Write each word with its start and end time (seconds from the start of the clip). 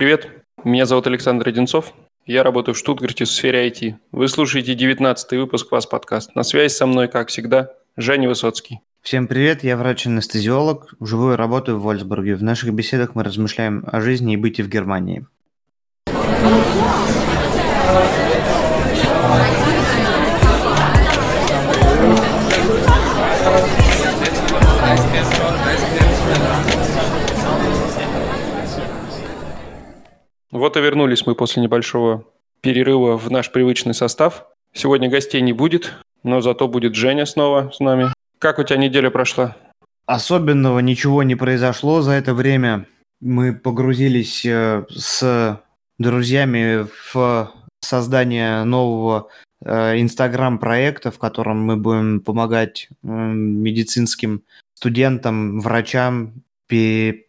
Привет, 0.00 0.30
меня 0.64 0.86
зовут 0.86 1.06
Александр 1.08 1.48
Одинцов. 1.48 1.92
Я 2.24 2.42
работаю 2.42 2.74
в 2.74 2.78
Штутгарте 2.78 3.26
в 3.26 3.28
сфере 3.28 3.68
IT. 3.68 3.96
Вы 4.12 4.28
слушаете 4.28 4.74
19 4.74 5.32
выпуск 5.32 5.70
«Вас 5.70 5.84
подкаст». 5.84 6.34
На 6.34 6.42
связи 6.42 6.72
со 6.72 6.86
мной, 6.86 7.06
как 7.06 7.28
всегда, 7.28 7.72
Женя 7.98 8.26
Высоцкий. 8.26 8.80
Всем 9.02 9.26
привет, 9.26 9.62
я 9.62 9.76
врач-анестезиолог, 9.76 10.94
живу 11.02 11.32
и 11.32 11.36
работаю 11.36 11.78
в 11.78 11.82
Вольсбурге. 11.82 12.34
В 12.34 12.42
наших 12.42 12.72
беседах 12.72 13.14
мы 13.14 13.24
размышляем 13.24 13.84
о 13.92 14.00
жизни 14.00 14.32
и 14.32 14.36
быте 14.38 14.62
в 14.62 14.70
Германии. 14.70 15.26
Вот 30.60 30.76
и 30.76 30.80
вернулись 30.80 31.24
мы 31.24 31.34
после 31.34 31.62
небольшого 31.62 32.26
перерыва 32.60 33.16
в 33.16 33.30
наш 33.30 33.50
привычный 33.50 33.94
состав. 33.94 34.44
Сегодня 34.74 35.08
гостей 35.08 35.40
не 35.40 35.54
будет, 35.54 35.94
но 36.22 36.42
зато 36.42 36.68
будет 36.68 36.94
Женя 36.94 37.24
снова 37.24 37.70
с 37.72 37.80
нами. 37.80 38.08
Как 38.38 38.58
у 38.58 38.62
тебя 38.62 38.76
неделя 38.76 39.08
прошла? 39.08 39.56
Особенного 40.04 40.80
ничего 40.80 41.22
не 41.22 41.34
произошло 41.34 42.02
за 42.02 42.12
это 42.12 42.34
время. 42.34 42.84
Мы 43.22 43.54
погрузились 43.54 44.44
э, 44.44 44.84
с 44.90 45.62
друзьями 45.98 46.86
в 47.10 47.50
создание 47.80 48.62
нового 48.64 49.28
э, 49.64 49.98
инстаграм-проекта, 49.98 51.10
в 51.10 51.18
котором 51.18 51.64
мы 51.64 51.78
будем 51.78 52.20
помогать 52.20 52.90
медицинским 53.02 54.42
студентам, 54.74 55.60
врачам, 55.60 56.34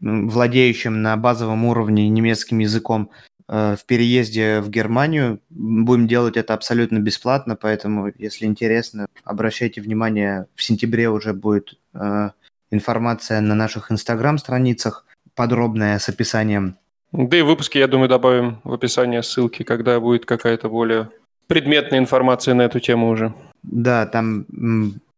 владеющим 0.01 1.01
на 1.01 1.17
базовом 1.17 1.65
уровне 1.65 2.09
немецким 2.09 2.59
языком 2.59 3.09
э, 3.11 3.30
в 3.51 3.79
переезде 3.85 4.61
в 4.61 4.69
Германию. 4.69 5.41
Будем 5.49 6.07
делать 6.07 6.37
это 6.37 6.53
абсолютно 6.53 6.99
бесплатно, 6.99 7.57
поэтому, 7.57 8.09
если 8.17 8.45
интересно, 8.45 9.07
обращайте 9.25 9.81
внимание, 9.81 10.45
в 10.55 10.63
сентябре 10.63 11.09
уже 11.09 11.33
будет 11.33 11.77
э, 11.93 12.29
информация 12.71 13.41
на 13.41 13.53
наших 13.53 13.91
инстаграм-страницах, 13.91 15.05
подробная 15.35 15.99
с 15.99 16.07
описанием. 16.07 16.77
Да 17.11 17.37
и 17.37 17.41
выпуски, 17.41 17.77
я 17.77 17.89
думаю, 17.89 18.07
добавим 18.07 18.61
в 18.63 18.71
описание 18.71 19.21
ссылки, 19.21 19.63
когда 19.63 19.99
будет 19.99 20.25
какая-то 20.25 20.69
более 20.69 21.09
предметная 21.47 21.99
информация 21.99 22.53
на 22.53 22.61
эту 22.61 22.79
тему 22.79 23.09
уже. 23.09 23.33
Да, 23.63 24.05
там 24.05 24.45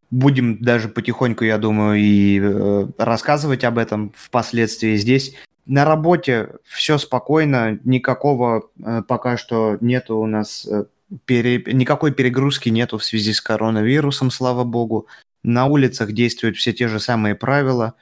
будем 0.09 0.57
даже 0.57 0.89
потихоньку, 0.89 1.43
я 1.43 1.59
думаю, 1.59 1.99
и 1.99 2.39
э, 2.41 2.87
рассказывать 2.97 3.63
об 3.63 3.77
этом 3.77 4.11
впоследствии 4.15 4.95
здесь. 4.95 5.35
На 5.65 5.85
работе 5.85 6.49
все 6.63 6.97
спокойно, 6.97 7.79
никакого 7.83 8.69
э, 8.83 9.01
пока 9.07 9.37
что 9.37 9.77
нету 9.79 10.17
у 10.17 10.25
нас 10.25 10.65
э, 10.65 10.85
пере... 11.25 11.63
никакой 11.67 12.11
перегрузки 12.11 12.69
нету 12.69 12.97
в 12.97 13.03
связи 13.03 13.33
с 13.33 13.41
коронавирусом, 13.41 14.29
слава 14.29 14.63
богу. 14.63 15.07
На 15.43 15.65
улицах 15.65 16.11
действуют 16.11 16.57
все 16.57 16.73
те 16.73 16.87
же 16.87 16.99
самые 16.99 17.35
правила. 17.35 17.93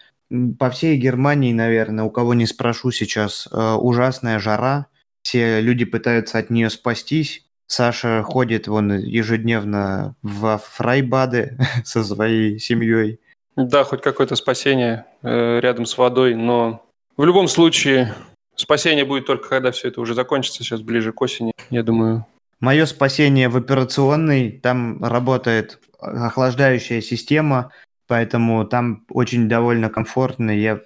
По 0.58 0.70
всей 0.70 0.98
Германии, 0.98 1.54
наверное, 1.54 2.06
у 2.06 2.10
кого 2.10 2.34
не 2.34 2.46
спрошу 2.46 2.92
сейчас, 2.92 3.48
э, 3.52 3.74
ужасная 3.74 4.40
жара. 4.40 4.88
Все 5.22 5.62
люди 5.62 5.86
пытаются 5.86 6.40
от 6.40 6.50
нее 6.50 6.70
спастись. 6.70 7.46
Саша 7.68 8.24
ходит 8.24 8.68
вон 8.68 8.98
ежедневно 8.98 10.16
во 10.22 10.58
Фрайбады 10.58 11.58
со 11.84 12.04
своей 12.04 12.60
семьей. 12.60 13.20
Да, 13.56 13.84
хоть 13.84 14.02
какое-то 14.02 14.36
спасение 14.36 15.06
э, 15.22 15.60
рядом 15.60 15.86
с 15.86 15.98
водой, 15.98 16.36
но 16.36 16.86
в 17.22 17.24
любом 17.24 17.48
случае 17.48 18.16
спасение 18.56 19.06
будет 19.06 19.28
только 19.28 19.48
когда 19.48 19.72
все 19.72 19.90
это 19.90 20.02
уже 20.02 20.16
закончится, 20.16 20.64
сейчас 20.64 20.82
ближе 20.82 21.14
к 21.14 21.22
осени, 21.22 21.52
я 21.70 21.84
думаю. 21.84 22.26
Мое 22.60 22.88
спасение 22.88 23.48
в 23.48 23.58
операционной, 23.58 24.50
там 24.50 25.04
работает 25.04 25.80
охлаждающая 26.00 27.00
система, 27.02 27.72
поэтому 28.08 28.66
там 28.66 29.06
очень 29.12 29.48
довольно 29.48 29.90
комфортно. 29.90 30.50
Я, 30.50 30.80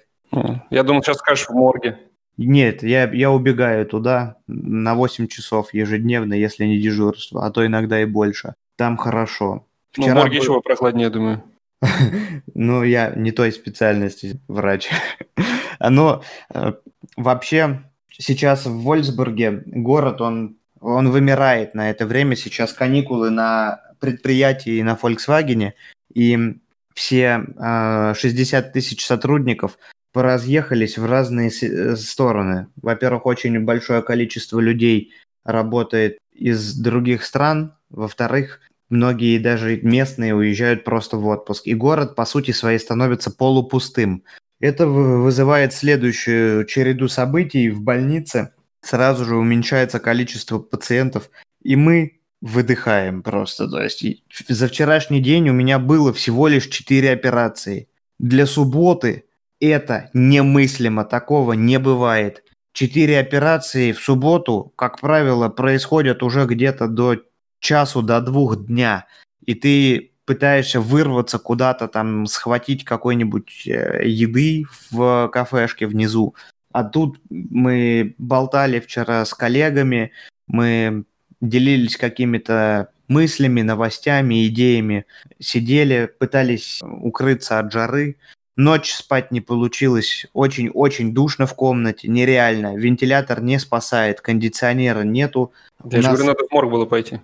я 0.68 0.82
думал, 0.82 1.02
сейчас 1.02 1.16
скажешь 1.16 1.46
в 1.46 1.54
морге. 1.54 1.98
Нет, 2.36 2.82
я, 2.82 3.10
я 3.10 3.30
убегаю 3.30 3.86
туда 3.86 4.36
на 4.46 4.94
8 4.94 5.28
часов 5.28 5.72
ежедневно, 5.72 6.34
если 6.34 6.66
не 6.66 6.78
дежурство, 6.78 7.46
а 7.46 7.50
то 7.50 7.64
иногда 7.64 8.02
и 8.02 8.04
больше. 8.04 8.56
Там 8.76 8.98
хорошо. 8.98 9.64
Ну, 9.96 10.02
Вчера 10.02 10.14
ну, 10.16 10.20
морги 10.20 10.36
был... 10.36 10.42
еще 10.42 10.60
прохладнее, 10.60 11.08
думаю. 11.08 11.42
ну, 12.54 12.82
я 12.82 13.12
не 13.14 13.32
той 13.32 13.52
специальности 13.52 14.40
врач. 14.48 14.88
Но 15.80 16.22
э, 16.52 16.72
вообще 17.16 17.82
сейчас 18.10 18.66
в 18.66 18.82
Вольсбурге 18.82 19.62
город, 19.66 20.20
он, 20.20 20.56
он 20.80 21.10
вымирает 21.10 21.74
на 21.74 21.90
это 21.90 22.06
время. 22.06 22.36
Сейчас 22.36 22.72
каникулы 22.72 23.30
на 23.30 23.80
предприятии 24.00 24.82
на 24.82 24.98
Volkswagen, 25.00 25.72
и 26.12 26.56
все 26.94 27.44
э, 27.58 28.14
60 28.14 28.72
тысяч 28.72 29.04
сотрудников 29.04 29.78
поразъехались 30.12 30.96
в 30.96 31.04
разные 31.04 31.50
э, 31.50 31.96
стороны. 31.96 32.68
Во-первых, 32.76 33.26
очень 33.26 33.60
большое 33.64 34.02
количество 34.02 34.60
людей 34.60 35.12
работает 35.44 36.18
из 36.32 36.74
других 36.74 37.24
стран. 37.24 37.74
Во-вторых, 37.90 38.60
многие 38.88 39.38
даже 39.38 39.80
местные 39.82 40.34
уезжают 40.34 40.84
просто 40.84 41.16
в 41.16 41.26
отпуск. 41.26 41.66
И 41.66 41.74
город, 41.74 42.14
по 42.14 42.24
сути 42.24 42.50
своей, 42.50 42.78
становится 42.78 43.30
полупустым. 43.30 44.24
Это 44.60 44.86
вызывает 44.86 45.72
следующую 45.72 46.64
череду 46.64 47.08
событий 47.08 47.70
в 47.70 47.82
больнице. 47.82 48.52
Сразу 48.80 49.24
же 49.24 49.36
уменьшается 49.36 49.98
количество 49.98 50.58
пациентов, 50.58 51.30
и 51.62 51.76
мы 51.76 52.20
выдыхаем 52.40 53.22
просто. 53.22 53.68
То 53.68 53.82
есть 53.82 54.04
за 54.48 54.68
вчерашний 54.68 55.20
день 55.20 55.48
у 55.48 55.52
меня 55.52 55.78
было 55.78 56.12
всего 56.12 56.48
лишь 56.48 56.68
4 56.68 57.10
операции. 57.10 57.88
Для 58.18 58.46
субботы 58.46 59.24
это 59.60 60.10
немыслимо, 60.12 61.04
такого 61.04 61.54
не 61.54 61.78
бывает. 61.78 62.44
Четыре 62.72 63.18
операции 63.20 63.92
в 63.92 64.00
субботу, 64.00 64.72
как 64.76 65.00
правило, 65.00 65.48
происходят 65.48 66.22
уже 66.22 66.44
где-то 66.44 66.88
до 66.88 67.16
часу, 67.60 68.02
до 68.02 68.20
двух 68.20 68.66
дня. 68.66 69.06
И 69.44 69.54
ты 69.54 70.12
пытаешься 70.26 70.80
вырваться 70.80 71.38
куда-то, 71.38 71.88
там, 71.88 72.26
схватить 72.26 72.84
какой-нибудь 72.84 73.66
э, 73.66 74.02
еды 74.04 74.64
в 74.90 75.28
кафешке 75.32 75.86
внизу. 75.86 76.34
А 76.72 76.84
тут 76.84 77.20
мы 77.30 78.14
болтали 78.18 78.80
вчера 78.80 79.24
с 79.24 79.32
коллегами, 79.32 80.12
мы 80.46 81.04
делились 81.40 81.96
какими-то 81.96 82.90
мыслями, 83.08 83.62
новостями, 83.62 84.46
идеями, 84.48 85.06
сидели, 85.38 86.10
пытались 86.18 86.82
укрыться 86.82 87.58
от 87.58 87.72
жары. 87.72 88.16
Ночь 88.56 88.92
спать 88.92 89.30
не 89.32 89.40
получилось, 89.40 90.26
очень-очень 90.32 91.12
душно 91.12 91.46
в 91.46 91.54
комнате, 91.54 92.08
нереально. 92.08 92.76
Вентилятор 92.76 93.42
не 93.42 93.58
спасает, 93.58 94.20
кондиционера 94.20 95.02
нету. 95.02 95.52
Я 95.84 96.02
же 96.02 96.08
нас... 96.08 96.18
говорю, 96.18 96.34
надо 96.34 96.48
в 96.48 96.52
морг 96.52 96.70
было 96.70 96.86
пойти. 96.86 97.20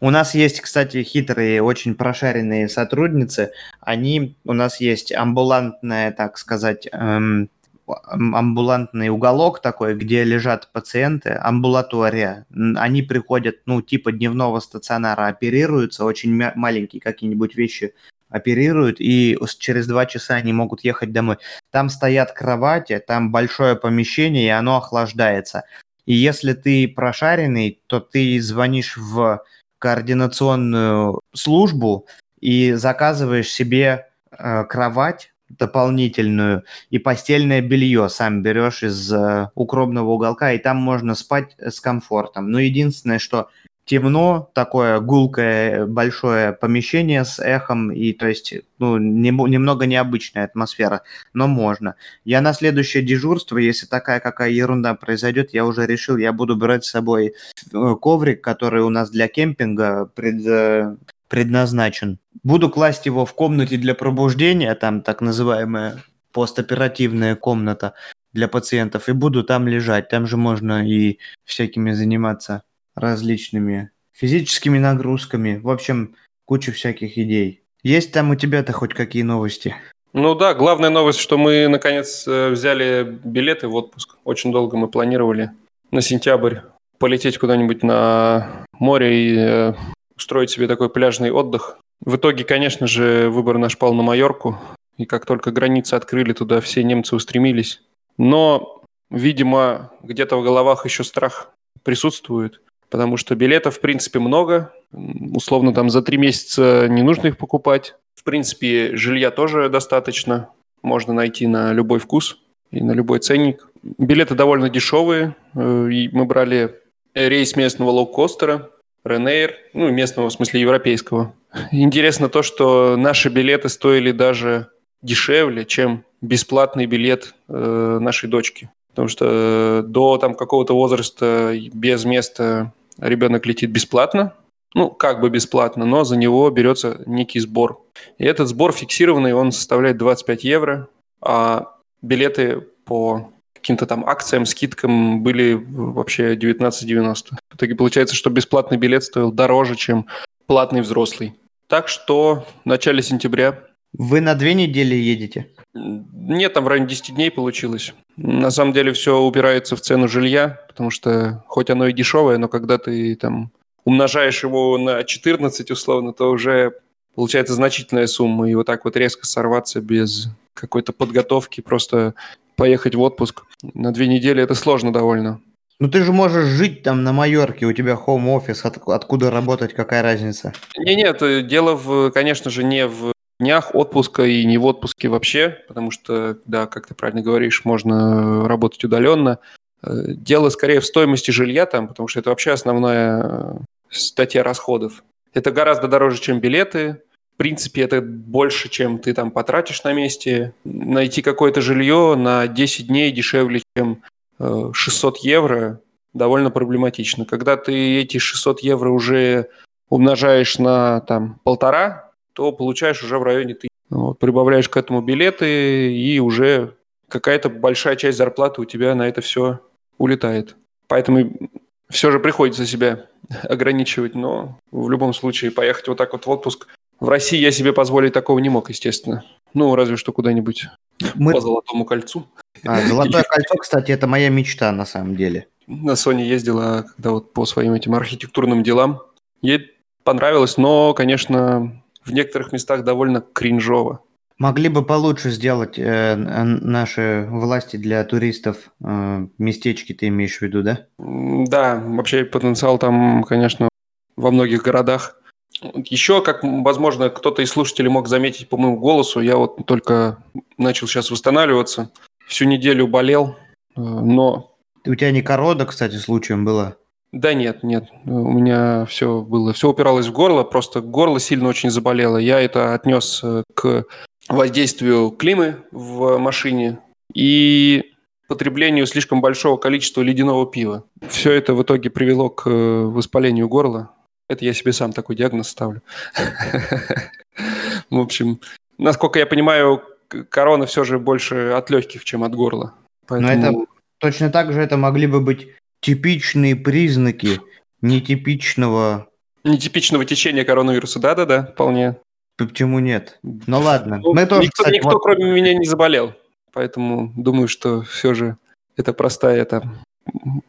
У 0.00 0.10
нас 0.10 0.34
есть, 0.34 0.60
кстати, 0.60 1.02
хитрые, 1.02 1.62
очень 1.62 1.94
прошаренные 1.94 2.68
сотрудницы. 2.68 3.52
Они, 3.80 4.36
у 4.44 4.52
нас 4.52 4.80
есть 4.80 5.12
амбулантная, 5.12 6.12
так 6.12 6.38
сказать, 6.38 6.88
эм, 6.92 7.50
амбулантный 7.86 9.08
уголок 9.08 9.60
такой, 9.60 9.94
где 9.94 10.24
лежат 10.24 10.70
пациенты, 10.72 11.30
амбулатория. 11.30 12.46
Они 12.76 13.02
приходят, 13.02 13.56
ну, 13.66 13.82
типа 13.82 14.12
дневного 14.12 14.60
стационара, 14.60 15.26
оперируются, 15.26 16.04
очень 16.04 16.32
маленькие 16.54 17.00
какие-нибудь 17.02 17.56
вещи 17.56 17.94
оперируют, 18.30 19.00
и 19.00 19.38
через 19.58 19.86
два 19.86 20.06
часа 20.06 20.34
они 20.34 20.52
могут 20.52 20.82
ехать 20.82 21.12
домой. 21.12 21.36
Там 21.70 21.88
стоят 21.88 22.32
кровати, 22.32 23.02
там 23.06 23.30
большое 23.30 23.76
помещение, 23.76 24.46
и 24.46 24.48
оно 24.48 24.76
охлаждается. 24.78 25.64
И 26.06 26.14
если 26.14 26.52
ты 26.52 26.88
прошаренный, 26.88 27.80
то 27.86 28.00
ты 28.00 28.40
звонишь 28.40 28.96
в 28.96 29.42
координационную 29.84 31.20
службу 31.34 32.06
и 32.40 32.72
заказываешь 32.72 33.50
себе 33.50 34.06
э, 34.30 34.64
кровать 34.64 35.34
дополнительную 35.50 36.64
и 36.88 36.98
постельное 36.98 37.60
белье 37.60 38.08
сам 38.08 38.42
берешь 38.42 38.82
из 38.82 39.12
э, 39.12 39.50
укромного 39.54 40.12
уголка, 40.12 40.52
и 40.52 40.58
там 40.58 40.78
можно 40.78 41.14
спать 41.14 41.54
с 41.58 41.80
комфортом. 41.80 42.50
Но 42.50 42.60
единственное, 42.60 43.18
что 43.18 43.50
темно, 43.84 44.50
такое 44.54 45.00
гулкое 45.00 45.86
большое 45.86 46.52
помещение 46.52 47.24
с 47.24 47.38
эхом, 47.38 47.92
и 47.92 48.12
то 48.12 48.26
есть 48.26 48.54
ну, 48.78 48.98
не, 48.98 49.30
немного 49.30 49.86
необычная 49.86 50.44
атмосфера, 50.44 51.02
но 51.34 51.46
можно. 51.46 51.96
Я 52.24 52.40
на 52.40 52.52
следующее 52.52 53.02
дежурство, 53.02 53.58
если 53.58 53.86
такая 53.86 54.20
какая 54.20 54.50
ерунда 54.50 54.94
произойдет, 54.94 55.52
я 55.52 55.64
уже 55.66 55.86
решил, 55.86 56.16
я 56.16 56.32
буду 56.32 56.56
брать 56.56 56.84
с 56.84 56.90
собой 56.90 57.34
э, 57.72 57.94
коврик, 58.00 58.42
который 58.42 58.82
у 58.82 58.88
нас 58.90 59.10
для 59.10 59.28
кемпинга 59.28 60.06
пред, 60.14 60.46
э, 60.46 60.96
предназначен. 61.28 62.18
Буду 62.42 62.70
класть 62.70 63.06
его 63.06 63.26
в 63.26 63.34
комнате 63.34 63.76
для 63.76 63.94
пробуждения, 63.94 64.74
там 64.74 65.02
так 65.02 65.20
называемая 65.20 66.02
постоперативная 66.32 67.36
комната. 67.36 67.94
для 68.32 68.48
пациентов 68.48 69.08
и 69.08 69.12
буду 69.12 69.44
там 69.44 69.68
лежать. 69.68 70.08
Там 70.08 70.26
же 70.26 70.36
можно 70.36 70.84
и 70.84 71.18
всякими 71.44 71.92
заниматься 71.92 72.64
различными 72.94 73.90
физическими 74.12 74.78
нагрузками. 74.78 75.60
В 75.62 75.70
общем, 75.70 76.14
куча 76.44 76.72
всяких 76.72 77.18
идей. 77.18 77.62
Есть 77.82 78.12
там 78.12 78.30
у 78.30 78.34
тебя-то 78.34 78.72
хоть 78.72 78.94
какие 78.94 79.22
новости? 79.22 79.74
Ну 80.12 80.34
да, 80.34 80.54
главная 80.54 80.90
новость, 80.90 81.18
что 81.18 81.36
мы 81.36 81.66
наконец 81.68 82.26
э, 82.26 82.50
взяли 82.50 83.18
билеты 83.24 83.66
в 83.66 83.74
отпуск. 83.74 84.16
Очень 84.24 84.52
долго 84.52 84.76
мы 84.76 84.88
планировали 84.88 85.50
на 85.90 86.00
сентябрь 86.00 86.58
полететь 86.98 87.38
куда-нибудь 87.38 87.82
на 87.82 88.64
море 88.78 89.28
и 89.28 89.36
э, 89.36 89.74
устроить 90.16 90.50
себе 90.50 90.68
такой 90.68 90.88
пляжный 90.88 91.32
отдых. 91.32 91.78
В 92.00 92.16
итоге, 92.16 92.44
конечно 92.44 92.86
же, 92.86 93.28
выбор 93.28 93.58
наш 93.58 93.76
пал 93.76 93.92
на 93.92 94.02
Майорку. 94.02 94.58
И 94.96 95.04
как 95.04 95.26
только 95.26 95.50
границы 95.50 95.94
открыли, 95.94 96.32
туда 96.32 96.60
все 96.60 96.84
немцы 96.84 97.16
устремились. 97.16 97.82
Но, 98.16 98.82
видимо, 99.10 99.90
где-то 100.02 100.36
в 100.36 100.44
головах 100.44 100.84
еще 100.84 101.02
страх 101.02 101.50
присутствует, 101.82 102.60
потому 102.94 103.16
что 103.16 103.34
билетов, 103.34 103.78
в 103.78 103.80
принципе, 103.80 104.20
много. 104.20 104.72
Условно, 104.92 105.74
там 105.74 105.90
за 105.90 106.00
три 106.00 106.16
месяца 106.16 106.86
не 106.88 107.02
нужно 107.02 107.26
их 107.26 107.38
покупать. 107.38 107.96
В 108.14 108.22
принципе, 108.22 108.96
жилья 108.96 109.32
тоже 109.32 109.68
достаточно. 109.68 110.50
Можно 110.80 111.12
найти 111.12 111.48
на 111.48 111.72
любой 111.72 111.98
вкус 111.98 112.38
и 112.70 112.80
на 112.80 112.92
любой 112.92 113.18
ценник. 113.18 113.68
Билеты 113.82 114.36
довольно 114.36 114.70
дешевые. 114.70 115.34
Э, 115.56 115.88
мы 116.12 116.24
брали 116.24 116.76
рейс 117.14 117.56
местного 117.56 117.90
лоукостера, 117.90 118.70
Ренейр, 119.04 119.54
ну, 119.72 119.90
местного, 119.90 120.28
в 120.28 120.32
смысле, 120.32 120.60
европейского. 120.60 121.34
Интересно 121.72 122.28
то, 122.28 122.44
что 122.44 122.94
наши 122.96 123.28
билеты 123.28 123.68
стоили 123.70 124.12
даже 124.12 124.68
дешевле, 125.02 125.64
чем 125.64 126.04
бесплатный 126.20 126.86
билет 126.86 127.34
э, 127.48 127.98
нашей 128.00 128.28
дочки. 128.28 128.70
Потому 128.90 129.08
что 129.08 129.26
э, 129.28 129.82
до 129.84 130.16
там 130.18 130.36
какого-то 130.36 130.72
возраста 130.74 131.52
без 131.72 132.04
места 132.04 132.72
ребенок 132.98 133.46
летит 133.46 133.70
бесплатно, 133.70 134.34
ну, 134.74 134.90
как 134.90 135.20
бы 135.20 135.30
бесплатно, 135.30 135.84
но 135.84 136.04
за 136.04 136.16
него 136.16 136.50
берется 136.50 137.02
некий 137.06 137.40
сбор. 137.40 137.80
И 138.18 138.24
этот 138.24 138.48
сбор 138.48 138.72
фиксированный, 138.72 139.32
он 139.32 139.52
составляет 139.52 139.96
25 139.98 140.44
евро, 140.44 140.88
а 141.20 141.76
билеты 142.02 142.60
по 142.84 143.30
каким-то 143.54 143.86
там 143.86 144.04
акциям, 144.04 144.44
скидкам 144.44 145.22
были 145.22 145.54
вообще 145.54 146.34
19,90. 146.34 147.38
В 147.50 147.56
итоге 147.56 147.74
получается, 147.74 148.14
что 148.14 148.30
бесплатный 148.30 148.76
билет 148.76 149.04
стоил 149.04 149.32
дороже, 149.32 149.76
чем 149.76 150.06
платный 150.46 150.82
взрослый. 150.82 151.34
Так 151.68 151.88
что 151.88 152.46
в 152.64 152.66
начале 152.66 153.02
сентября... 153.02 153.58
Вы 153.96 154.20
на 154.20 154.34
две 154.34 154.54
недели 154.54 154.96
едете? 154.96 155.52
Нет, 155.72 156.52
там 156.52 156.64
в 156.64 156.68
районе 156.68 156.88
10 156.88 157.14
дней 157.14 157.30
получилось. 157.30 157.94
На 158.16 158.50
самом 158.50 158.72
деле 158.72 158.92
все 158.92 159.20
упирается 159.20 159.76
в 159.76 159.80
цену 159.80 160.08
жилья, 160.08 160.60
потому 160.68 160.90
что 160.90 161.42
хоть 161.46 161.70
оно 161.70 161.88
и 161.88 161.92
дешевое, 161.92 162.38
но 162.38 162.48
когда 162.48 162.78
ты 162.78 163.14
там 163.16 163.50
умножаешь 163.84 164.42
его 164.42 164.78
на 164.78 165.04
14 165.04 165.70
условно, 165.70 166.12
то 166.12 166.30
уже 166.30 166.74
получается 167.14 167.54
значительная 167.54 168.06
сумма. 168.06 168.48
И 168.48 168.54
вот 168.54 168.66
так 168.66 168.84
вот 168.84 168.96
резко 168.96 169.26
сорваться 169.26 169.80
без 169.80 170.28
какой-то 170.54 170.92
подготовки, 170.92 171.60
просто 171.60 172.14
поехать 172.56 172.94
в 172.94 173.00
отпуск 173.00 173.44
на 173.62 173.92
две 173.92 174.06
недели, 174.06 174.42
это 174.42 174.54
сложно 174.54 174.92
довольно. 174.92 175.40
Ну 175.80 175.88
ты 175.88 176.04
же 176.04 176.12
можешь 176.12 176.46
жить 176.46 176.84
там 176.84 177.02
на 177.02 177.12
Майорке, 177.12 177.66
у 177.66 177.72
тебя 177.72 177.96
хоум-офис, 177.96 178.64
от, 178.64 178.78
откуда 178.86 179.32
работать, 179.32 179.74
какая 179.74 180.02
разница? 180.02 180.52
Не, 180.78 180.94
нет, 180.94 181.18
дело, 181.48 181.74
в, 181.74 182.12
конечно 182.12 182.48
же, 182.50 182.62
не 182.62 182.86
в 182.86 183.13
днях 183.38 183.74
отпуска 183.74 184.24
и 184.24 184.44
не 184.44 184.58
в 184.58 184.64
отпуске 184.64 185.08
вообще, 185.08 185.58
потому 185.68 185.90
что, 185.90 186.38
да, 186.46 186.66
как 186.66 186.86
ты 186.86 186.94
правильно 186.94 187.22
говоришь, 187.22 187.64
можно 187.64 188.48
работать 188.48 188.84
удаленно. 188.84 189.38
Э, 189.82 189.90
дело 190.08 190.48
скорее 190.48 190.80
в 190.80 190.86
стоимости 190.86 191.30
жилья 191.30 191.66
там, 191.66 191.88
потому 191.88 192.08
что 192.08 192.20
это 192.20 192.30
вообще 192.30 192.52
основная 192.52 193.22
э, 193.22 193.54
статья 193.90 194.42
расходов. 194.42 195.04
Это 195.32 195.50
гораздо 195.50 195.88
дороже, 195.88 196.20
чем 196.20 196.40
билеты. 196.40 197.02
В 197.34 197.36
принципе, 197.36 197.82
это 197.82 198.00
больше, 198.00 198.68
чем 198.68 198.98
ты 198.98 199.12
там 199.12 199.32
потратишь 199.32 199.82
на 199.82 199.92
месте. 199.92 200.54
Найти 200.64 201.20
какое-то 201.20 201.60
жилье 201.60 202.14
на 202.16 202.46
10 202.46 202.86
дней 202.86 203.10
дешевле, 203.10 203.62
чем 203.76 204.02
600 204.38 205.16
э, 205.16 205.18
евро, 205.22 205.80
довольно 206.12 206.50
проблематично. 206.50 207.24
Когда 207.24 207.56
ты 207.56 208.00
эти 208.00 208.18
600 208.18 208.60
евро 208.60 208.90
уже 208.90 209.48
умножаешь 209.88 210.58
на 210.58 211.00
там 211.00 211.40
полтора, 211.42 212.03
то 212.34 212.52
получаешь 212.52 213.02
уже 213.02 213.18
в 213.18 213.22
районе 213.22 213.54
ты. 213.54 213.68
Вот, 213.90 214.18
прибавляешь 214.18 214.68
к 214.68 214.76
этому 214.76 215.00
билеты, 215.00 215.94
и 215.94 216.18
уже 216.18 216.74
какая-то 217.08 217.48
большая 217.48 217.96
часть 217.96 218.18
зарплаты 218.18 218.60
у 218.60 218.64
тебя 218.64 218.94
на 218.94 219.08
это 219.08 219.20
все 219.20 219.60
улетает. 219.98 220.56
Поэтому 220.88 221.50
все 221.88 222.10
же 222.10 222.18
приходится 222.18 222.66
себя 222.66 223.06
ограничивать, 223.42 224.14
но 224.14 224.58
в 224.70 224.90
любом 224.90 225.14
случае 225.14 225.50
поехать 225.50 225.88
вот 225.88 225.98
так 225.98 226.12
вот 226.12 226.26
в 226.26 226.30
отпуск. 226.30 226.66
В 227.00 227.08
России 227.08 227.38
я 227.38 227.50
себе 227.50 227.72
позволить 227.72 228.12
такого 228.12 228.38
не 228.38 228.48
мог, 228.48 228.68
естественно. 228.68 229.24
Ну, 229.52 229.74
разве 229.74 229.96
что 229.96 230.12
куда-нибудь 230.12 230.66
Мы... 231.14 231.32
по 231.32 231.40
Золотому 231.40 231.84
кольцу. 231.84 232.26
А, 232.64 232.80
Золотое 232.86 233.22
кольцо, 233.28 233.56
кстати, 233.56 233.92
это 233.92 234.06
моя 234.06 234.28
мечта 234.28 234.72
на 234.72 234.86
самом 234.86 235.16
деле. 235.16 235.48
На 235.66 235.92
Sony 235.92 236.22
ездила, 236.22 236.86
когда 236.94 237.10
вот 237.10 237.32
по 237.32 237.46
своим 237.46 237.72
этим 237.72 237.94
архитектурным 237.94 238.62
делам. 238.62 239.02
Ей 239.40 239.72
понравилось, 240.02 240.56
но, 240.56 240.94
конечно, 240.94 241.83
в 242.04 242.12
некоторых 242.12 242.52
местах 242.52 242.84
довольно 242.84 243.20
кринжово. 243.20 244.00
Могли 244.36 244.68
бы 244.68 244.84
получше 244.84 245.30
сделать 245.30 245.78
э, 245.78 246.16
наши 246.16 247.26
власти 247.30 247.76
для 247.76 248.02
туристов 248.04 248.56
э, 248.84 249.26
местечки, 249.38 249.92
ты 249.92 250.08
имеешь 250.08 250.38
в 250.38 250.42
виду, 250.42 250.62
да? 250.62 250.86
Да, 250.98 251.80
вообще 251.86 252.24
потенциал 252.24 252.78
там, 252.78 253.22
конечно, 253.22 253.68
во 254.16 254.32
многих 254.32 254.62
городах. 254.62 255.20
Еще, 255.62 256.20
как, 256.20 256.42
возможно, 256.42 257.10
кто-то 257.10 257.42
из 257.42 257.50
слушателей 257.50 257.90
мог 257.90 258.08
заметить 258.08 258.48
по 258.48 258.56
моему 258.56 258.78
голосу, 258.78 259.20
я 259.20 259.36
вот 259.36 259.64
только 259.66 260.18
начал 260.58 260.88
сейчас 260.88 261.12
восстанавливаться. 261.12 261.92
Всю 262.26 262.46
неделю 262.46 262.88
болел, 262.88 263.36
э, 263.76 263.80
но... 263.80 264.56
У 264.84 264.94
тебя 264.96 265.12
не 265.12 265.22
корода, 265.22 265.64
кстати, 265.64 265.94
случаем 265.94 266.44
было? 266.44 266.76
Да 267.14 267.32
нет, 267.32 267.62
нет. 267.62 267.84
У 268.06 268.32
меня 268.32 268.86
все 268.86 269.20
было. 269.20 269.52
Все 269.52 269.70
упиралось 269.70 270.08
в 270.08 270.12
горло, 270.12 270.42
просто 270.42 270.80
горло 270.80 271.20
сильно 271.20 271.48
очень 271.48 271.70
заболело. 271.70 272.16
Я 272.16 272.40
это 272.40 272.74
отнес 272.74 273.20
э, 273.22 273.44
к 273.54 273.84
воздействию 274.28 275.10
климы 275.12 275.58
в 275.70 276.18
машине 276.18 276.80
и 277.14 277.92
потреблению 278.26 278.86
слишком 278.86 279.20
большого 279.20 279.56
количества 279.58 280.00
ледяного 280.02 280.44
пива. 280.50 280.86
Все 281.08 281.30
это 281.30 281.54
в 281.54 281.62
итоге 281.62 281.88
привело 281.88 282.30
к 282.30 282.50
э, 282.50 282.50
воспалению 282.50 283.48
горла. 283.48 283.92
Это 284.28 284.44
я 284.44 284.52
себе 284.52 284.72
сам 284.72 284.92
такой 284.92 285.14
диагноз 285.14 285.48
ставлю. 285.50 285.82
В 287.90 288.00
общем, 288.00 288.40
насколько 288.76 289.20
я 289.20 289.26
понимаю, 289.26 289.84
корона 290.30 290.66
все 290.66 290.82
же 290.82 290.98
больше 290.98 291.50
от 291.50 291.70
легких, 291.70 292.02
чем 292.02 292.24
от 292.24 292.34
горла. 292.34 292.74
Но 293.08 293.30
это 293.30 293.52
точно 293.98 294.30
так 294.30 294.52
же 294.52 294.60
это 294.60 294.76
могли 294.76 295.06
бы 295.06 295.20
быть 295.20 295.46
типичные 295.84 296.56
признаки 296.56 297.40
нетипичного... 297.82 299.08
Нетипичного 299.44 300.06
течения 300.06 300.42
коронавируса, 300.42 300.98
да-да-да, 300.98 301.44
вполне. 301.52 301.96
Почему 302.38 302.78
нет? 302.78 303.18
Ну 303.22 303.60
ладно. 303.60 303.98
Ну, 304.02 304.14
Мы 304.14 304.24
тоже, 304.24 304.44
никто, 304.44 304.62
кстати, 304.62 304.76
никто 304.76 304.90
вот... 304.90 305.02
кроме 305.02 305.30
меня, 305.30 305.52
не 305.52 305.66
заболел. 305.66 306.14
Поэтому 306.54 307.12
думаю, 307.16 307.48
что 307.48 307.82
все 307.82 308.14
же 308.14 308.38
это 308.76 308.94
простая, 308.94 309.36
это, 309.36 309.62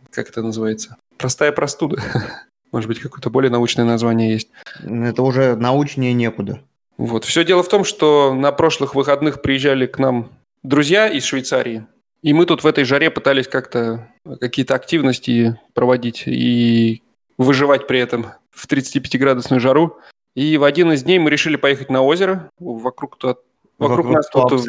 как 0.10 0.30
это 0.30 0.42
называется? 0.42 0.96
Простая 1.18 1.52
простуда. 1.52 2.02
Может 2.72 2.88
быть, 2.88 3.00
какое-то 3.00 3.30
более 3.30 3.52
научное 3.52 3.84
название 3.84 4.32
есть. 4.32 4.50
Это 4.82 5.22
уже 5.22 5.58
научнее 5.58 6.14
некуда. 6.14 6.62
Вот. 6.98 7.26
Все 7.26 7.44
дело 7.44 7.62
в 7.62 7.68
том, 7.68 7.84
что 7.84 8.34
на 8.34 8.54
прошлых 8.54 8.96
выходных 8.96 9.42
приезжали 9.42 9.86
к 9.86 10.00
нам 10.00 10.32
друзья 10.64 11.10
из 11.10 11.26
Швейцарии, 11.26 11.86
и 12.26 12.34
мы 12.34 12.48
тут 12.48 12.64
в 12.64 12.68
этой 12.68 12.86
жаре 12.86 13.12
пытались 13.12 13.48
как-то 13.48 14.10
какие-то 14.42 14.74
активности 14.74 15.60
проводить 15.76 16.24
и 16.26 17.04
выживать 17.38 17.86
при 17.86 18.00
этом 18.00 18.32
в 18.50 18.68
35-градусную 18.68 19.60
жару. 19.60 20.00
И 20.34 20.58
в 20.58 20.64
один 20.64 20.92
из 20.92 21.04
дней 21.04 21.20
мы 21.20 21.30
решили 21.30 21.56
поехать 21.56 21.92
на 21.92 22.02
озеро. 22.02 22.50
Вокруг, 22.58 23.22
вокруг, 23.22 23.44
вокруг 23.78 24.10
нас 24.10 24.28
тут, 24.32 24.60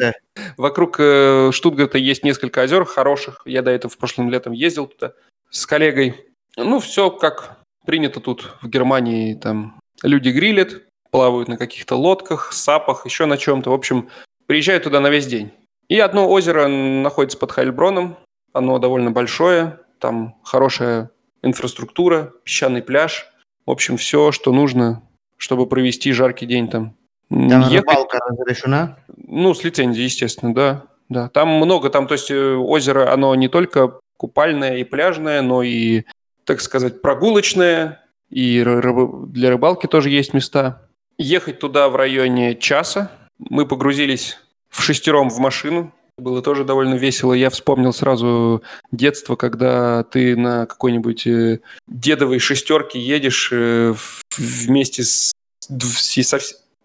вокруг 0.55 0.97
э, 0.99 1.49
Штутгарта 1.51 1.97
есть 1.97 2.23
несколько 2.23 2.61
озер 2.61 2.85
хороших. 2.85 3.41
Я 3.45 3.63
до 3.63 3.71
этого 3.71 3.91
в 3.91 3.97
прошлом 3.97 4.29
летом 4.29 4.53
ездил 4.53 4.85
туда 4.85 5.13
с 5.49 5.65
коллегой. 5.65 6.27
Ну, 6.57 6.79
все 6.79 7.09
как 7.09 7.57
принято 7.87 8.19
тут 8.19 8.53
в 8.61 8.69
Германии, 8.69 9.33
там 9.33 9.79
люди 10.03 10.29
грилят, 10.29 10.83
плавают 11.09 11.49
на 11.49 11.57
каких-то 11.57 11.95
лодках, 11.95 12.53
сапах, 12.53 13.07
еще 13.07 13.25
на 13.25 13.35
чем-то. 13.39 13.71
В 13.71 13.73
общем, 13.73 14.09
приезжают 14.45 14.83
туда 14.83 14.99
на 14.99 15.09
весь 15.09 15.25
день. 15.25 15.51
И 15.89 15.99
одно 15.99 16.29
озеро 16.29 16.67
находится 16.67 17.37
под 17.37 17.51
Хайльброном. 17.51 18.17
Оно 18.53 18.77
довольно 18.79 19.11
большое, 19.11 19.79
там 19.99 20.35
хорошая 20.43 21.11
инфраструктура, 21.43 22.33
песчаный 22.43 22.81
пляж. 22.81 23.27
В 23.65 23.71
общем, 23.71 23.97
все, 23.97 24.31
что 24.31 24.51
нужно, 24.51 25.03
чтобы 25.37 25.67
провести 25.67 26.11
жаркий 26.11 26.45
день 26.45 26.69
там. 26.69 26.95
Там 27.29 27.61
Ехать... 27.61 27.89
рыбалка 27.89 28.19
разрешена? 28.19 28.97
Ну, 29.15 29.53
с 29.53 29.63
лицензией, 29.63 30.05
естественно, 30.05 30.53
да. 30.53 30.83
да. 31.09 31.29
Там 31.29 31.49
много, 31.49 31.89
там, 31.89 32.07
то 32.07 32.13
есть 32.13 32.31
э, 32.31 32.55
озеро, 32.55 33.11
оно 33.11 33.35
не 33.35 33.49
только 33.49 33.99
купальное 34.15 34.77
и 34.77 34.83
пляжное, 34.83 35.41
но 35.41 35.61
и, 35.61 36.03
так 36.45 36.61
сказать, 36.61 37.01
прогулочное, 37.01 38.01
и 38.29 38.63
для 38.63 39.49
рыбалки 39.49 39.87
тоже 39.87 40.09
есть 40.09 40.33
места. 40.33 40.87
Ехать 41.17 41.59
туда 41.59 41.89
в 41.89 41.95
районе 41.95 42.55
часа. 42.55 43.11
Мы 43.37 43.65
погрузились 43.65 44.37
в 44.77 44.83
шестером 44.83 45.29
в 45.29 45.39
машину. 45.39 45.91
Было 46.17 46.41
тоже 46.41 46.63
довольно 46.63 46.95
весело. 46.95 47.33
Я 47.33 47.49
вспомнил 47.49 47.93
сразу 47.93 48.63
детство, 48.91 49.35
когда 49.35 50.03
ты 50.03 50.35
на 50.35 50.65
какой-нибудь 50.65 51.27
э, 51.27 51.59
дедовой 51.87 52.39
шестерке 52.39 52.99
едешь 52.99 53.49
э, 53.51 53.93
вместе 54.37 55.03
с, 55.03 55.31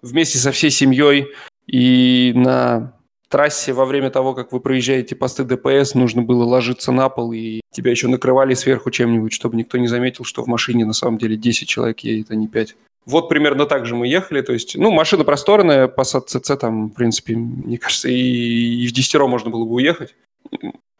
вместе 0.02 0.38
со 0.38 0.52
всей 0.52 0.70
семьей 0.70 1.28
и 1.66 2.32
на 2.34 2.94
трассе 3.28 3.72
во 3.72 3.86
время 3.86 4.10
того, 4.10 4.34
как 4.34 4.52
вы 4.52 4.60
проезжаете 4.60 5.16
посты 5.16 5.44
ДПС, 5.44 5.94
нужно 5.94 6.20
было 6.20 6.44
ложиться 6.44 6.92
на 6.92 7.08
пол, 7.08 7.32
и 7.32 7.62
тебя 7.72 7.90
еще 7.90 8.08
накрывали 8.08 8.52
сверху 8.52 8.90
чем-нибудь, 8.90 9.32
чтобы 9.32 9.56
никто 9.56 9.78
не 9.78 9.88
заметил, 9.88 10.24
что 10.24 10.42
в 10.42 10.46
машине 10.46 10.84
на 10.84 10.92
самом 10.92 11.16
деле 11.16 11.36
10 11.36 11.66
человек 11.66 12.00
едет, 12.00 12.30
а 12.30 12.34
не 12.34 12.48
5. 12.48 12.76
Вот 13.04 13.28
примерно 13.28 13.66
так 13.66 13.86
же 13.86 13.96
мы 13.96 14.06
ехали, 14.06 14.42
то 14.42 14.52
есть, 14.52 14.76
ну, 14.76 14.90
машина 14.92 15.24
просторная, 15.24 15.88
Passat 15.88 16.26
CC 16.28 16.56
там, 16.56 16.90
в 16.90 16.94
принципе, 16.94 17.34
мне 17.34 17.78
кажется, 17.78 18.08
и, 18.08 18.14
и 18.14 18.86
в 18.86 18.92
десятеро 18.92 19.26
можно 19.26 19.50
было 19.50 19.64
бы 19.64 19.74
уехать. 19.74 20.14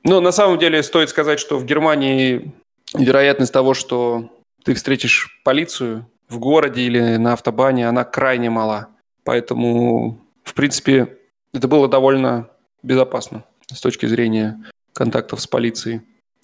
Но 0.03 0.21
на 0.21 0.33
самом 0.33 0.59
деле 0.59 0.83
стоит 0.83 1.11
сказать, 1.11 1.39
что 1.39 1.59
в 1.59 1.65
Германии 1.65 2.53
вероятность 2.95 3.53
того, 3.53 3.75
что 3.75 4.31
ты 4.65 4.75
встретишь 4.75 5.41
полицию 5.45 6.07
в 6.29 6.39
городе 6.39 6.83
или 6.83 7.17
на 7.17 7.35
автобане, 7.35 7.89
она 7.89 8.05
крайне 8.05 8.51
мала. 8.51 8.89
Поэтому, 9.25 10.19
в 10.43 10.55
принципе, 10.55 11.19
это 11.55 11.69
было 11.69 11.89
довольно 11.89 12.49
безопасно 12.83 13.45
с 13.73 13.81
точки 13.81 14.07
зрения 14.07 14.63
контактов 14.93 15.41
с 15.41 15.47
полицией. 15.47 16.03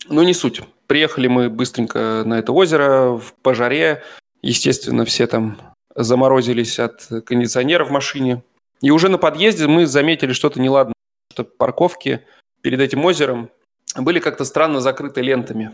Но 0.08 0.22
не 0.22 0.34
суть. 0.34 0.62
Приехали 0.86 1.26
мы 1.26 1.50
быстренько 1.50 2.22
на 2.24 2.38
это 2.38 2.52
озеро 2.52 3.18
в 3.18 3.34
пожаре. 3.42 4.02
Естественно, 4.42 5.04
все 5.04 5.26
там 5.26 5.58
заморозились 5.94 6.78
от 6.78 7.08
кондиционера 7.26 7.84
в 7.84 7.90
машине. 7.90 8.42
И 8.80 8.90
уже 8.90 9.08
на 9.08 9.18
подъезде 9.18 9.66
мы 9.66 9.86
заметили 9.86 10.32
что-то 10.32 10.60
неладное, 10.60 10.94
что 11.32 11.44
парковки 11.44 12.20
перед 12.62 12.80
этим 12.80 13.04
озером 13.04 13.50
были 13.96 14.20
как-то 14.20 14.44
странно 14.44 14.80
закрыты 14.80 15.20
лентами. 15.20 15.72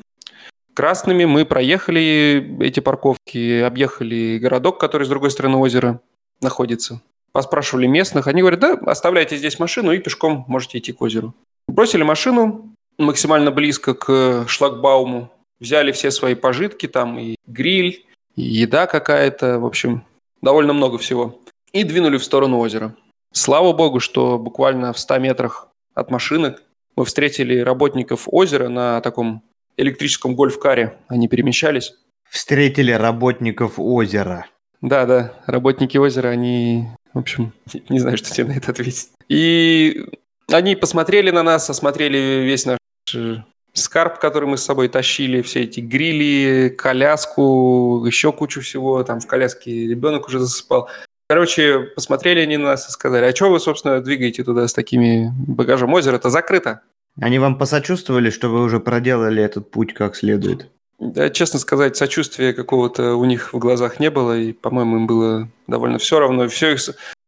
Красными 0.72 1.24
мы 1.24 1.44
проехали 1.44 2.56
эти 2.60 2.80
парковки, 2.80 3.60
объехали 3.60 4.38
городок, 4.38 4.80
который 4.80 5.04
с 5.04 5.08
другой 5.08 5.30
стороны 5.30 5.58
озера 5.58 6.00
находится 6.40 7.00
поспрашивали 7.34 7.88
местных, 7.88 8.28
они 8.28 8.42
говорят, 8.42 8.60
да, 8.60 8.78
оставляйте 8.86 9.36
здесь 9.36 9.58
машину 9.58 9.90
и 9.90 9.98
пешком 9.98 10.44
можете 10.46 10.78
идти 10.78 10.92
к 10.92 11.02
озеру. 11.02 11.34
Бросили 11.66 12.04
машину 12.04 12.72
максимально 12.96 13.50
близко 13.50 13.94
к 13.94 14.44
шлагбауму, 14.46 15.32
взяли 15.58 15.90
все 15.90 16.12
свои 16.12 16.36
пожитки, 16.36 16.86
там 16.86 17.18
и 17.18 17.34
гриль, 17.48 18.06
еда 18.36 18.86
какая-то, 18.86 19.58
в 19.58 19.66
общем, 19.66 20.04
довольно 20.42 20.72
много 20.72 20.98
всего, 20.98 21.40
и 21.72 21.84
двинули 21.84 22.18
в 22.18 22.24
сторону 22.24 22.58
озера. 22.58 22.94
Слава 23.32 23.72
богу, 23.72 24.00
что 24.00 24.38
буквально 24.38 24.92
в 24.92 24.98
100 24.98 25.18
метрах 25.18 25.68
от 25.94 26.10
машины 26.10 26.56
мы 26.96 27.04
встретили 27.04 27.58
работников 27.58 28.28
озера 28.30 28.68
на 28.68 29.00
таком 29.00 29.42
электрическом 29.76 30.36
гольф-каре. 30.36 30.96
Они 31.08 31.26
перемещались. 31.26 31.94
Встретили 32.30 32.92
работников 32.92 33.74
озера. 33.78 34.46
Да, 34.80 35.06
да, 35.06 35.32
работники 35.46 35.96
озера, 35.96 36.28
они 36.28 36.86
в 37.14 37.18
общем, 37.18 37.52
не 37.88 38.00
знаю, 38.00 38.18
что 38.18 38.30
тебе 38.30 38.48
на 38.48 38.56
это 38.56 38.72
ответить. 38.72 39.10
И 39.28 40.04
они 40.50 40.76
посмотрели 40.76 41.30
на 41.30 41.42
нас, 41.42 41.70
осмотрели 41.70 42.44
весь 42.44 42.66
наш 42.66 42.78
э, 43.14 43.36
скарб, 43.74 44.18
который 44.18 44.48
мы 44.48 44.56
с 44.56 44.64
собой 44.64 44.88
тащили, 44.88 45.42
все 45.42 45.62
эти 45.62 45.80
грили, 45.80 46.68
коляску, 46.70 48.04
еще 48.06 48.32
кучу 48.32 48.60
всего. 48.62 49.02
Там 49.04 49.20
в 49.20 49.26
коляске 49.26 49.88
ребенок 49.88 50.28
уже 50.28 50.40
засыпал. 50.40 50.88
Короче, 51.28 51.80
посмотрели 51.94 52.40
они 52.40 52.56
на 52.56 52.70
нас 52.70 52.88
и 52.88 52.92
сказали, 52.92 53.26
а 53.26 53.34
что 53.34 53.50
вы, 53.50 53.58
собственно, 53.58 54.00
двигаете 54.00 54.44
туда 54.44 54.68
с 54.68 54.72
такими 54.72 55.32
багажом? 55.46 55.92
Озеро-то 55.92 56.30
закрыто. 56.30 56.80
Они 57.20 57.38
вам 57.38 57.58
посочувствовали, 57.58 58.30
что 58.30 58.48
вы 58.48 58.62
уже 58.62 58.80
проделали 58.80 59.42
этот 59.42 59.70
путь 59.70 59.94
как 59.94 60.16
следует? 60.16 60.70
Да, 60.98 61.30
честно 61.30 61.58
сказать, 61.58 61.96
сочувствия 61.96 62.52
какого-то 62.52 63.16
у 63.16 63.24
них 63.24 63.52
в 63.52 63.58
глазах 63.58 64.00
не 64.00 64.10
было, 64.10 64.38
и, 64.38 64.52
по-моему, 64.52 64.96
им 64.96 65.06
было 65.06 65.48
довольно 65.66 65.98
все 65.98 66.18
равно. 66.18 66.48
Все 66.48 66.72
их, 66.72 66.80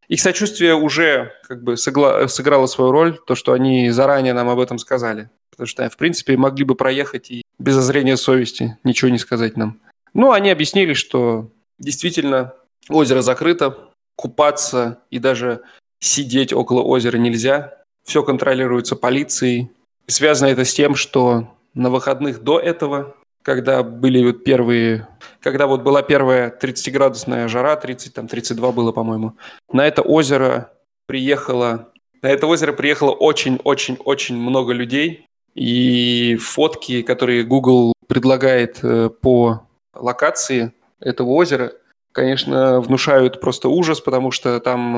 их 0.09 0.21
сочувствие 0.21 0.75
уже 0.75 1.33
как 1.49 1.63
бы 1.63 1.77
сыгла, 1.77 2.27
сыграло 2.29 2.67
свою 2.67 2.91
роль, 2.91 3.19
то, 3.27 3.35
что 3.35 3.53
они 3.53 3.91
заранее 3.91 4.33
нам 4.33 4.49
об 4.49 4.61
этом 4.61 4.79
сказали. 4.79 5.31
Потому 5.51 5.67
что, 5.67 5.89
в 5.89 5.97
принципе, 5.97 6.37
могли 6.37 6.65
бы 6.65 6.75
проехать 6.75 7.31
и 7.31 7.43
без 7.59 7.77
озрения 7.77 8.17
совести 8.17 8.79
ничего 8.85 9.11
не 9.11 9.19
сказать 9.19 9.57
нам. 9.57 9.81
Ну, 10.15 10.33
они 10.33 10.51
объяснили, 10.51 10.93
что 10.93 11.51
действительно 11.79 12.55
озеро 12.89 13.23
закрыто, 13.23 13.79
купаться 14.17 15.01
и 15.11 15.19
даже 15.19 15.63
сидеть 16.01 16.53
около 16.53 16.83
озера 16.83 17.17
нельзя. 17.17 17.75
Все 18.05 18.23
контролируется 18.23 18.97
полицией. 18.97 19.71
Связано 20.07 20.49
это 20.49 20.65
с 20.65 20.73
тем, 20.73 20.95
что 20.95 21.53
на 21.75 21.91
выходных 21.91 22.43
до 22.43 22.61
этого 22.61 23.17
когда 23.47 23.85
были 23.85 24.25
вот 24.25 24.43
первые, 24.43 25.07
когда 25.41 25.69
вот 25.69 25.83
была 25.83 26.03
первая 26.03 26.51
30-градусная 26.51 27.47
жара, 27.47 27.77
30, 27.77 28.13
там 28.13 28.27
32 28.27 28.73
было, 28.73 28.91
по-моему, 28.91 29.35
на 29.73 29.87
это 29.87 30.03
озеро 30.03 30.73
приехало, 31.07 31.93
на 32.23 32.27
это 32.27 32.49
озеро 32.49 32.73
приехало 32.73 33.13
очень-очень-очень 33.13 34.37
много 34.37 34.73
людей, 34.73 35.29
и 35.55 36.37
фотки, 36.41 37.03
которые 37.03 37.45
Google 37.45 37.93
предлагает 38.09 38.81
э, 38.83 39.11
по 39.11 39.69
локации 39.95 40.73
этого 40.99 41.29
озера, 41.29 41.73
конечно, 42.11 42.81
внушают 42.81 43.41
просто 43.41 43.69
ужас, 43.69 44.01
потому 44.01 44.33
что 44.33 44.59
там, 44.59 44.97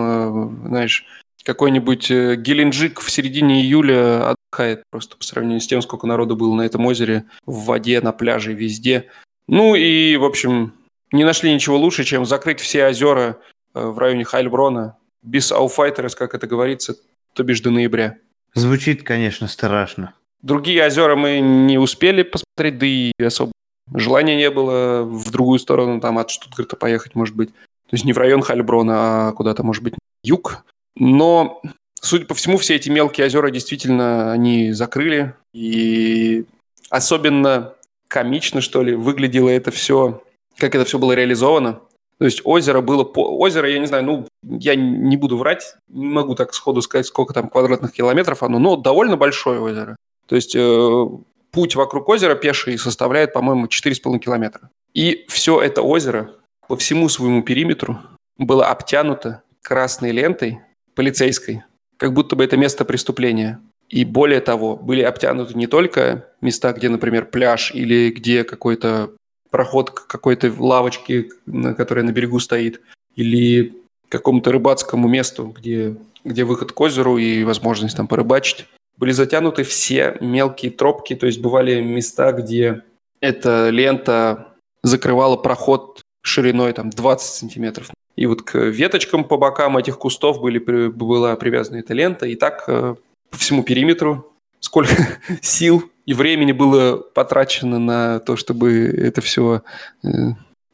э, 0.64 0.68
знаешь, 0.68 1.04
какой-нибудь 1.48 2.10
э, 2.10 2.36
Геленджик 2.36 3.00
в 3.00 3.10
середине 3.10 3.62
июля 3.62 4.32
отдыхает 4.32 4.82
просто 4.90 5.16
по 5.16 5.24
сравнению 5.24 5.62
с 5.62 5.66
тем, 5.66 5.80
сколько 5.80 6.06
народу 6.06 6.36
было 6.36 6.54
на 6.54 6.60
этом 6.60 6.84
озере, 6.84 7.24
в 7.46 7.64
воде, 7.64 8.02
на 8.02 8.12
пляже, 8.12 8.52
везде. 8.52 9.06
Ну 9.46 9.74
и, 9.74 10.14
в 10.16 10.26
общем, 10.26 10.74
не 11.10 11.24
нашли 11.24 11.50
ничего 11.54 11.78
лучше, 11.78 12.04
чем 12.04 12.26
закрыть 12.26 12.60
все 12.60 12.86
озера 12.86 13.38
э, 13.72 13.80
в 13.80 13.98
районе 13.98 14.24
Хайльброна 14.24 14.98
без 15.22 15.50
ауфайтерс, 15.50 16.14
как 16.14 16.34
это 16.34 16.46
говорится, 16.46 16.96
то 17.32 17.42
бишь 17.44 17.62
до 17.62 17.70
ноября. 17.70 18.18
Звучит, 18.52 19.02
конечно, 19.02 19.48
страшно. 19.48 20.12
Другие 20.42 20.84
озера 20.84 21.16
мы 21.16 21.40
не 21.40 21.78
успели 21.78 22.24
посмотреть, 22.24 22.78
да 22.78 22.84
и 22.84 23.12
особо 23.18 23.52
желания 23.94 24.36
не 24.36 24.50
было 24.50 25.02
в 25.02 25.30
другую 25.30 25.58
сторону, 25.58 25.98
там 25.98 26.18
от 26.18 26.28
Штутгарта 26.28 26.76
поехать, 26.76 27.14
может 27.14 27.34
быть. 27.34 27.48
То 27.54 27.94
есть 27.94 28.04
не 28.04 28.12
в 28.12 28.18
район 28.18 28.42
Хальброна, 28.42 29.28
а 29.28 29.32
куда-то, 29.32 29.62
может 29.62 29.82
быть, 29.82 29.94
юг. 30.22 30.62
Но, 30.98 31.62
судя 32.00 32.26
по 32.26 32.34
всему, 32.34 32.58
все 32.58 32.76
эти 32.76 32.88
мелкие 32.88 33.26
озера 33.26 33.50
действительно 33.50 34.32
они 34.32 34.72
закрыли. 34.72 35.34
И 35.52 36.44
особенно 36.90 37.74
комично, 38.08 38.60
что 38.60 38.82
ли, 38.82 38.94
выглядело 38.94 39.48
это 39.48 39.70
все, 39.70 40.22
как 40.56 40.74
это 40.74 40.84
все 40.84 40.98
было 40.98 41.12
реализовано. 41.12 41.80
То 42.18 42.24
есть 42.24 42.40
озеро 42.44 42.80
было... 42.80 43.04
По... 43.04 43.20
Озеро, 43.38 43.70
я 43.70 43.78
не 43.78 43.86
знаю, 43.86 44.04
ну, 44.04 44.26
я 44.42 44.74
не 44.74 45.16
буду 45.16 45.36
врать, 45.36 45.76
не 45.88 46.06
могу 46.06 46.34
так 46.34 46.52
сходу 46.52 46.82
сказать, 46.82 47.06
сколько 47.06 47.32
там 47.32 47.48
квадратных 47.48 47.92
километров 47.92 48.42
оно, 48.42 48.58
но 48.58 48.76
довольно 48.76 49.16
большое 49.16 49.60
озеро. 49.60 49.96
То 50.26 50.34
есть 50.34 50.56
э, 50.56 51.06
путь 51.52 51.76
вокруг 51.76 52.08
озера 52.08 52.34
пеший 52.34 52.76
составляет, 52.76 53.32
по-моему, 53.32 53.66
4,5 53.66 54.18
километра. 54.18 54.70
И 54.94 55.26
все 55.28 55.60
это 55.60 55.82
озеро 55.82 56.34
по 56.66 56.76
всему 56.76 57.08
своему 57.08 57.42
периметру 57.42 58.00
было 58.36 58.66
обтянуто 58.66 59.42
красной 59.62 60.10
лентой, 60.10 60.60
полицейской, 60.98 61.62
как 61.96 62.12
будто 62.12 62.34
бы 62.34 62.42
это 62.42 62.56
место 62.56 62.84
преступления. 62.84 63.60
И 63.88 64.04
более 64.04 64.40
того, 64.40 64.74
были 64.74 65.00
обтянуты 65.02 65.54
не 65.54 65.68
только 65.68 66.26
места, 66.40 66.72
где, 66.72 66.88
например, 66.88 67.26
пляж 67.26 67.70
или 67.72 68.10
где 68.10 68.42
какой-то 68.42 69.12
проход 69.50 69.92
к 69.92 70.08
какой-то 70.08 70.52
лавочке, 70.58 71.28
которая 71.76 72.04
на 72.04 72.10
берегу 72.10 72.40
стоит, 72.40 72.80
или 73.14 73.76
какому-то 74.08 74.50
рыбацкому 74.50 75.06
месту, 75.06 75.54
где, 75.56 75.94
где 76.24 76.42
выход 76.42 76.72
к 76.72 76.80
озеру 76.80 77.16
и 77.16 77.44
возможность 77.44 77.96
там 77.96 78.08
порыбачить. 78.08 78.66
Были 78.96 79.12
затянуты 79.12 79.62
все 79.62 80.16
мелкие 80.20 80.72
тропки, 80.72 81.14
то 81.14 81.26
есть 81.26 81.40
бывали 81.40 81.80
места, 81.80 82.32
где 82.32 82.82
эта 83.20 83.70
лента 83.70 84.48
закрывала 84.82 85.36
проход 85.36 86.00
шириной 86.22 86.72
там 86.72 86.90
20 86.90 87.34
сантиметров. 87.34 87.88
И 88.18 88.26
вот 88.26 88.42
к 88.42 88.58
веточкам 88.58 89.22
по 89.22 89.36
бокам 89.36 89.76
этих 89.76 89.96
кустов 89.96 90.40
были, 90.40 90.58
была 90.58 91.36
привязана 91.36 91.76
эта 91.76 91.94
лента. 91.94 92.26
И 92.26 92.34
так 92.34 92.64
э, 92.66 92.96
по 93.30 93.38
всему 93.38 93.62
периметру 93.62 94.32
сколько 94.58 94.92
сил 95.40 95.84
и 96.04 96.14
времени 96.14 96.50
было 96.50 96.96
потрачено 96.96 97.78
на 97.78 98.18
то, 98.18 98.34
чтобы 98.34 98.86
это 98.86 99.20
все 99.20 99.62
э, 100.02 100.08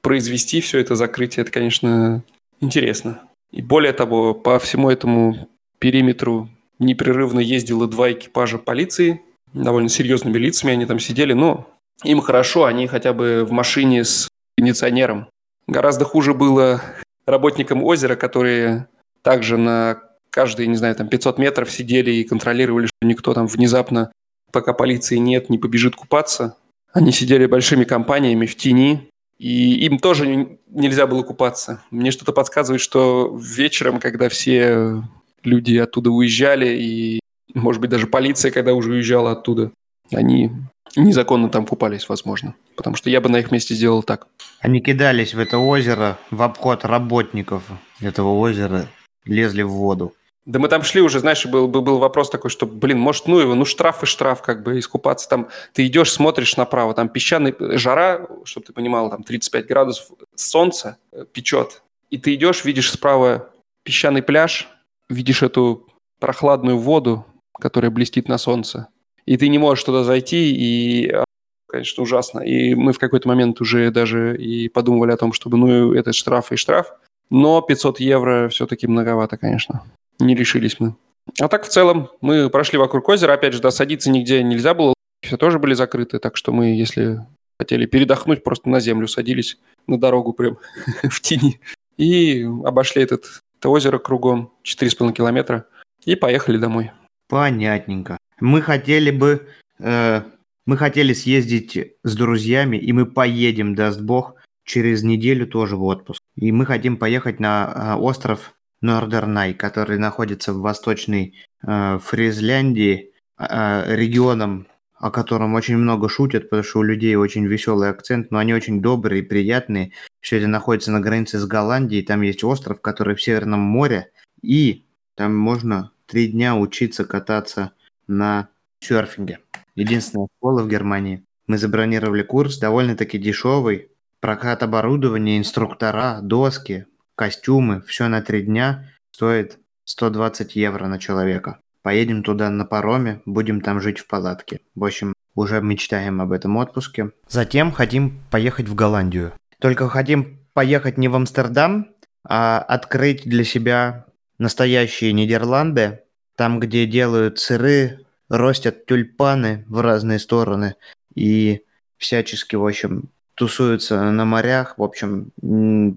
произвести, 0.00 0.62
все 0.62 0.78
это 0.78 0.94
закрытие. 0.94 1.42
Это, 1.42 1.52
конечно, 1.52 2.22
интересно. 2.62 3.20
И 3.52 3.60
более 3.60 3.92
того, 3.92 4.32
по 4.32 4.58
всему 4.58 4.88
этому 4.88 5.50
периметру 5.78 6.48
непрерывно 6.78 7.40
ездило 7.40 7.86
два 7.86 8.10
экипажа 8.12 8.56
полиции, 8.56 9.20
довольно 9.52 9.90
серьезными 9.90 10.38
лицами 10.38 10.72
они 10.72 10.86
там 10.86 10.98
сидели, 10.98 11.34
но 11.34 11.68
им 12.04 12.22
хорошо, 12.22 12.64
они 12.64 12.86
хотя 12.86 13.12
бы 13.12 13.44
в 13.46 13.52
машине 13.52 14.02
с 14.02 14.28
кондиционером. 14.56 15.28
Гораздо 15.66 16.06
хуже 16.06 16.32
было 16.32 16.80
работникам 17.26 17.82
озера, 17.82 18.16
которые 18.16 18.88
также 19.22 19.56
на 19.56 20.00
каждые, 20.30 20.66
не 20.66 20.76
знаю, 20.76 20.94
там 20.96 21.08
500 21.08 21.38
метров 21.38 21.70
сидели 21.70 22.10
и 22.10 22.24
контролировали, 22.24 22.86
что 22.86 22.96
никто 23.02 23.34
там 23.34 23.46
внезапно, 23.46 24.10
пока 24.50 24.72
полиции 24.72 25.16
нет, 25.16 25.48
не 25.48 25.58
побежит 25.58 25.94
купаться. 25.94 26.56
Они 26.92 27.12
сидели 27.12 27.46
большими 27.46 27.84
компаниями 27.84 28.46
в 28.46 28.56
тени, 28.56 29.08
и 29.38 29.84
им 29.86 29.98
тоже 29.98 30.58
нельзя 30.68 31.06
было 31.06 31.22
купаться. 31.22 31.82
Мне 31.90 32.10
что-то 32.10 32.32
подсказывает, 32.32 32.80
что 32.80 33.36
вечером, 33.40 34.00
когда 34.00 34.28
все 34.28 35.02
люди 35.42 35.76
оттуда 35.76 36.10
уезжали, 36.10 36.76
и, 36.76 37.20
может 37.54 37.80
быть, 37.80 37.90
даже 37.90 38.06
полиция, 38.06 38.50
когда 38.50 38.74
уже 38.74 38.92
уезжала 38.92 39.32
оттуда, 39.32 39.70
они 40.12 40.50
незаконно 40.96 41.48
там 41.48 41.66
купались, 41.66 42.08
возможно. 42.08 42.54
Потому 42.76 42.96
что 42.96 43.10
я 43.10 43.20
бы 43.20 43.28
на 43.28 43.38
их 43.38 43.50
месте 43.50 43.74
сделал 43.74 44.02
так. 44.02 44.26
Они 44.60 44.80
кидались 44.80 45.34
в 45.34 45.38
это 45.38 45.58
озеро 45.58 46.18
в 46.30 46.42
обход 46.42 46.84
работников 46.84 47.62
этого 48.00 48.38
озера, 48.38 48.88
лезли 49.24 49.62
в 49.62 49.70
воду. 49.70 50.14
Да 50.46 50.58
мы 50.58 50.68
там 50.68 50.82
шли 50.82 51.00
уже, 51.00 51.20
знаешь, 51.20 51.46
был, 51.46 51.68
был 51.68 51.98
вопрос 51.98 52.28
такой, 52.28 52.50
что, 52.50 52.66
блин, 52.66 52.98
может, 52.98 53.26
ну 53.26 53.38
его, 53.38 53.54
ну 53.54 53.64
штраф 53.64 54.02
и 54.02 54.06
штраф, 54.06 54.42
как 54.42 54.62
бы, 54.62 54.78
искупаться. 54.78 55.26
Там 55.28 55.48
ты 55.72 55.86
идешь, 55.86 56.12
смотришь 56.12 56.58
направо, 56.58 56.92
там 56.92 57.08
песчаный, 57.08 57.54
жара, 57.78 58.28
чтобы 58.44 58.66
ты 58.66 58.74
понимал, 58.74 59.08
там 59.08 59.22
35 59.22 59.66
градусов, 59.66 60.08
солнце 60.34 60.98
э, 61.12 61.24
печет. 61.32 61.82
И 62.10 62.18
ты 62.18 62.34
идешь, 62.34 62.64
видишь 62.64 62.92
справа 62.92 63.48
песчаный 63.84 64.22
пляж, 64.22 64.68
видишь 65.08 65.42
эту 65.42 65.88
прохладную 66.20 66.78
воду, 66.78 67.24
которая 67.58 67.90
блестит 67.90 68.28
на 68.28 68.36
солнце. 68.36 68.88
И 69.26 69.36
ты 69.36 69.48
не 69.48 69.58
можешь 69.58 69.84
туда 69.84 70.04
зайти, 70.04 70.54
и, 70.54 71.10
а, 71.10 71.24
конечно, 71.68 72.02
ужасно. 72.02 72.40
И 72.40 72.74
мы 72.74 72.92
в 72.92 72.98
какой-то 72.98 73.28
момент 73.28 73.60
уже 73.60 73.90
даже 73.90 74.36
и 74.36 74.68
подумывали 74.68 75.12
о 75.12 75.16
том, 75.16 75.32
чтобы, 75.32 75.56
ну, 75.56 75.92
это 75.94 76.12
штраф 76.12 76.52
и 76.52 76.56
штраф. 76.56 76.92
Но 77.30 77.60
500 77.62 78.00
евро 78.00 78.48
все-таки 78.48 78.86
многовато, 78.86 79.36
конечно. 79.36 79.82
Не 80.20 80.34
решились 80.34 80.78
мы. 80.78 80.94
А 81.40 81.48
так 81.48 81.64
в 81.64 81.68
целом 81.68 82.10
мы 82.20 82.50
прошли 82.50 82.78
вокруг 82.78 83.08
озера. 83.08 83.32
Опять 83.32 83.54
же, 83.54 83.60
да, 83.60 83.70
садиться 83.70 84.10
нигде 84.10 84.42
нельзя 84.42 84.74
было. 84.74 84.94
Все 85.22 85.36
тоже 85.36 85.58
были 85.58 85.74
закрыты. 85.74 86.18
Так 86.18 86.36
что 86.36 86.52
мы, 86.52 86.76
если 86.76 87.26
хотели 87.58 87.86
передохнуть, 87.86 88.44
просто 88.44 88.68
на 88.68 88.80
землю 88.80 89.08
садились 89.08 89.58
на 89.86 89.98
дорогу 89.98 90.32
прям 90.32 90.58
в 91.02 91.20
тени. 91.20 91.60
И 91.96 92.42
обошли 92.64 93.02
этот, 93.02 93.42
это 93.58 93.68
озеро 93.68 93.98
кругом 93.98 94.52
4,5 94.64 95.12
километра. 95.12 95.66
И 96.04 96.14
поехали 96.14 96.58
домой. 96.58 96.92
Понятненько. 97.28 98.18
Мы 98.40 98.62
хотели 98.62 99.10
бы... 99.10 99.48
Э, 99.78 100.22
мы 100.66 100.78
хотели 100.78 101.12
съездить 101.12 101.78
с 102.02 102.16
друзьями, 102.16 102.78
и 102.78 102.92
мы 102.92 103.04
поедем, 103.04 103.74
даст 103.74 104.00
бог, 104.00 104.36
через 104.64 105.02
неделю 105.02 105.46
тоже 105.46 105.76
в 105.76 105.84
отпуск. 105.84 106.22
И 106.36 106.50
мы 106.52 106.66
хотим 106.66 106.96
поехать 106.96 107.38
на 107.38 107.96
э, 107.96 108.00
остров 108.00 108.54
Нордернай, 108.80 109.54
который 109.54 109.98
находится 109.98 110.52
в 110.52 110.60
восточной 110.60 111.34
э, 111.66 111.98
Фризляндии, 112.02 113.12
э, 113.38 113.94
регионом, 113.96 114.66
о 114.94 115.10
котором 115.10 115.54
очень 115.54 115.76
много 115.76 116.08
шутят, 116.08 116.44
потому 116.48 116.62
что 116.62 116.78
у 116.80 116.82
людей 116.82 117.14
очень 117.14 117.46
веселый 117.46 117.90
акцент, 117.90 118.30
но 118.30 118.38
они 118.38 118.54
очень 118.54 118.80
добрые 118.80 119.22
и 119.22 119.26
приятные. 119.26 119.92
Все 120.20 120.38
это 120.38 120.46
находится 120.46 120.92
на 120.92 121.00
границе 121.00 121.38
с 121.38 121.46
Голландией, 121.46 122.04
там 122.04 122.22
есть 122.22 122.42
остров, 122.42 122.80
который 122.80 123.14
в 123.14 123.22
Северном 123.22 123.60
море, 123.60 124.10
и 124.40 124.86
там 125.14 125.36
можно 125.36 125.92
три 126.06 126.28
дня 126.28 126.56
учиться 126.56 127.04
кататься 127.04 127.72
на 128.06 128.48
серфинге. 128.80 129.40
Единственная 129.74 130.28
школа 130.36 130.62
в 130.62 130.68
Германии. 130.68 131.24
Мы 131.46 131.58
забронировали 131.58 132.22
курс, 132.22 132.58
довольно-таки 132.58 133.18
дешевый. 133.18 133.88
Прокат 134.20 134.62
оборудования, 134.62 135.38
инструктора, 135.38 136.20
доски, 136.22 136.86
костюмы, 137.14 137.82
все 137.82 138.08
на 138.08 138.22
три 138.22 138.42
дня 138.42 138.90
стоит 139.10 139.58
120 139.84 140.56
евро 140.56 140.86
на 140.86 140.98
человека. 140.98 141.60
Поедем 141.82 142.22
туда 142.22 142.48
на 142.48 142.64
пароме, 142.64 143.20
будем 143.26 143.60
там 143.60 143.80
жить 143.80 143.98
в 143.98 144.06
палатке. 144.06 144.60
В 144.74 144.84
общем, 144.84 145.12
уже 145.34 145.60
мечтаем 145.60 146.20
об 146.22 146.32
этом 146.32 146.56
отпуске. 146.56 147.10
Затем 147.28 147.72
хотим 147.72 148.20
поехать 148.30 148.68
в 148.68 148.74
Голландию. 148.74 149.32
Только 149.58 149.88
хотим 149.88 150.38
поехать 150.54 150.96
не 150.96 151.08
в 151.08 151.16
Амстердам, 151.16 151.88
а 152.26 152.58
открыть 152.58 153.24
для 153.24 153.44
себя 153.44 154.06
настоящие 154.38 155.12
Нидерланды, 155.12 156.03
там, 156.36 156.60
где 156.60 156.86
делают 156.86 157.38
сыры, 157.38 158.00
ростят 158.28 158.86
тюльпаны 158.86 159.64
в 159.68 159.80
разные 159.80 160.18
стороны 160.18 160.76
и 161.14 161.62
всячески, 161.96 162.56
в 162.56 162.66
общем, 162.66 163.10
тусуются 163.34 164.10
на 164.10 164.24
морях, 164.24 164.78
в 164.78 164.82
общем, 164.82 165.32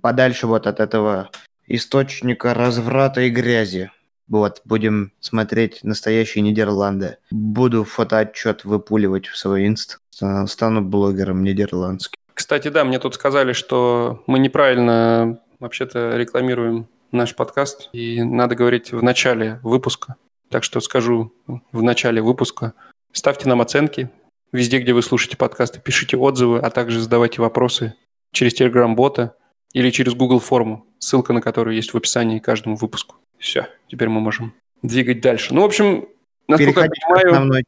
подальше 0.01 0.47
вот 0.47 0.67
от 0.67 0.79
этого 0.79 1.29
источника 1.67 2.53
разврата 2.53 3.21
и 3.21 3.29
грязи. 3.29 3.91
Вот, 4.27 4.61
будем 4.65 5.13
смотреть 5.21 5.83
настоящие 5.83 6.41
Нидерланды. 6.41 7.17
Буду 7.31 7.85
фотоотчет 7.85 8.65
выпуливать 8.65 9.27
в 9.27 9.37
свой 9.37 9.67
инст. 9.67 9.99
Стану 10.09 10.81
блогером 10.81 11.43
нидерландским. 11.43 12.17
Кстати, 12.33 12.67
да, 12.67 12.83
мне 12.83 12.99
тут 12.99 13.15
сказали, 13.15 13.53
что 13.53 14.23
мы 14.27 14.39
неправильно 14.39 15.39
вообще-то 15.59 16.17
рекламируем 16.17 16.87
наш 17.11 17.35
подкаст. 17.35 17.89
И 17.93 18.21
надо 18.21 18.55
говорить 18.55 18.91
в 18.91 19.01
начале 19.01 19.59
выпуска. 19.63 20.15
Так 20.49 20.63
что 20.63 20.79
скажу 20.79 21.33
в 21.71 21.81
начале 21.81 22.21
выпуска. 22.21 22.73
Ставьте 23.11 23.49
нам 23.49 23.61
оценки, 23.61 24.09
Везде, 24.51 24.79
где 24.79 24.93
вы 24.93 25.01
слушаете 25.01 25.35
подкасты, 25.35 25.81
пишите 25.81 26.15
отзывы, 26.15 26.59
а 26.59 26.69
также 26.69 27.01
задавайте 27.01 27.41
вопросы 27.41 27.95
через 28.31 28.59
Telegram-бота 28.59 29.35
или 29.73 29.89
через 29.89 30.13
Google 30.13 30.39
форму, 30.39 30.85
ссылка 30.99 31.33
на 31.33 31.41
которую 31.41 31.75
есть 31.75 31.93
в 31.93 31.97
описании 31.97 32.39
к 32.39 32.45
каждому 32.45 32.77
выпуску. 32.77 33.15
Все, 33.37 33.67
теперь 33.87 34.07
мы 34.07 34.21
можем 34.21 34.53
двигать 34.81 35.19
дальше. 35.19 35.53
Ну, 35.53 35.61
в 35.61 35.65
общем, 35.65 36.07
насколько 36.47 36.81
я 36.81 36.89
понимаю... 36.89 37.63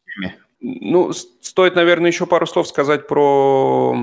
Ну, 0.62 1.13
стоит, 1.13 1.76
наверное, 1.76 2.12
еще 2.12 2.26
пару 2.26 2.46
слов 2.46 2.68
сказать 2.68 3.08
про 3.08 3.96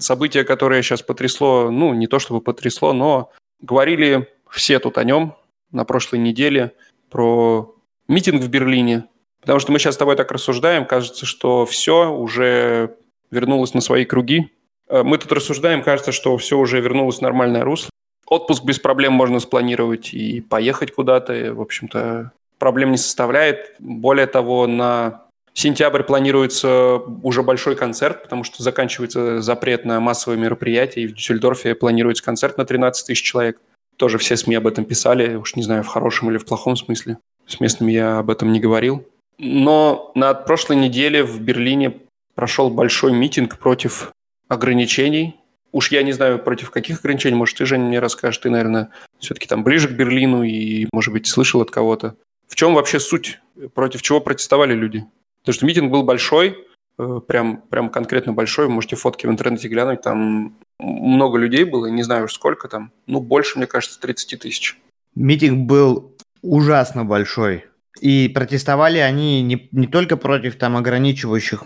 событие, 0.00 0.44
которое 0.44 0.82
сейчас 0.82 1.02
потрясло, 1.02 1.70
ну, 1.70 1.92
не 1.92 2.06
то 2.06 2.18
чтобы 2.18 2.40
потрясло, 2.40 2.92
но 2.94 3.30
говорили 3.60 4.28
все 4.48 4.78
тут 4.78 4.96
о 4.96 5.04
нем 5.04 5.36
на 5.70 5.84
прошлой 5.84 6.18
неделе, 6.18 6.72
про 7.10 7.71
митинг 8.08 8.42
в 8.42 8.48
Берлине, 8.48 9.06
Потому 9.42 9.58
что 9.58 9.72
мы 9.72 9.80
сейчас 9.80 9.96
с 9.96 9.98
тобой 9.98 10.16
так 10.16 10.30
рассуждаем, 10.30 10.86
кажется, 10.86 11.26
что 11.26 11.66
все 11.66 12.10
уже 12.12 12.94
вернулось 13.30 13.74
на 13.74 13.80
свои 13.80 14.04
круги. 14.04 14.52
Э, 14.88 15.02
мы 15.02 15.18
тут 15.18 15.32
рассуждаем, 15.32 15.82
кажется, 15.82 16.12
что 16.12 16.36
все 16.38 16.56
уже 16.56 16.80
вернулось 16.80 17.18
в 17.18 17.22
нормальное 17.22 17.64
русло. 17.64 17.90
Отпуск 18.26 18.64
без 18.64 18.78
проблем 18.78 19.12
можно 19.12 19.40
спланировать 19.40 20.14
и 20.14 20.40
поехать 20.40 20.94
куда-то. 20.94 21.52
В 21.54 21.60
общем-то, 21.60 22.30
проблем 22.58 22.92
не 22.92 22.96
составляет. 22.98 23.74
Более 23.80 24.28
того, 24.28 24.68
на 24.68 25.24
сентябрь 25.54 26.04
планируется 26.04 27.02
уже 27.24 27.42
большой 27.42 27.74
концерт, 27.74 28.22
потому 28.22 28.44
что 28.44 28.62
заканчивается 28.62 29.42
запрет 29.42 29.84
на 29.84 29.98
массовые 29.98 30.38
мероприятия, 30.38 31.02
и 31.02 31.08
в 31.08 31.14
Дюссельдорфе 31.14 31.74
планируется 31.74 32.22
концерт 32.22 32.58
на 32.58 32.64
13 32.64 33.08
тысяч 33.08 33.22
человек. 33.22 33.60
Тоже 33.96 34.18
все 34.18 34.36
СМИ 34.36 34.54
об 34.54 34.68
этом 34.68 34.84
писали, 34.84 35.34
уж 35.34 35.56
не 35.56 35.64
знаю, 35.64 35.82
в 35.82 35.88
хорошем 35.88 36.30
или 36.30 36.38
в 36.38 36.46
плохом 36.46 36.76
смысле. 36.76 37.18
С 37.46 37.60
местными 37.60 37.92
я 37.92 38.18
об 38.18 38.30
этом 38.30 38.52
не 38.52 38.60
говорил. 38.60 39.06
Но 39.38 40.12
на 40.14 40.34
прошлой 40.34 40.76
неделе 40.76 41.24
в 41.24 41.40
Берлине 41.40 41.98
прошел 42.34 42.70
большой 42.70 43.12
митинг 43.12 43.58
против 43.58 44.12
ограничений. 44.48 45.36
Уж 45.72 45.90
я 45.90 46.02
не 46.02 46.12
знаю, 46.12 46.38
против 46.38 46.70
каких 46.70 47.00
ограничений. 47.00 47.34
Может, 47.34 47.58
ты, 47.58 47.66
Женя, 47.66 47.84
мне 47.84 47.98
расскажешь. 47.98 48.38
Ты, 48.38 48.50
наверное, 48.50 48.90
все-таки 49.18 49.46
там 49.46 49.64
ближе 49.64 49.88
к 49.88 49.92
Берлину 49.92 50.42
и, 50.42 50.86
может 50.92 51.12
быть, 51.12 51.26
слышал 51.26 51.60
от 51.62 51.70
кого-то. 51.70 52.14
В 52.46 52.54
чем 52.54 52.74
вообще 52.74 53.00
суть? 53.00 53.40
Против 53.74 54.02
чего 54.02 54.20
протестовали 54.20 54.74
люди? 54.74 55.06
Потому 55.40 55.54
что 55.54 55.66
митинг 55.66 55.90
был 55.90 56.02
большой, 56.02 56.58
э, 56.98 57.20
прям, 57.26 57.62
прям 57.62 57.88
конкретно 57.88 58.34
большой. 58.34 58.66
Вы 58.66 58.72
можете 58.72 58.96
фотки 58.96 59.26
в 59.26 59.30
интернете 59.30 59.68
глянуть. 59.68 60.02
Там 60.02 60.54
много 60.78 61.38
людей 61.38 61.64
было, 61.64 61.86
не 61.86 62.02
знаю 62.02 62.26
уж 62.26 62.34
сколько 62.34 62.68
там. 62.68 62.92
Ну, 63.06 63.20
больше, 63.20 63.58
мне 63.58 63.66
кажется, 63.66 63.98
30 64.00 64.40
тысяч. 64.40 64.78
Митинг 65.14 65.66
был 65.66 66.14
ужасно 66.42 67.04
большой. 67.04 67.64
И 68.00 68.28
протестовали 68.28 68.98
они 68.98 69.42
не, 69.42 69.68
не 69.72 69.86
только 69.86 70.16
против 70.16 70.56
там 70.56 70.76
ограничивающих, 70.76 71.64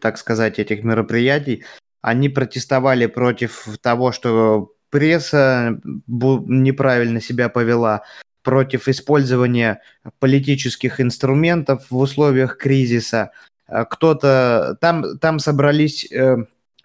так 0.00 0.18
сказать, 0.18 0.58
этих 0.58 0.84
мероприятий, 0.84 1.64
они 2.00 2.28
протестовали 2.28 3.06
против 3.06 3.66
того, 3.80 4.12
что 4.12 4.72
пресса 4.90 5.80
неправильно 6.06 7.20
себя 7.20 7.48
повела, 7.48 8.02
против 8.42 8.88
использования 8.88 9.80
политических 10.20 11.00
инструментов 11.00 11.86
в 11.90 11.96
условиях 11.96 12.58
кризиса. 12.58 13.32
А 13.66 13.86
кто-то 13.86 14.76
там, 14.80 15.18
там 15.18 15.38
собрались 15.38 16.06
э, 16.12 16.36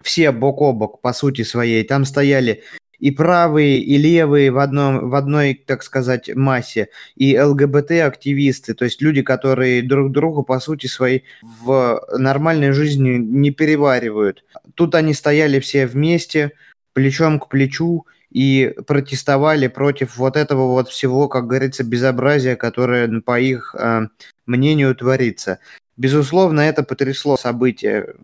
все 0.02 0.32
бок 0.32 0.62
о 0.62 0.72
бок 0.72 1.00
по 1.02 1.12
сути 1.12 1.42
своей. 1.42 1.84
Там 1.84 2.06
стояли 2.06 2.64
и 3.00 3.10
правые, 3.10 3.78
и 3.78 3.96
левые 3.96 4.50
в, 4.50 4.58
одном, 4.58 5.10
в 5.10 5.14
одной, 5.14 5.54
так 5.66 5.82
сказать, 5.82 6.30
массе, 6.34 6.88
и 7.16 7.38
ЛГБТ-активисты, 7.38 8.74
то 8.74 8.84
есть 8.84 9.02
люди, 9.02 9.22
которые 9.22 9.82
друг 9.82 10.12
другу, 10.12 10.42
по 10.42 10.60
сути, 10.60 10.86
своей 10.86 11.24
в 11.42 12.00
нормальной 12.16 12.72
жизни 12.72 13.16
не 13.16 13.50
переваривают. 13.50 14.44
Тут 14.74 14.94
они 14.94 15.14
стояли 15.14 15.60
все 15.60 15.86
вместе, 15.86 16.52
плечом 16.92 17.40
к 17.40 17.48
плечу, 17.48 18.06
и 18.30 18.74
протестовали 18.86 19.66
против 19.66 20.16
вот 20.16 20.36
этого 20.36 20.68
вот 20.68 20.88
всего, 20.88 21.28
как 21.28 21.48
говорится, 21.48 21.82
безобразия, 21.82 22.54
которое, 22.54 23.20
по 23.20 23.40
их 23.40 23.74
э, 23.76 24.06
мнению, 24.46 24.94
творится. 24.94 25.58
Безусловно, 25.96 26.60
это 26.60 26.82
потрясло 26.82 27.36
событие 27.36 28.14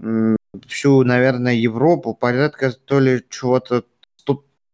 всю, 0.67 1.03
наверное, 1.03 1.55
Европу, 1.55 2.15
порядка 2.15 2.73
то 2.73 3.01
ли 3.01 3.23
чего-то, 3.29 3.85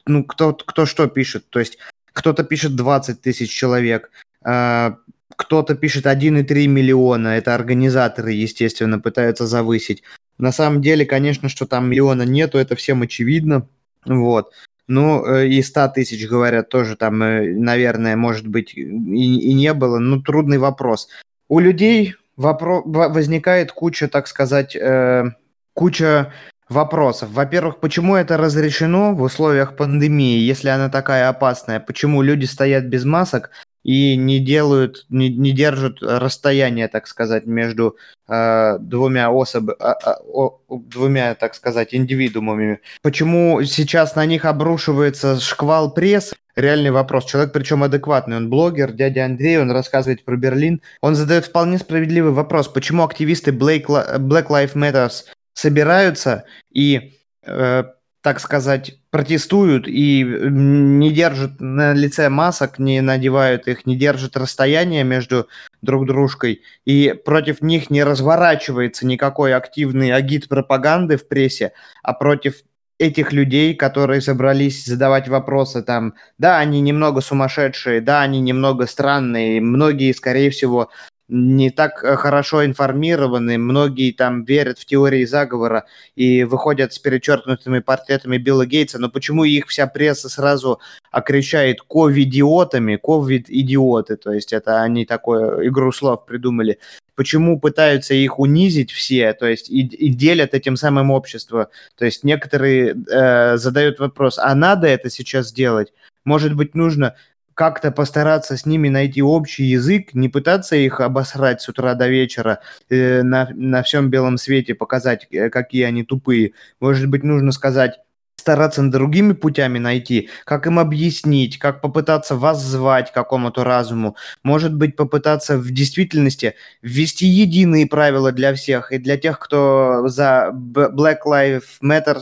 ну, 0.07 0.25
кто, 0.25 0.55
кто 0.55 0.87
что 0.87 1.07
пишет, 1.07 1.45
то 1.49 1.59
есть 1.59 1.79
кто-то 2.13 2.45
пишет 2.45 2.77
20 2.77 3.21
тысяч 3.21 3.51
человек, 3.51 4.11
э, 4.45 4.93
кто-то 5.37 5.75
пишет 5.75 6.07
1,3 6.07 6.67
миллиона, 6.67 7.29
это 7.29 7.55
организаторы, 7.55 8.33
естественно, 8.33 8.99
пытаются 8.99 9.47
завысить. 9.47 10.03
На 10.39 10.53
самом 10.53 10.83
деле, 10.83 11.07
конечно, 11.07 11.49
что 11.49 11.67
там 11.67 11.91
миллиона 11.91 12.23
нету, 12.23 12.59
это 12.59 12.77
всем 12.77 13.03
очевидно, 13.03 13.69
вот. 14.05 14.53
Ну, 14.89 15.25
э, 15.25 15.49
и 15.49 15.63
100 15.63 15.89
тысяч, 15.89 16.29
говорят, 16.29 16.69
тоже 16.69 16.97
там, 16.97 17.23
э, 17.23 17.55
наверное, 17.55 18.17
может 18.17 18.47
быть, 18.47 18.75
и, 18.75 18.83
и 18.83 19.55
не 19.55 19.73
было. 19.75 19.99
Ну, 19.99 20.21
трудный 20.21 20.59
вопрос. 20.59 21.09
У 21.49 21.61
людей 21.61 22.15
вопро- 22.37 22.83
возникает 22.85 23.73
куча, 23.73 24.09
так 24.09 24.27
сказать, 24.27 24.75
э, 24.75 25.31
куча 25.75 26.33
вопросов. 26.69 27.31
Во-первых, 27.31 27.81
почему 27.81 28.17
это 28.17 28.37
разрешено 28.37 29.15
в 29.15 29.23
условиях 29.23 29.77
пандемии, 29.77 30.39
если 30.39 30.69
она 30.69 30.89
такая 30.89 31.29
опасная? 31.29 31.81
Почему 31.81 32.23
люди 32.23 32.45
стоят 32.45 32.85
без 32.85 33.05
масок? 33.05 33.51
и 33.83 34.17
не 34.17 34.39
делают, 34.39 35.07
не, 35.09 35.29
не 35.29 35.53
держат 35.53 35.99
расстояние, 36.03 36.89
так 36.89 37.07
сказать, 37.07 37.47
между 37.47 37.97
э, 38.29 38.79
двумя 38.79 39.31
особами, 39.31 39.77
э, 39.81 39.95
э, 40.07 40.49
двумя, 40.69 41.35
так 41.35 41.55
сказать, 41.55 41.95
индивидуумами. 41.95 42.81
Почему 43.03 43.63
сейчас 43.65 44.15
на 44.15 44.25
них 44.25 44.45
обрушивается 44.45 45.41
шквал 45.41 45.93
пресс? 45.93 46.33
Реальный 46.55 46.91
вопрос. 46.91 47.25
Человек, 47.25 47.53
причем 47.53 47.83
адекватный, 47.83 48.37
он 48.37 48.51
блогер, 48.51 48.93
дядя 48.93 49.25
Андрей, 49.25 49.59
он 49.59 49.71
рассказывает 49.71 50.25
про 50.25 50.37
Берлин. 50.37 50.83
Он 51.01 51.15
задает 51.15 51.47
вполне 51.47 51.79
справедливый 51.79 52.33
вопрос, 52.33 52.69
почему 52.69 53.05
активисты 53.05 53.53
Black, 53.53 53.87
Black 53.87 54.49
Lives 54.49 54.75
Matter 54.75 55.11
собираются 55.55 56.45
и 56.71 57.15
э, 57.45 57.85
так 58.23 58.39
сказать, 58.39 59.01
протестуют 59.11 59.89
и 59.89 60.23
не 60.23 61.11
держат 61.11 61.61
на 61.61 61.93
лице 61.93 62.29
масок, 62.29 62.79
не 62.79 63.01
надевают 63.01 63.67
их, 63.67 63.85
не 63.85 63.97
держат 63.97 64.37
расстояние 64.37 65.03
между 65.03 65.49
друг 65.83 66.07
дружкой, 66.07 66.63
и 66.85 67.15
против 67.25 67.61
них 67.63 67.91
не 67.91 68.05
разворачивается 68.05 69.07
никакой 69.07 69.55
активный 69.55 70.13
агит 70.13 70.49
пропаганды 70.49 71.17
в 71.17 71.27
прессе, 71.27 71.73
а 72.05 72.13
против 72.13 72.63
этих 72.99 73.33
людей, 73.33 73.75
которые 73.75 74.21
собрались 74.21 74.85
задавать 74.85 75.27
вопросы 75.27 75.83
там, 75.83 76.15
да, 76.39 76.59
они 76.59 76.81
немного 76.81 77.21
сумасшедшие, 77.21 78.01
да, 78.01 78.23
они 78.23 78.41
немного 78.41 78.87
странные, 78.87 79.61
многие, 79.61 80.13
скорее 80.13 80.51
всего, 80.51 80.91
не 81.33 81.71
так 81.71 82.05
э, 82.05 82.15
хорошо 82.17 82.65
информированы, 82.67 83.57
многие 83.57 84.13
там 84.13 84.45
верят 84.45 84.79
в 84.79 84.85
теории 84.85 85.25
заговора 85.25 85.87
и 86.15 86.45
выходят 86.45 86.93
с 86.93 86.99
перечеркнутыми 86.99 87.79
портретами 87.79 88.37
Билла 88.37 88.67
Гейтса, 88.67 88.99
но 88.99 89.09
почему 89.09 89.45
их 89.45 89.69
вся 89.69 89.87
пресса 89.87 90.29
сразу 90.29 90.79
окрещает 91.11 91.81
ковидиотами, 91.81 92.97
ковид-идиоты, 92.97 94.17
то 94.17 94.31
есть 94.31 94.53
это 94.53 94.83
они 94.83 95.07
такую 95.07 95.67
игру 95.69 95.91
слов 95.91 96.27
придумали, 96.27 96.79
почему 97.15 97.59
пытаются 97.59 98.13
их 98.13 98.39
унизить 98.39 98.93
все, 98.93 99.33
то 99.33 99.47
есть 99.47 99.71
и, 99.71 99.81
и 99.87 100.11
делят 100.11 100.53
этим 100.53 100.77
самым 100.77 101.11
общество, 101.11 101.71
то 101.97 102.05
есть 102.05 102.25
некоторые 102.25 102.95
э, 103.11 103.57
задают 103.57 104.01
вопрос, 104.01 104.39
а 104.39 104.55
надо 104.55 104.87
это 104.87 105.09
сейчас 105.09 105.51
делать? 105.51 105.95
Может 106.25 106.55
быть, 106.55 106.75
нужно 106.75 107.17
как-то 107.55 107.91
постараться 107.91 108.57
с 108.57 108.67
ними 108.67 108.89
найти 108.89 109.23
общий 109.23 109.65
язык, 109.65 110.15
не 110.15 110.29
пытаться 110.29 110.77
их 110.77 111.01
обосрать 111.01 111.61
с 111.63 111.69
утра 111.69 111.95
до 111.95 112.09
вечера, 112.09 112.61
э, 112.89 113.23
на, 113.23 113.49
на 113.55 113.83
всем 113.83 114.11
белом 114.11 114.39
свете 114.39 114.75
показать, 114.75 115.27
э, 115.31 115.51
какие 115.51 115.85
они 115.85 116.05
тупые. 116.05 116.53
Может 116.81 117.09
быть, 117.09 117.25
нужно 117.25 117.53
сказать, 117.53 117.99
стараться 118.43 118.83
другими 118.83 119.35
путями 119.35 119.79
найти, 119.79 120.29
как 120.45 120.67
им 120.67 120.79
объяснить, 120.79 121.59
как 121.59 121.81
попытаться 121.81 122.35
вас 122.35 122.61
звать 122.61 123.11
к 123.13 123.15
какому-то 123.15 123.63
разуму, 123.63 124.17
может 124.43 124.75
быть, 124.75 124.97
попытаться 124.97 125.59
в 125.59 125.71
действительности 125.71 126.55
ввести 126.83 127.27
единые 127.27 127.87
правила 127.87 128.33
для 128.33 128.53
всех, 128.55 128.91
и 128.93 128.99
для 128.99 129.17
тех, 129.17 129.39
кто 129.39 130.09
за 130.09 130.51
Black 130.53 131.19
Lives 131.25 131.63
Matter 131.83 132.21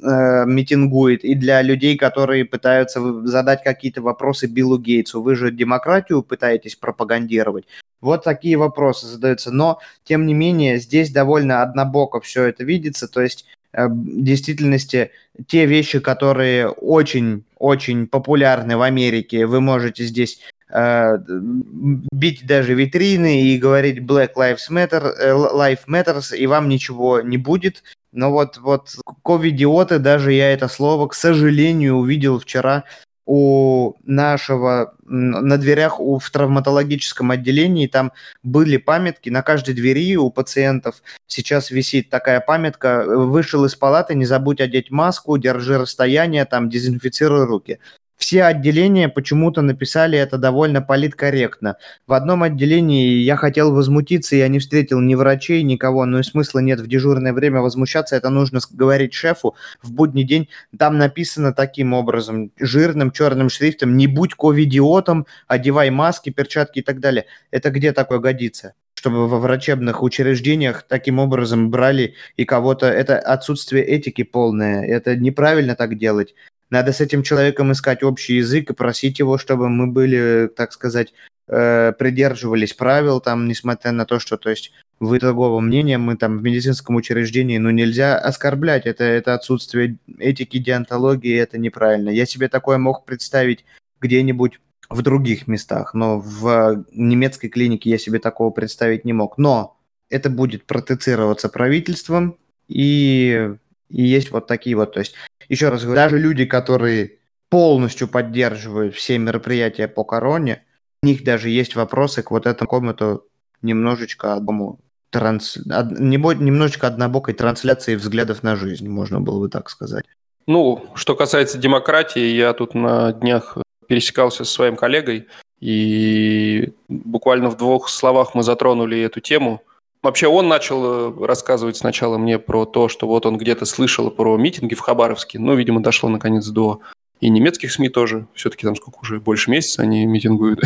э, 0.00 0.44
митингует, 0.46 1.24
и 1.24 1.34
для 1.34 1.62
людей, 1.62 1.96
которые 1.96 2.44
пытаются 2.44 3.00
задать 3.26 3.62
какие-то 3.62 4.02
вопросы 4.02 4.46
Биллу 4.46 4.78
Гейтсу. 4.78 5.22
Вы 5.22 5.34
же 5.34 5.50
демократию 5.50 6.22
пытаетесь 6.22 6.76
пропагандировать. 6.76 7.66
Вот 8.00 8.24
такие 8.24 8.56
вопросы 8.56 9.06
задаются. 9.06 9.50
Но, 9.50 9.80
тем 10.04 10.26
не 10.26 10.34
менее, 10.34 10.78
здесь 10.78 11.10
довольно 11.10 11.62
однобоко 11.62 12.20
все 12.20 12.44
это 12.44 12.64
видится. 12.64 13.08
То 13.08 13.22
есть, 13.22 13.46
э, 13.72 13.86
в 13.86 14.22
действительности, 14.22 15.10
те 15.46 15.66
вещи, 15.66 15.98
которые 15.98 16.68
очень-очень 16.68 18.06
популярны 18.06 18.76
в 18.76 18.82
Америке, 18.82 19.46
вы 19.46 19.60
можете 19.60 20.04
здесь 20.04 20.40
э, 20.68 21.18
бить 21.26 22.46
даже 22.46 22.74
витрины 22.74 23.42
и 23.42 23.58
говорить 23.58 23.98
Black 23.98 24.34
Lives 24.36 24.70
Matter, 24.70 25.12
э, 25.18 25.30
Life 25.32 25.86
Matters, 25.88 26.36
и 26.36 26.46
вам 26.46 26.68
ничего 26.68 27.20
не 27.22 27.38
будет. 27.38 27.82
Но 28.16 28.32
вот, 28.32 28.56
вот 28.56 28.96
ковидиоты, 29.22 29.98
даже 29.98 30.32
я 30.32 30.50
это 30.50 30.68
слово, 30.68 31.06
к 31.06 31.14
сожалению, 31.14 31.96
увидел 31.96 32.40
вчера 32.40 32.84
у 33.26 33.92
нашего, 34.04 34.94
на 35.04 35.58
дверях 35.58 36.00
у, 36.00 36.18
в 36.18 36.30
травматологическом 36.30 37.32
отделении, 37.32 37.88
там 37.88 38.12
были 38.42 38.78
памятки, 38.78 39.28
на 39.28 39.42
каждой 39.42 39.74
двери 39.74 40.16
у 40.16 40.30
пациентов 40.30 41.02
сейчас 41.26 41.70
висит 41.70 42.08
такая 42.08 42.40
памятка, 42.40 43.04
вышел 43.04 43.66
из 43.66 43.74
палаты, 43.74 44.14
не 44.14 44.24
забудь 44.24 44.62
одеть 44.62 44.90
маску, 44.90 45.36
держи 45.36 45.76
расстояние, 45.76 46.46
там, 46.46 46.70
дезинфицируй 46.70 47.44
руки 47.44 47.80
все 48.16 48.44
отделения 48.44 49.08
почему-то 49.08 49.62
написали 49.62 50.18
это 50.18 50.38
довольно 50.38 50.82
политкорректно. 50.82 51.76
В 52.06 52.12
одном 52.12 52.42
отделении 52.42 53.18
я 53.18 53.36
хотел 53.36 53.72
возмутиться, 53.72 54.36
я 54.36 54.48
не 54.48 54.58
встретил 54.58 55.00
ни 55.00 55.14
врачей, 55.14 55.62
никого, 55.62 56.04
но 56.06 56.20
и 56.20 56.22
смысла 56.22 56.60
нет 56.60 56.80
в 56.80 56.86
дежурное 56.86 57.32
время 57.32 57.60
возмущаться, 57.60 58.16
это 58.16 58.30
нужно 58.30 58.60
говорить 58.70 59.14
шефу 59.14 59.54
в 59.82 59.92
будний 59.92 60.24
день. 60.24 60.48
Там 60.76 60.98
написано 60.98 61.52
таким 61.52 61.92
образом, 61.92 62.50
жирным 62.58 63.10
черным 63.10 63.50
шрифтом, 63.50 63.96
не 63.96 64.06
будь 64.06 64.34
ковидиотом, 64.34 65.26
одевай 65.46 65.90
маски, 65.90 66.30
перчатки 66.30 66.80
и 66.80 66.82
так 66.82 67.00
далее. 67.00 67.26
Это 67.50 67.70
где 67.70 67.92
такое 67.92 68.18
годится? 68.18 68.74
чтобы 68.98 69.28
во 69.28 69.38
врачебных 69.38 70.02
учреждениях 70.02 70.82
таким 70.82 71.20
образом 71.20 71.70
брали 71.70 72.14
и 72.36 72.44
кого-то... 72.44 72.86
Это 72.86 73.20
отсутствие 73.20 73.84
этики 73.84 74.24
полное. 74.24 74.84
Это 74.84 75.14
неправильно 75.14 75.76
так 75.76 75.96
делать. 75.96 76.34
Надо 76.70 76.92
с 76.92 77.00
этим 77.00 77.22
человеком 77.22 77.72
искать 77.72 78.02
общий 78.02 78.36
язык 78.36 78.70
и 78.70 78.74
просить 78.74 79.18
его, 79.18 79.38
чтобы 79.38 79.68
мы 79.68 79.86
были, 79.86 80.50
так 80.54 80.72
сказать, 80.72 81.12
э, 81.48 81.92
придерживались 81.98 82.74
правил, 82.74 83.20
там, 83.20 83.46
несмотря 83.46 83.92
на 83.92 84.04
то, 84.04 84.18
что, 84.18 84.36
то 84.36 84.50
есть, 84.50 84.72
вы 84.98 85.18
другого 85.18 85.60
мнения, 85.60 85.98
мы 85.98 86.16
там 86.16 86.38
в 86.38 86.42
медицинском 86.42 86.96
учреждении, 86.96 87.58
ну, 87.58 87.70
нельзя 87.70 88.18
оскорблять, 88.18 88.86
это, 88.86 89.04
это 89.04 89.34
отсутствие 89.34 89.98
этики, 90.18 90.58
диантологии, 90.58 91.36
это 91.36 91.58
неправильно. 91.58 92.08
Я 92.08 92.26
себе 92.26 92.48
такое 92.48 92.78
мог 92.78 93.04
представить 93.04 93.64
где-нибудь 94.00 94.58
в 94.88 95.02
других 95.02 95.46
местах, 95.46 95.94
но 95.94 96.18
в 96.18 96.84
немецкой 96.92 97.48
клинике 97.48 97.90
я 97.90 97.98
себе 97.98 98.18
такого 98.18 98.50
представить 98.50 99.04
не 99.04 99.12
мог. 99.12 99.38
Но 99.38 99.76
это 100.08 100.30
будет 100.30 100.64
протецироваться 100.64 101.48
правительством, 101.48 102.38
и, 102.68 103.54
и 103.88 104.02
есть 104.02 104.30
вот 104.30 104.46
такие 104.46 104.76
вот, 104.76 104.94
то 104.94 105.00
есть 105.00 105.14
еще 105.48 105.68
раз 105.68 105.82
говорю, 105.82 105.96
даже 105.96 106.18
люди, 106.18 106.44
которые 106.44 107.18
полностью 107.48 108.08
поддерживают 108.08 108.94
все 108.94 109.18
мероприятия 109.18 109.88
по 109.88 110.04
короне, 110.04 110.64
у 111.02 111.06
них 111.06 111.24
даже 111.24 111.48
есть 111.48 111.76
вопросы 111.76 112.22
к 112.22 112.30
вот 112.30 112.46
этому 112.46 112.68
комнату 112.68 113.24
немножечко 113.62 114.34
одному 114.34 114.80
транс... 115.10 115.56
немножечко 115.56 116.86
однобокой 116.86 117.34
трансляции 117.34 117.94
взглядов 117.94 118.42
на 118.42 118.56
жизнь, 118.56 118.88
можно 118.88 119.20
было 119.20 119.40
бы 119.40 119.48
так 119.48 119.70
сказать. 119.70 120.04
Ну, 120.46 120.86
что 120.94 121.14
касается 121.16 121.58
демократии, 121.58 122.34
я 122.34 122.52
тут 122.52 122.74
на 122.74 123.12
днях 123.12 123.58
пересекался 123.88 124.44
со 124.44 124.52
своим 124.52 124.76
коллегой, 124.76 125.28
и 125.60 126.72
буквально 126.88 127.50
в 127.50 127.56
двух 127.56 127.88
словах 127.88 128.34
мы 128.34 128.42
затронули 128.42 129.00
эту 129.00 129.20
тему– 129.20 129.62
Вообще 130.02 130.28
он 130.28 130.48
начал 130.48 130.84
э, 130.84 131.26
рассказывать 131.26 131.76
сначала 131.76 132.18
мне 132.18 132.38
про 132.38 132.64
то, 132.64 132.88
что 132.88 133.06
вот 133.06 133.26
он 133.26 133.38
где-то 133.38 133.64
слышал 133.64 134.10
про 134.10 134.36
митинги 134.36 134.74
в 134.74 134.80
Хабаровске. 134.80 135.38
Ну, 135.38 135.54
видимо, 135.54 135.82
дошло 135.82 136.08
наконец 136.08 136.46
до 136.46 136.80
и 137.20 137.28
немецких 137.28 137.72
СМИ 137.72 137.88
тоже. 137.88 138.26
Все-таки 138.34 138.66
там 138.66 138.76
сколько 138.76 138.98
уже, 139.00 139.20
больше 139.20 139.50
месяца 139.50 139.82
они 139.82 140.06
митингуют. 140.06 140.60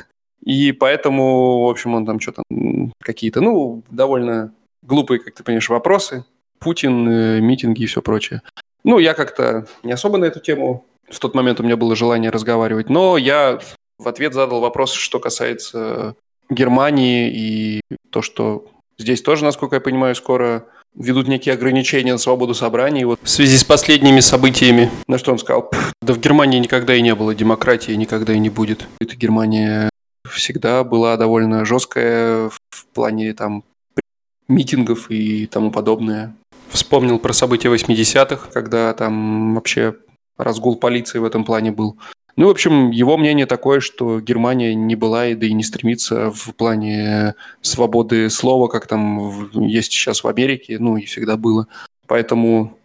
И 0.44 0.70
поэтому, 0.70 1.66
в 1.66 1.70
общем, 1.70 1.94
он 1.94 2.06
там 2.06 2.20
что-то, 2.20 2.42
какие-то, 3.00 3.40
ну, 3.40 3.82
довольно 3.90 4.54
глупые, 4.82 5.18
как 5.18 5.34
ты 5.34 5.42
понимаешь, 5.42 5.68
вопросы. 5.68 6.24
Путин, 6.60 7.08
э, 7.08 7.40
митинги 7.40 7.82
и 7.82 7.86
все 7.86 8.00
прочее. 8.00 8.42
Ну, 8.84 8.98
я 8.98 9.14
как-то 9.14 9.66
не 9.82 9.92
особо 9.92 10.18
на 10.18 10.26
эту 10.26 10.38
тему. 10.38 10.86
В 11.10 11.18
тот 11.18 11.34
момент 11.34 11.58
у 11.58 11.64
меня 11.64 11.76
было 11.76 11.96
желание 11.96 12.30
разговаривать. 12.30 12.88
Но 12.88 13.16
я 13.16 13.58
в 13.98 14.08
ответ 14.08 14.34
задал 14.34 14.60
вопрос, 14.60 14.92
что 14.92 15.18
касается 15.18 16.14
Германии 16.48 17.28
и 17.28 17.80
то, 18.10 18.22
что 18.22 18.66
здесь 18.98 19.22
тоже, 19.22 19.44
насколько 19.44 19.76
я 19.76 19.80
понимаю, 19.80 20.14
скоро 20.14 20.66
ведут 20.94 21.28
некие 21.28 21.54
ограничения 21.54 22.12
на 22.12 22.18
свободу 22.18 22.54
собраний. 22.54 23.04
Вот 23.04 23.20
в 23.22 23.28
связи 23.28 23.56
с 23.56 23.64
последними 23.64 24.20
событиями, 24.20 24.90
на 25.06 25.18
что 25.18 25.32
он 25.32 25.38
сказал, 25.38 25.70
да 26.02 26.14
в 26.14 26.20
Германии 26.20 26.58
никогда 26.58 26.94
и 26.94 27.02
не 27.02 27.14
было 27.14 27.34
демократии, 27.34 27.92
никогда 27.92 28.32
и 28.32 28.38
не 28.38 28.50
будет. 28.50 28.86
Эта 29.00 29.16
Германия 29.16 29.90
всегда 30.28 30.84
была 30.84 31.16
довольно 31.16 31.64
жесткая 31.64 32.50
в 32.70 32.86
плане 32.94 33.32
там 33.34 33.64
митингов 34.48 35.10
и 35.10 35.46
тому 35.46 35.70
подобное. 35.70 36.34
Вспомнил 36.70 37.18
про 37.18 37.32
события 37.32 37.68
80-х, 37.68 38.50
когда 38.52 38.92
там 38.94 39.54
вообще 39.54 39.96
разгул 40.36 40.76
полиции 40.76 41.18
в 41.18 41.24
этом 41.24 41.44
плане 41.44 41.72
был. 41.72 41.98
Ну, 42.36 42.48
в 42.48 42.50
общем, 42.50 42.90
его 42.90 43.16
мнение 43.16 43.46
такое, 43.46 43.80
что 43.80 44.20
Германия 44.20 44.74
не 44.74 44.94
была 44.94 45.28
и 45.28 45.34
да 45.34 45.46
и 45.46 45.54
не 45.54 45.62
стремится 45.62 46.30
в 46.30 46.54
плане 46.54 47.34
свободы 47.62 48.28
слова, 48.28 48.68
как 48.68 48.86
там 48.86 49.50
есть 49.54 49.92
сейчас 49.92 50.22
в 50.22 50.28
Америке, 50.28 50.78
ну 50.78 50.98
и 50.98 51.06
всегда 51.06 51.38
было. 51.38 51.66
Поэтому 52.06 52.78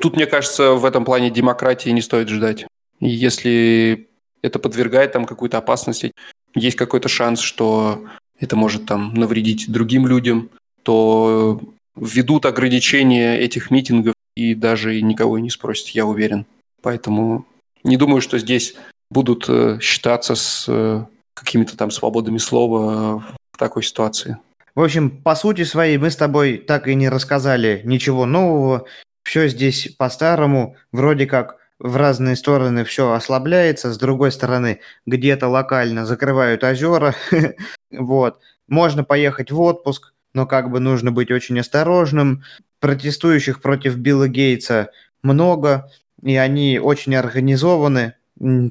тут, 0.00 0.16
мне 0.16 0.24
кажется, 0.26 0.72
в 0.72 0.86
этом 0.86 1.04
плане 1.04 1.30
демократии 1.30 1.90
не 1.90 2.00
стоит 2.00 2.30
ждать. 2.30 2.66
Если 3.00 4.08
это 4.40 4.58
подвергает 4.58 5.12
там 5.12 5.26
какую-то 5.26 5.58
опасности, 5.58 6.12
есть 6.54 6.76
какой-то 6.76 7.08
шанс, 7.08 7.40
что 7.40 8.04
это 8.40 8.56
может 8.56 8.86
там 8.86 9.12
навредить 9.12 9.70
другим 9.70 10.06
людям, 10.06 10.48
то 10.82 11.60
введут 11.96 12.46
ограничения 12.46 13.38
этих 13.38 13.70
митингов 13.70 14.14
и 14.36 14.54
даже 14.54 15.00
никого 15.02 15.38
не 15.38 15.50
спросят, 15.50 15.88
я 15.88 16.06
уверен. 16.06 16.46
Поэтому 16.82 17.46
не 17.84 17.96
думаю, 17.96 18.20
что 18.20 18.38
здесь 18.38 18.74
будут 19.10 19.48
э, 19.48 19.78
считаться 19.80 20.34
с 20.34 20.66
э, 20.68 21.04
какими-то 21.34 21.76
там 21.76 21.90
свободами 21.90 22.38
слова 22.38 23.22
в 23.52 23.58
такой 23.58 23.82
ситуации. 23.82 24.38
В 24.74 24.82
общем, 24.82 25.10
по 25.22 25.36
сути 25.36 25.62
своей 25.62 25.98
мы 25.98 26.10
с 26.10 26.16
тобой 26.16 26.58
так 26.58 26.88
и 26.88 26.94
не 26.94 27.08
рассказали 27.08 27.82
ничего 27.84 28.26
нового. 28.26 28.86
Все 29.22 29.48
здесь 29.48 29.94
по-старому, 29.96 30.76
вроде 30.90 31.26
как 31.26 31.58
в 31.78 31.96
разные 31.96 32.36
стороны 32.36 32.84
все 32.84 33.12
ослабляется, 33.12 33.92
с 33.92 33.98
другой 33.98 34.32
стороны 34.32 34.80
где-то 35.06 35.48
локально 35.48 36.06
закрывают 36.06 36.64
озера, 36.64 37.14
вот. 37.90 38.40
Можно 38.66 39.04
поехать 39.04 39.50
в 39.50 39.60
отпуск, 39.60 40.14
но 40.32 40.46
как 40.46 40.70
бы 40.70 40.80
нужно 40.80 41.12
быть 41.12 41.30
очень 41.30 41.60
осторожным. 41.60 42.42
Протестующих 42.80 43.60
против 43.60 43.96
Билла 43.96 44.28
Гейтса 44.28 44.90
много, 45.22 45.90
и 46.24 46.36
они 46.36 46.78
очень 46.78 47.14
организованы 47.14 48.14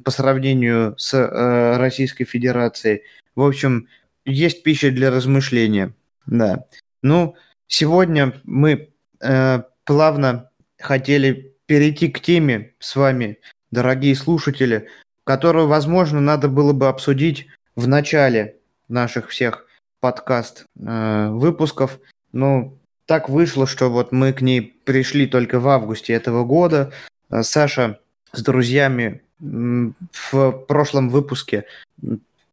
по 0.04 0.10
сравнению 0.10 0.94
с 0.98 1.14
э, 1.14 1.76
Российской 1.78 2.24
Федерацией. 2.24 3.02
В 3.34 3.42
общем, 3.42 3.88
есть 4.26 4.62
пища 4.62 4.90
для 4.90 5.10
размышления. 5.10 5.94
Да. 6.26 6.66
Ну, 7.02 7.36
сегодня 7.66 8.34
мы 8.44 8.90
э, 9.20 9.62
плавно 9.84 10.50
хотели 10.78 11.54
перейти 11.66 12.08
к 12.08 12.20
теме 12.20 12.74
с 12.78 12.96
вами, 12.96 13.38
дорогие 13.70 14.14
слушатели, 14.14 14.88
которую, 15.24 15.68
возможно, 15.68 16.20
надо 16.20 16.48
было 16.48 16.72
бы 16.72 16.88
обсудить 16.88 17.46
в 17.76 17.88
начале 17.88 18.56
наших 18.88 19.30
всех 19.30 19.66
подкаст 20.00 20.66
э, 20.78 21.28
выпусков. 21.30 22.00
Но 22.32 22.74
так 23.06 23.28
вышло, 23.28 23.66
что 23.66 23.90
вот 23.90 24.12
мы 24.12 24.32
к 24.32 24.40
ней 24.40 24.60
пришли 24.84 25.26
только 25.26 25.60
в 25.60 25.68
августе 25.68 26.12
этого 26.12 26.44
года. 26.44 26.92
Э, 27.30 27.42
Саша 27.42 27.98
с 28.32 28.42
друзьями 28.42 29.22
в 29.40 30.50
прошлом 30.68 31.10
выпуске 31.10 31.64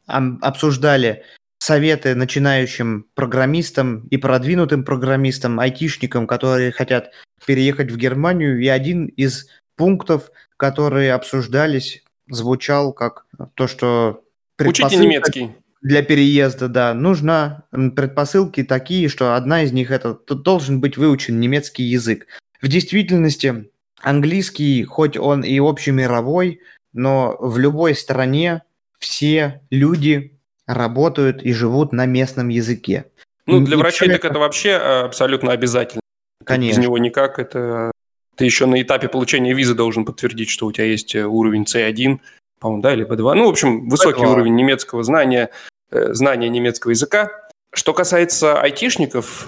обсуждали 0.07 1.23
советы 1.57 2.15
начинающим 2.15 3.05
программистам 3.13 4.07
и 4.09 4.17
продвинутым 4.17 4.83
программистам, 4.83 5.59
айтишникам, 5.59 6.27
которые 6.27 6.71
хотят 6.71 7.11
переехать 7.45 7.91
в 7.91 7.97
Германию. 7.97 8.59
И 8.59 8.67
один 8.67 9.05
из 9.05 9.47
пунктов, 9.75 10.31
которые 10.57 11.13
обсуждались, 11.13 12.03
звучал 12.27 12.93
как 12.93 13.25
то, 13.53 13.67
что... 13.67 14.23
Учите 14.59 14.97
немецкий. 14.97 15.51
Для 15.81 16.03
переезда, 16.03 16.67
да. 16.67 16.93
Нужно 16.93 17.63
предпосылки 17.71 18.63
такие, 18.63 19.07
что 19.07 19.35
одна 19.35 19.63
из 19.63 19.71
них 19.71 19.91
это 19.91 20.13
должен 20.13 20.79
быть 20.79 20.97
выучен 20.97 21.39
немецкий 21.39 21.83
язык. 21.83 22.27
В 22.61 22.67
действительности 22.67 23.71
английский, 24.01 24.83
хоть 24.83 25.17
он 25.17 25.43
и 25.43 25.59
общемировой, 25.59 26.61
но 26.93 27.37
в 27.39 27.57
любой 27.57 27.95
стране 27.95 28.63
все 28.99 29.61
люди 29.69 30.37
работают 30.67 31.41
и 31.43 31.53
живут 31.53 31.91
на 31.91 32.05
местном 32.05 32.49
языке. 32.49 33.05
Ну, 33.45 33.59
для 33.59 33.75
и 33.75 33.79
врачей 33.79 34.09
так 34.09 34.23
это 34.23 34.39
вообще 34.39 34.73
а, 34.73 35.05
абсолютно 35.05 35.51
обязательно. 35.51 36.01
Конечно. 36.43 36.79
Без 36.79 36.85
него 36.85 36.97
никак. 36.97 37.39
Это 37.39 37.91
ты 38.35 38.45
еще 38.45 38.65
на 38.65 38.81
этапе 38.81 39.07
получения 39.09 39.53
визы 39.53 39.73
должен 39.73 40.05
подтвердить, 40.05 40.49
что 40.49 40.67
у 40.67 40.71
тебя 40.71 40.85
есть 40.85 41.15
э, 41.15 41.25
уровень 41.25 41.63
C1, 41.63 42.19
по-моему, 42.59 42.81
да, 42.81 42.93
или 42.93 43.05
B2. 43.05 43.33
Ну, 43.33 43.47
в 43.47 43.49
общем, 43.49 43.89
высокий 43.89 44.23
B2. 44.23 44.31
уровень 44.31 44.55
немецкого 44.55 45.03
знания, 45.03 45.49
э, 45.91 46.13
знания 46.13 46.49
немецкого 46.49 46.91
языка. 46.91 47.31
Что 47.73 47.93
касается 47.93 48.59
айтишников, 48.59 49.47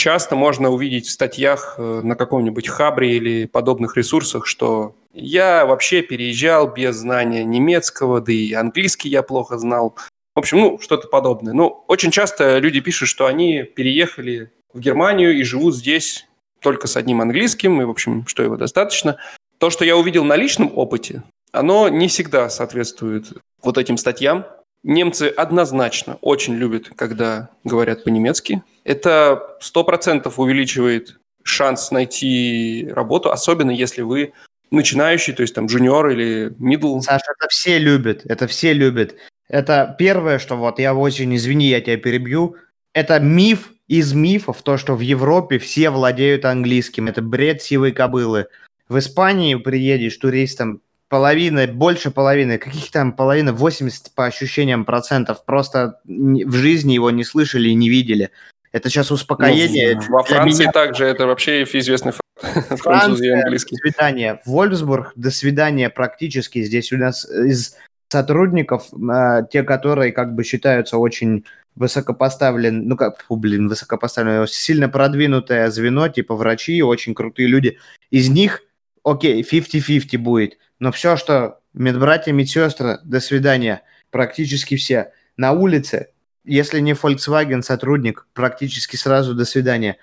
часто 0.00 0.34
можно 0.34 0.70
увидеть 0.70 1.06
в 1.06 1.10
статьях 1.10 1.74
э, 1.76 2.00
на 2.02 2.16
каком-нибудь 2.16 2.68
Хабре 2.68 3.16
или 3.16 3.44
подобных 3.44 3.96
ресурсах, 3.96 4.46
что 4.46 4.96
я 5.12 5.66
вообще 5.66 6.00
переезжал 6.00 6.72
без 6.72 6.96
знания 6.96 7.44
немецкого, 7.44 8.20
да 8.20 8.32
и 8.32 8.54
английский 8.54 9.10
я 9.10 9.22
плохо 9.22 9.58
знал. 9.58 9.96
В 10.34 10.38
общем, 10.38 10.60
ну, 10.60 10.78
что-то 10.80 11.06
подобное. 11.08 11.52
Ну, 11.52 11.84
очень 11.86 12.10
часто 12.10 12.58
люди 12.58 12.80
пишут, 12.80 13.08
что 13.08 13.26
они 13.26 13.62
переехали 13.62 14.50
в 14.72 14.80
Германию 14.80 15.36
и 15.36 15.42
живут 15.42 15.76
здесь 15.76 16.26
только 16.60 16.86
с 16.86 16.96
одним 16.96 17.20
английским, 17.20 17.82
и, 17.82 17.84
в 17.84 17.90
общем, 17.90 18.26
что 18.26 18.42
его 18.42 18.56
достаточно. 18.56 19.18
То, 19.58 19.68
что 19.68 19.84
я 19.84 19.98
увидел 19.98 20.24
на 20.24 20.36
личном 20.36 20.72
опыте, 20.74 21.22
оно 21.52 21.90
не 21.90 22.08
всегда 22.08 22.48
соответствует 22.48 23.26
вот 23.62 23.76
этим 23.76 23.98
статьям. 23.98 24.46
Немцы 24.82 25.24
однозначно 25.24 26.16
очень 26.22 26.54
любят, 26.54 26.88
когда 26.96 27.50
говорят 27.64 28.04
по-немецки. 28.04 28.62
Это 28.84 29.56
сто 29.60 29.84
процентов 29.84 30.38
увеличивает 30.38 31.18
шанс 31.42 31.90
найти 31.90 32.88
работу, 32.90 33.30
особенно 33.30 33.70
если 33.70 34.02
вы 34.02 34.32
начинающий, 34.70 35.32
то 35.32 35.42
есть 35.42 35.54
там 35.54 35.66
джуниор 35.66 36.10
или 36.10 36.52
middle. 36.60 37.00
Саша, 37.00 37.32
это 37.38 37.48
все 37.48 37.78
любят, 37.78 38.22
это 38.24 38.46
все 38.46 38.72
любят. 38.72 39.16
Это 39.48 39.96
первое, 39.98 40.38
что 40.38 40.56
вот 40.56 40.78
я 40.78 40.94
очень, 40.94 41.34
извини, 41.34 41.66
я 41.66 41.80
тебя 41.80 41.96
перебью, 41.96 42.56
это 42.92 43.18
миф 43.18 43.72
из 43.88 44.12
мифов, 44.12 44.62
то, 44.62 44.76
что 44.76 44.94
в 44.94 45.00
Европе 45.00 45.58
все 45.58 45.90
владеют 45.90 46.44
английским. 46.44 47.08
Это 47.08 47.22
бред 47.22 47.60
сивой 47.60 47.90
кобылы. 47.90 48.46
В 48.88 48.98
Испанию 48.98 49.60
приедешь 49.60 50.16
туристом, 50.16 50.80
половина, 51.08 51.66
больше 51.66 52.12
половины, 52.12 52.58
каких 52.58 52.90
там 52.92 53.12
половина, 53.12 53.52
80 53.52 54.14
по 54.14 54.26
ощущениям 54.26 54.84
процентов, 54.84 55.44
просто 55.44 56.00
в 56.04 56.54
жизни 56.54 56.92
его 56.92 57.10
не 57.10 57.24
слышали 57.24 57.68
и 57.68 57.74
не 57.74 57.88
видели. 57.88 58.30
Это 58.72 58.88
сейчас 58.88 59.10
успокоение. 59.10 59.96
Ну, 59.96 60.16
во 60.16 60.22
Франции 60.22 60.62
меня... 60.62 60.72
также 60.72 61.04
это 61.04 61.26
вообще 61.26 61.62
известный 61.62 62.12
факт. 62.12 62.20
Франция, 62.80 63.26
и 63.26 63.40
английский. 63.40 63.76
До 63.76 63.82
свидания. 63.82 64.40
Вольсбург, 64.46 65.12
до 65.16 65.30
свидания 65.30 65.90
практически. 65.90 66.62
Здесь 66.62 66.92
у 66.92 66.96
нас 66.96 67.28
из 67.28 67.76
сотрудников, 68.08 68.88
э, 68.92 69.42
те, 69.50 69.62
которые 69.62 70.12
как 70.12 70.34
бы 70.34 70.44
считаются 70.44 70.98
очень 70.98 71.44
высокопоставлен, 71.76 72.88
ну 72.88 72.96
как, 72.96 73.22
фу, 73.22 73.36
блин, 73.36 73.68
высокопоставленное, 73.68 74.46
сильно 74.46 74.88
продвинутое 74.88 75.70
звено, 75.70 76.08
типа 76.08 76.34
врачи, 76.34 76.82
очень 76.82 77.14
крутые 77.14 77.48
люди. 77.48 77.78
Из 78.10 78.28
них, 78.28 78.62
окей, 79.04 79.42
50-50 79.42 80.18
будет, 80.18 80.58
но 80.78 80.92
все, 80.92 81.16
что 81.16 81.60
медбратья, 81.72 82.32
медсестры, 82.32 82.98
до 83.04 83.20
свидания, 83.20 83.82
практически 84.10 84.76
все. 84.76 85.12
На 85.36 85.52
улице, 85.52 86.08
если 86.44 86.80
не 86.80 86.92
Volkswagen 86.92 87.62
сотрудник, 87.62 88.26
практически 88.32 88.96
сразу 88.96 89.34
до 89.34 89.44
свидания. 89.44 89.96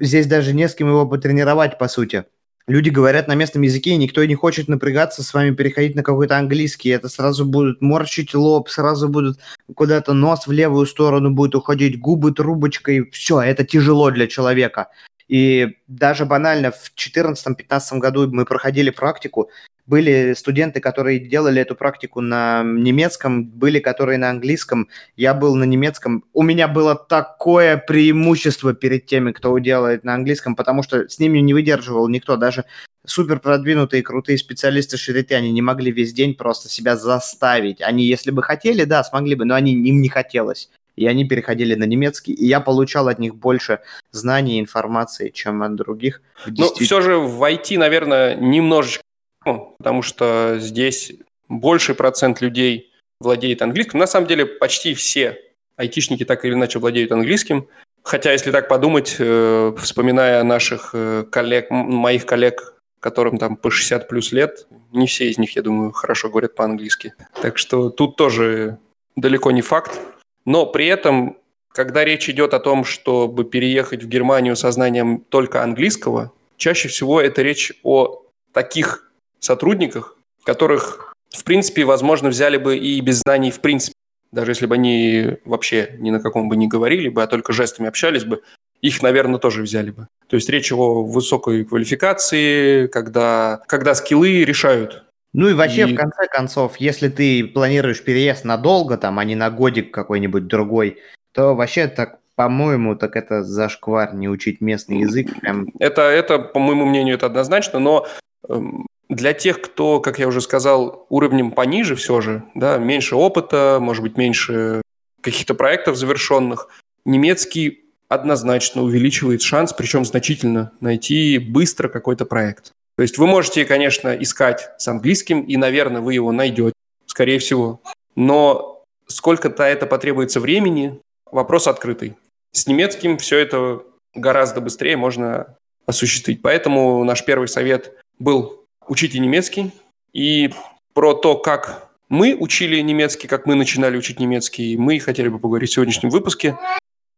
Здесь 0.00 0.26
даже 0.26 0.52
не 0.54 0.68
с 0.68 0.74
кем 0.74 0.88
его 0.88 1.06
потренировать, 1.06 1.78
по 1.78 1.88
сути 1.88 2.24
люди 2.66 2.90
говорят 2.90 3.28
на 3.28 3.34
местном 3.34 3.62
языке, 3.62 3.90
и 3.90 3.96
никто 3.96 4.24
не 4.24 4.34
хочет 4.34 4.68
напрягаться 4.68 5.22
с 5.22 5.34
вами 5.34 5.54
переходить 5.54 5.96
на 5.96 6.02
какой-то 6.02 6.38
английский. 6.38 6.90
Это 6.90 7.08
сразу 7.08 7.44
будут 7.44 7.80
морщить 7.80 8.34
лоб, 8.34 8.68
сразу 8.68 9.08
будут 9.08 9.38
куда-то 9.74 10.12
нос 10.12 10.46
в 10.46 10.52
левую 10.52 10.86
сторону 10.86 11.30
будет 11.30 11.54
уходить, 11.54 11.98
губы 11.98 12.32
трубочкой. 12.32 13.10
Все, 13.10 13.40
это 13.40 13.64
тяжело 13.64 14.10
для 14.10 14.26
человека. 14.26 14.88
И 15.28 15.76
даже 15.86 16.24
банально 16.24 16.70
в 16.70 16.92
2014-2015 16.96 17.98
году 17.98 18.28
мы 18.30 18.44
проходили 18.44 18.90
практику, 18.90 19.50
были 19.86 20.32
студенты, 20.34 20.80
которые 20.80 21.18
делали 21.18 21.60
эту 21.60 21.74
практику 21.74 22.20
на 22.20 22.62
немецком, 22.62 23.44
были 23.44 23.80
которые 23.80 24.16
на 24.16 24.30
английском. 24.30 24.88
Я 25.16 25.34
был 25.34 25.56
на 25.56 25.64
немецком. 25.64 26.24
У 26.32 26.42
меня 26.42 26.68
было 26.68 26.94
такое 26.94 27.76
преимущество 27.76 28.74
перед 28.74 29.06
теми, 29.06 29.32
кто 29.32 29.58
делает 29.58 30.04
на 30.04 30.14
английском, 30.14 30.54
потому 30.54 30.82
что 30.82 31.08
с 31.08 31.18
ними 31.18 31.40
не 31.40 31.52
выдерживал 31.52 32.08
никто. 32.08 32.36
Даже 32.36 32.64
супер 33.04 33.40
продвинутые, 33.40 34.02
крутые 34.02 34.38
специалисты 34.38 34.96
Шрити, 34.96 35.34
они 35.34 35.50
не 35.50 35.62
могли 35.62 35.90
весь 35.90 36.12
день 36.12 36.34
просто 36.34 36.68
себя 36.68 36.96
заставить. 36.96 37.82
Они, 37.82 38.06
если 38.06 38.30
бы 38.30 38.42
хотели, 38.42 38.84
да, 38.84 39.02
смогли 39.02 39.34
бы, 39.34 39.44
но 39.44 39.54
они, 39.54 39.72
им 39.72 40.00
не 40.00 40.08
хотелось. 40.08 40.70
И 40.96 41.06
они 41.06 41.24
переходили 41.24 41.74
на 41.74 41.84
немецкий, 41.84 42.32
и 42.32 42.46
я 42.46 42.60
получал 42.60 43.08
от 43.08 43.18
них 43.18 43.34
больше 43.34 43.80
знаний 44.10 44.58
и 44.58 44.60
информации, 44.60 45.30
чем 45.30 45.62
от 45.62 45.74
других. 45.74 46.22
Ну, 46.46 46.72
все 46.74 47.00
же 47.00 47.18
в 47.18 47.42
IT, 47.42 47.78
наверное, 47.78 48.34
немножечко 48.36 49.02
потому 49.44 50.02
что 50.02 50.56
здесь 50.58 51.12
больший 51.48 51.94
процент 51.94 52.40
людей 52.40 52.92
владеет 53.20 53.62
английским. 53.62 53.98
На 53.98 54.06
самом 54.06 54.26
деле 54.26 54.46
почти 54.46 54.94
все 54.94 55.38
айтишники 55.76 56.24
так 56.24 56.44
или 56.44 56.54
иначе 56.54 56.78
владеют 56.78 57.12
английским. 57.12 57.68
Хотя, 58.02 58.32
если 58.32 58.50
так 58.50 58.68
подумать, 58.68 59.16
э, 59.18 59.72
вспоминая 59.78 60.42
наших 60.42 60.90
э, 60.92 61.24
коллег, 61.30 61.70
моих 61.70 62.26
коллег, 62.26 62.74
которым 62.98 63.38
там 63.38 63.56
по 63.56 63.70
60 63.70 64.08
плюс 64.08 64.32
лет, 64.32 64.66
не 64.92 65.06
все 65.06 65.30
из 65.30 65.38
них, 65.38 65.54
я 65.54 65.62
думаю, 65.62 65.92
хорошо 65.92 66.28
говорят 66.28 66.56
по-английски. 66.56 67.14
Так 67.40 67.58
что 67.58 67.90
тут 67.90 68.16
тоже 68.16 68.78
далеко 69.14 69.52
не 69.52 69.62
факт. 69.62 70.00
Но 70.44 70.66
при 70.66 70.86
этом, 70.86 71.36
когда 71.68 72.04
речь 72.04 72.28
идет 72.28 72.54
о 72.54 72.60
том, 72.60 72.84
чтобы 72.84 73.44
переехать 73.44 74.02
в 74.02 74.08
Германию 74.08 74.56
со 74.56 74.70
знанием 74.70 75.24
только 75.28 75.62
английского, 75.62 76.32
чаще 76.56 76.88
всего 76.88 77.20
это 77.20 77.42
речь 77.42 77.72
о 77.82 78.22
таких 78.52 79.10
сотрудниках, 79.40 80.16
которых, 80.44 81.14
в 81.30 81.44
принципе, 81.44 81.84
возможно, 81.84 82.28
взяли 82.28 82.56
бы 82.56 82.76
и 82.76 83.00
без 83.00 83.20
знаний 83.20 83.50
в 83.50 83.60
принципе. 83.60 83.94
Даже 84.30 84.52
если 84.52 84.66
бы 84.66 84.76
они 84.76 85.36
вообще 85.44 85.96
ни 85.98 86.10
на 86.10 86.20
каком 86.20 86.48
бы 86.48 86.56
не 86.56 86.66
говорили 86.66 87.08
бы, 87.08 87.22
а 87.22 87.26
только 87.26 87.52
жестами 87.52 87.88
общались 87.88 88.24
бы, 88.24 88.42
их, 88.80 89.02
наверное, 89.02 89.38
тоже 89.38 89.62
взяли 89.62 89.90
бы. 89.90 90.08
То 90.26 90.36
есть 90.36 90.48
речь 90.48 90.72
о 90.72 91.04
высокой 91.04 91.64
квалификации, 91.64 92.88
когда, 92.88 93.62
когда 93.68 93.94
скиллы 93.94 94.44
решают. 94.44 95.04
Ну 95.32 95.48
и 95.48 95.54
вообще, 95.54 95.88
и... 95.88 95.94
в 95.94 95.96
конце 95.96 96.26
концов, 96.28 96.76
если 96.76 97.08
ты 97.08 97.44
планируешь 97.44 98.04
переезд 98.04 98.44
надолго, 98.44 98.98
там, 98.98 99.18
а 99.18 99.24
не 99.24 99.34
на 99.34 99.50
годик 99.50 99.92
какой-нибудь 99.92 100.46
другой, 100.46 100.98
то 101.32 101.54
вообще 101.54 101.88
так 101.88 102.18
по-моему, 102.34 102.96
так 102.96 103.14
это 103.14 103.42
зашквар 103.42 104.14
не 104.14 104.28
учить 104.28 104.60
местный 104.60 105.00
язык. 105.00 105.28
Прям... 105.40 105.68
Это, 105.78 106.02
это, 106.02 106.38
по 106.38 106.58
моему 106.58 106.86
мнению, 106.86 107.14
это 107.14 107.26
однозначно, 107.26 107.78
но 107.78 108.06
эм, 108.48 108.86
для 109.08 109.32
тех, 109.34 109.60
кто, 109.60 110.00
как 110.00 110.18
я 110.18 110.26
уже 110.26 110.40
сказал, 110.40 111.06
уровнем 111.10 111.50
пониже 111.50 111.94
все 111.94 112.20
же, 112.20 112.42
да, 112.54 112.78
меньше 112.78 113.16
опыта, 113.16 113.78
может 113.80 114.02
быть, 114.02 114.16
меньше 114.16 114.82
каких-то 115.20 115.54
проектов 115.54 115.96
завершенных, 115.96 116.68
немецкий 117.04 117.84
однозначно 118.08 118.82
увеличивает 118.82 119.42
шанс, 119.42 119.72
причем 119.72 120.04
значительно, 120.04 120.72
найти 120.80 121.38
быстро 121.38 121.88
какой-то 121.88 122.24
проект. 122.24 122.72
То 122.96 123.02
есть 123.02 123.18
вы 123.18 123.26
можете, 123.26 123.64
конечно, 123.64 124.14
искать 124.14 124.70
с 124.78 124.86
английским, 124.88 125.42
и, 125.42 125.56
наверное, 125.56 126.00
вы 126.00 126.14
его 126.14 126.32
найдете, 126.32 126.74
скорее 127.06 127.38
всего. 127.38 127.80
Но 128.16 128.84
сколько-то 129.06 129.62
это 129.64 129.86
потребуется 129.86 130.40
времени, 130.40 131.00
вопрос 131.30 131.66
открытый. 131.66 132.16
С 132.52 132.66
немецким 132.66 133.16
все 133.18 133.38
это 133.38 133.82
гораздо 134.14 134.60
быстрее 134.60 134.96
можно 134.96 135.56
осуществить. 135.86 136.42
Поэтому 136.42 137.02
наш 137.04 137.24
первый 137.24 137.48
совет 137.48 137.94
был 138.18 138.64
учите 138.86 139.18
немецкий. 139.18 139.72
И 140.12 140.52
про 140.92 141.14
то, 141.14 141.36
как 141.36 141.88
мы 142.08 142.36
учили 142.38 142.78
немецкий, 142.80 143.26
как 143.26 143.46
мы 143.46 143.54
начинали 143.54 143.96
учить 143.96 144.20
немецкий, 144.20 144.76
мы 144.76 144.98
хотели 145.00 145.28
бы 145.28 145.38
поговорить 145.38 145.70
в 145.70 145.72
сегодняшнем 145.72 146.10
выпуске. 146.10 146.58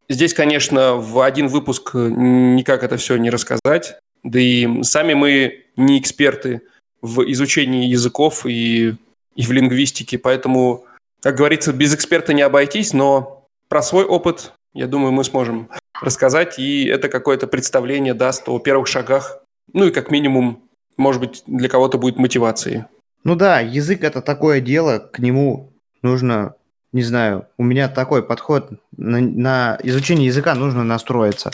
Здесь, 0.09 0.35
конечно, 0.35 0.95
в 0.95 1.21
один 1.21 1.49
выпуск 1.49 1.95
никак 1.95 2.85
это 2.85 2.97
все 2.97 3.17
не 3.17 3.31
рассказать. 3.31 3.99
Да 4.23 4.39
и 4.39 4.83
сами 4.83 5.15
мы 5.15 5.64
не 5.77 5.99
эксперты 5.99 6.63
в 7.03 7.23
изучении 7.31 7.87
языков 7.87 8.47
и, 8.47 8.95
и 9.35 9.43
в 9.43 9.53
лингвистике, 9.53 10.19
поэтому, 10.19 10.85
как 11.21 11.37
говорится, 11.37 11.73
без 11.73 11.95
эксперта 11.95 12.33
не 12.33 12.43
обойтись, 12.43 12.93
но 12.93 13.47
про 13.69 13.83
свой 13.83 14.05
опыт, 14.05 14.53
я 14.73 14.87
думаю, 14.87 15.13
мы 15.13 15.25
сможем 15.25 15.69
рассказать, 16.01 16.59
и 16.59 16.87
это 16.87 17.09
какое-то 17.09 17.47
представление 17.47 18.15
даст 18.15 18.49
о 18.49 18.59
первых 18.59 18.87
шагах, 18.87 19.43
ну 19.73 19.87
и 19.87 19.91
как 19.91 20.11
минимум 20.11 20.65
может 20.97 21.21
быть, 21.21 21.43
для 21.47 21.69
кого-то 21.69 21.99
будет 21.99 22.17
мотивацией. 22.17 22.85
Ну 23.25 23.37
да, 23.37 23.61
язык 23.61 24.05
это 24.05 24.21
такое 24.21 24.61
дело, 24.61 24.99
к 24.99 25.19
нему 25.19 25.73
нужно, 26.03 26.55
не 26.93 27.03
знаю, 27.03 27.47
у 27.57 27.65
меня 27.65 27.89
такой 27.89 28.23
подход, 28.23 28.71
на, 28.97 29.21
на 29.21 29.79
изучение 29.83 30.27
языка 30.27 30.55
нужно 30.55 30.85
настроиться. 30.85 31.51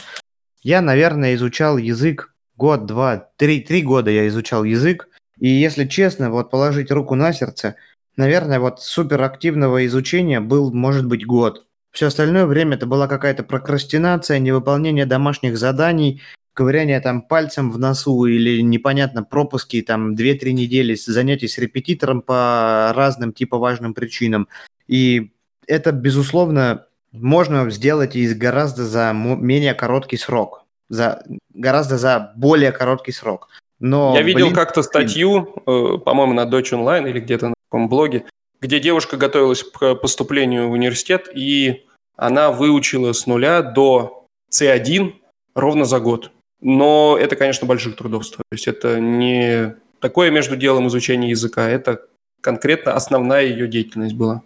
Я, 0.63 0.83
наверное, 0.83 1.35
изучал 1.35 1.79
язык 1.79 2.35
год, 2.61 2.85
два, 2.85 3.31
три, 3.37 3.61
три 3.61 3.83
года 3.83 4.11
я 4.11 4.29
изучал 4.29 4.65
язык, 4.65 5.09
и 5.39 5.49
если 5.49 5.87
честно, 5.87 6.31
вот 6.31 6.51
положить 6.51 6.91
руку 6.91 7.15
на 7.15 7.33
сердце, 7.33 7.77
наверное, 8.17 8.61
вот 8.61 8.83
суперактивного 8.83 9.87
изучения 9.87 10.41
был, 10.41 10.71
может 10.71 11.07
быть, 11.07 11.27
год. 11.27 11.67
Все 11.91 12.07
остальное 12.07 12.45
время 12.45 12.77
это 12.77 12.87
была 12.87 13.09
какая-то 13.09 13.45
прокрастинация, 13.45 14.39
невыполнение 14.39 15.07
домашних 15.07 15.57
заданий, 15.57 16.21
ковыряние 16.53 17.01
там 17.01 17.23
пальцем 17.23 17.71
в 17.73 17.79
носу 17.79 18.27
или 18.27 18.61
непонятно 18.61 19.25
пропуски 19.25 19.81
там 19.81 20.15
2-3 20.15 20.53
недели 20.53 20.95
занятий 20.95 21.49
с 21.49 21.57
репетитором 21.57 22.21
по 22.21 22.93
разным 22.95 23.33
типа 23.33 23.57
важным 23.57 23.95
причинам. 23.95 24.49
И 24.87 25.33
это, 25.67 25.93
безусловно, 25.93 26.85
можно 27.13 27.71
сделать 27.71 28.17
и 28.17 28.35
гораздо 28.35 28.85
за 28.85 29.13
менее 29.15 29.73
короткий 29.73 30.19
срок. 30.19 30.67
За, 30.91 31.23
гораздо 31.55 31.97
за 31.97 32.33
более 32.37 32.73
короткий 32.73 33.13
срок. 33.13 33.49
Но, 33.79 34.13
Я 34.15 34.23
видел 34.23 34.47
блин, 34.47 34.55
как-то 34.55 34.83
статью, 34.83 35.55
э, 35.67 35.99
по-моему, 36.05 36.35
на 36.35 36.45
Deutsche 36.45 36.79
Online 36.79 37.09
или 37.09 37.21
где-то 37.21 37.49
на 37.49 37.55
таком 37.71 37.89
блоге, 37.89 38.25
где 38.61 38.79
девушка 38.79 39.17
готовилась 39.17 39.63
к 39.63 39.95
поступлению 39.95 40.69
в 40.69 40.73
университет, 40.73 41.29
и 41.35 41.87
она 42.17 42.53
выучила 42.53 43.13
с 43.13 43.27
нуля 43.27 43.63
до 43.63 44.27
C1 44.53 45.15
ровно 45.55 45.87
за 45.87 45.99
год. 45.99 46.31
Но 46.61 47.17
это, 47.19 47.37
конечно, 47.37 47.67
больших 47.67 47.97
трудов 47.97 48.27
стоит. 48.27 48.43
То 48.51 48.55
есть 48.55 48.69
это 48.69 49.01
не 49.01 49.77
такое 50.01 50.31
между 50.31 50.57
делом 50.57 50.89
изучения 50.89 51.31
языка, 51.31 51.67
это 51.67 52.03
конкретно 52.43 52.93
основная 52.93 53.45
ее 53.45 53.67
деятельность 53.67 54.15
была. 54.15 54.43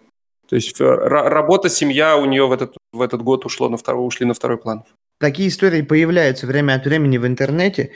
То 0.47 0.55
есть 0.55 0.79
работа, 0.79 1.69
семья 1.69 2.17
у 2.17 2.25
нее 2.25 2.47
в 2.47 2.51
этот, 2.51 2.77
в 2.93 3.01
этот 3.01 3.21
год 3.21 3.45
ушло 3.45 3.67
на 3.67 3.77
второй, 3.77 4.07
ушли 4.07 4.25
на 4.25 4.33
второй 4.33 4.57
план. 4.57 4.83
Такие 5.17 5.49
истории 5.49 5.81
появляются 5.81 6.47
время 6.47 6.75
от 6.75 6.85
времени 6.85 7.17
в 7.17 7.25
интернете. 7.25 7.91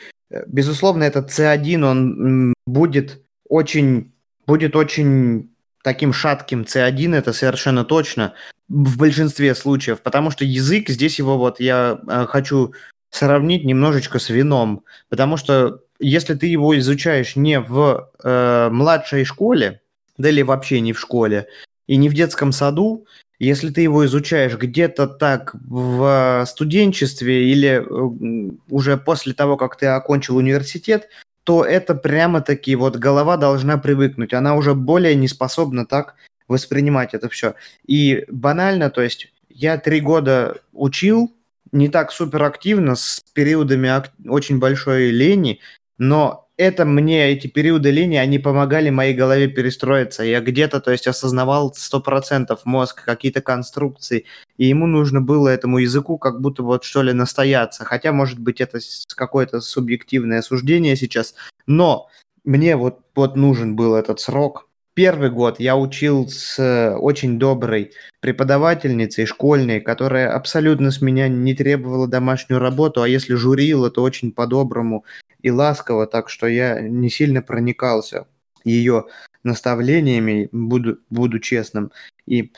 Безусловно, 0.48 1.04
этот 1.04 1.30
C1, 1.32 1.84
он 1.84 2.54
будет 2.66 3.22
очень, 3.48 4.14
будет 4.46 4.76
очень 4.76 5.50
таким 5.84 6.14
шатким 6.14 6.62
C1, 6.62 7.16
это 7.16 7.34
совершенно 7.34 7.84
точно, 7.84 8.34
в 8.68 8.98
большинстве 8.98 9.56
случаев, 9.56 10.02
потому 10.02 10.30
что 10.30 10.46
язык, 10.46 10.90
здесь 10.90 11.18
его 11.18 11.38
вот 11.38 11.60
я 11.60 12.00
э, 12.08 12.26
хочу 12.28 12.74
сравнить 13.10 13.66
немножечко 13.66 14.20
с 14.20 14.30
вином, 14.30 14.84
потому 15.10 15.38
что 15.38 15.82
если 16.00 16.36
ты 16.36 16.46
его 16.46 16.78
изучаешь 16.78 17.36
не 17.36 17.60
в 17.60 18.12
э, 18.24 18.70
младшей 18.72 19.26
школе, 19.26 19.82
да 20.18 20.30
или 20.30 20.44
вообще 20.44 20.82
не 20.82 20.94
в 20.94 21.00
школе, 21.00 21.48
и 21.88 21.96
не 21.96 22.10
в 22.10 22.14
детском 22.14 22.52
саду, 22.52 23.08
если 23.39 23.69
ты 23.71 23.82
его 23.82 24.06
изучаешь 24.06 24.58
где-то 24.58 25.08
так 25.08 25.56
в 25.56 26.45
студенчестве 26.47 27.49
или 27.49 27.82
э, 27.82 28.52
уже 28.69 28.97
после 28.97 29.34
того, 29.34 29.56
как 29.56 29.78
ты 29.78 29.88
окончил 29.88 30.36
университет, 30.38 31.08
то 31.43 31.63
это 31.63 31.95
прямо-таки 31.95 32.75
вот 32.75 32.97
голова 32.97 33.38
должна 33.38 33.78
привыкнуть. 33.78 34.34
Она 34.34 34.56
уже 34.56 34.75
более 34.75 35.15
не 35.15 35.28
способна 35.28 35.86
так 35.86 36.15
воспринимать 36.47 37.13
это 37.13 37.30
все. 37.30 37.56
И 37.88 38.25
банально, 38.30 38.89
то 38.89 39.02
есть 39.02 39.31
я 39.50 39.77
три 39.77 40.02
года 40.02 40.58
учил, 40.73 41.33
не 41.71 41.87
так 41.87 42.12
супер 42.12 42.44
активно, 42.44 42.96
с 42.96 43.23
периодами 43.33 43.90
очень 44.27 44.60
большой 44.60 45.12
лени, 45.12 45.60
но 45.98 46.48
это 46.60 46.84
мне, 46.84 47.32
эти 47.32 47.48
периоды 47.48 47.90
лени, 47.90 48.18
они 48.18 48.38
помогали 48.38 48.90
моей 48.90 49.14
голове 49.14 49.48
перестроиться. 49.48 50.24
Я 50.24 50.42
где-то, 50.42 50.82
то 50.82 50.92
есть, 50.92 51.08
осознавал 51.08 51.74
100% 51.74 52.60
мозг, 52.66 53.06
какие-то 53.06 53.40
конструкции, 53.42 54.26
и 54.58 54.66
ему 54.66 54.86
нужно 54.86 55.22
было 55.22 55.48
этому 55.48 55.78
языку 55.78 56.18
как 56.18 56.42
будто 56.42 56.64
вот 56.64 56.84
что 56.84 57.02
ли 57.02 57.14
настояться. 57.14 57.86
Хотя, 57.86 58.12
может 58.12 58.40
быть, 58.40 58.60
это 58.60 58.80
какое-то 59.16 59.62
субъективное 59.62 60.42
суждение 60.42 60.98
сейчас, 60.98 61.34
но 61.66 62.10
мне 62.44 62.76
вот, 62.76 63.00
вот 63.16 63.38
нужен 63.38 63.78
был 63.78 63.96
этот 63.96 64.20
срок, 64.20 64.68
первый 65.00 65.29
год 65.29 65.62
я 65.62 65.77
учил 65.77 66.27
с 66.27 66.93
очень 67.00 67.39
доброй 67.39 67.93
преподавательницей 68.19 69.25
школьной, 69.25 69.79
которая 69.79 70.29
абсолютно 70.35 70.91
с 70.91 71.00
меня 71.00 71.29
не 71.29 71.54
требовала 71.54 72.06
домашнюю 72.06 72.60
работу, 72.60 73.02
а 73.02 73.08
если 73.08 73.35
журила, 73.35 73.89
то 73.89 74.04
очень 74.04 74.33
по-доброму 74.33 75.06
и 75.41 75.52
ласково, 75.52 76.06
так 76.06 76.29
что 76.29 76.47
я 76.47 76.81
не 76.81 77.10
сильно 77.10 77.41
проникался 77.41 78.27
ее 78.65 79.06
наставлениями, 79.43 80.50
буду, 80.52 80.97
буду 81.10 81.39
честным. 81.39 81.93
И 82.25 82.52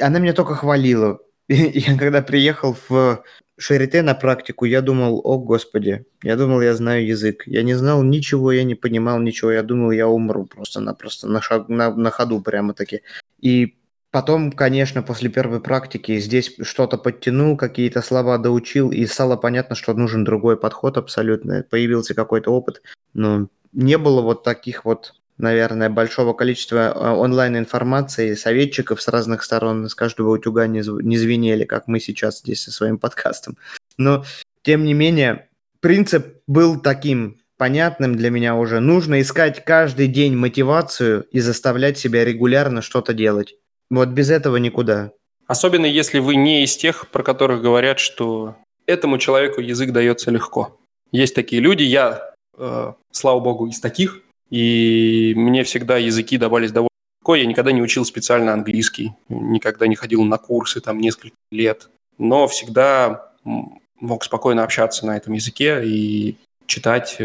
она 0.00 0.20
меня 0.20 0.34
только 0.34 0.54
хвалила. 0.54 1.18
Я 1.48 1.98
когда 1.98 2.22
приехал 2.22 2.76
в 2.88 3.24
Шарите 3.58 4.02
на 4.02 4.14
практику, 4.14 4.66
я 4.66 4.82
думал, 4.82 5.20
о 5.24 5.38
господи, 5.38 6.04
я 6.22 6.36
думал, 6.36 6.60
я 6.60 6.74
знаю 6.74 7.06
язык. 7.06 7.44
Я 7.46 7.62
не 7.62 7.74
знал 7.74 8.02
ничего, 8.02 8.52
я 8.52 8.64
не 8.64 8.74
понимал 8.74 9.18
ничего, 9.18 9.50
я 9.50 9.62
думал, 9.62 9.92
я 9.92 10.08
умру 10.08 10.44
просто-напросто 10.44 11.26
на, 11.26 11.40
шаг, 11.40 11.68
на, 11.68 11.94
на 11.94 12.10
ходу 12.10 12.42
прямо-таки. 12.42 13.00
И 13.40 13.78
потом, 14.10 14.52
конечно, 14.52 15.02
после 15.02 15.30
первой 15.30 15.60
практики 15.60 16.18
здесь 16.18 16.54
что-то 16.60 16.98
подтянул, 16.98 17.56
какие-то 17.56 18.02
слова 18.02 18.36
доучил, 18.36 18.90
и 18.90 19.06
стало 19.06 19.36
понятно, 19.36 19.74
что 19.74 19.94
нужен 19.94 20.24
другой 20.24 20.58
подход 20.58 20.98
абсолютно. 20.98 21.64
Появился 21.70 22.14
какой-то 22.14 22.50
опыт, 22.50 22.82
но 23.14 23.48
не 23.72 23.96
было 23.96 24.20
вот 24.20 24.42
таких 24.42 24.84
вот 24.84 25.14
наверное, 25.38 25.90
большого 25.90 26.32
количества 26.32 26.92
а, 26.92 27.14
онлайн-информации, 27.14 28.34
советчиков 28.34 29.00
с 29.02 29.08
разных 29.08 29.42
сторон, 29.42 29.88
с 29.88 29.94
каждого 29.94 30.30
утюга 30.30 30.66
не, 30.66 30.82
не 31.02 31.16
звенели, 31.16 31.64
как 31.64 31.88
мы 31.88 32.00
сейчас 32.00 32.40
здесь 32.40 32.62
со 32.62 32.72
своим 32.72 32.98
подкастом. 32.98 33.56
Но, 33.98 34.24
тем 34.62 34.84
не 34.84 34.94
менее, 34.94 35.48
принцип 35.80 36.38
был 36.46 36.80
таким 36.80 37.38
понятным 37.56 38.16
для 38.16 38.30
меня 38.30 38.54
уже. 38.54 38.80
Нужно 38.80 39.20
искать 39.20 39.64
каждый 39.64 40.08
день 40.08 40.36
мотивацию 40.36 41.26
и 41.30 41.40
заставлять 41.40 41.98
себя 41.98 42.24
регулярно 42.24 42.82
что-то 42.82 43.14
делать. 43.14 43.54
Вот 43.90 44.08
без 44.08 44.30
этого 44.30 44.56
никуда. 44.56 45.12
Особенно 45.46 45.86
если 45.86 46.18
вы 46.18 46.36
не 46.36 46.64
из 46.64 46.76
тех, 46.76 47.08
про 47.10 47.22
которых 47.22 47.62
говорят, 47.62 47.98
что 47.98 48.56
этому 48.86 49.18
человеку 49.18 49.60
язык 49.60 49.92
дается 49.92 50.30
легко. 50.30 50.78
Есть 51.12 51.34
такие 51.34 51.62
люди, 51.62 51.82
я, 51.82 52.32
э, 52.58 52.92
слава 53.12 53.40
богу, 53.40 53.68
из 53.68 53.78
таких, 53.80 54.22
и 54.50 55.32
мне 55.36 55.64
всегда 55.64 55.96
языки 55.96 56.38
давались 56.38 56.72
довольно 56.72 56.90
легко. 57.20 57.34
Я 57.34 57.46
никогда 57.46 57.72
не 57.72 57.82
учил 57.82 58.04
специально 58.04 58.52
английский, 58.52 59.12
никогда 59.28 59.86
не 59.86 59.96
ходил 59.96 60.22
на 60.24 60.38
курсы 60.38 60.80
там 60.80 61.00
несколько 61.00 61.36
лет, 61.50 61.88
но 62.18 62.46
всегда 62.46 63.32
мог 63.44 64.24
спокойно 64.24 64.62
общаться 64.62 65.06
на 65.06 65.16
этом 65.16 65.32
языке 65.32 65.82
и 65.84 66.36
читать 66.66 67.18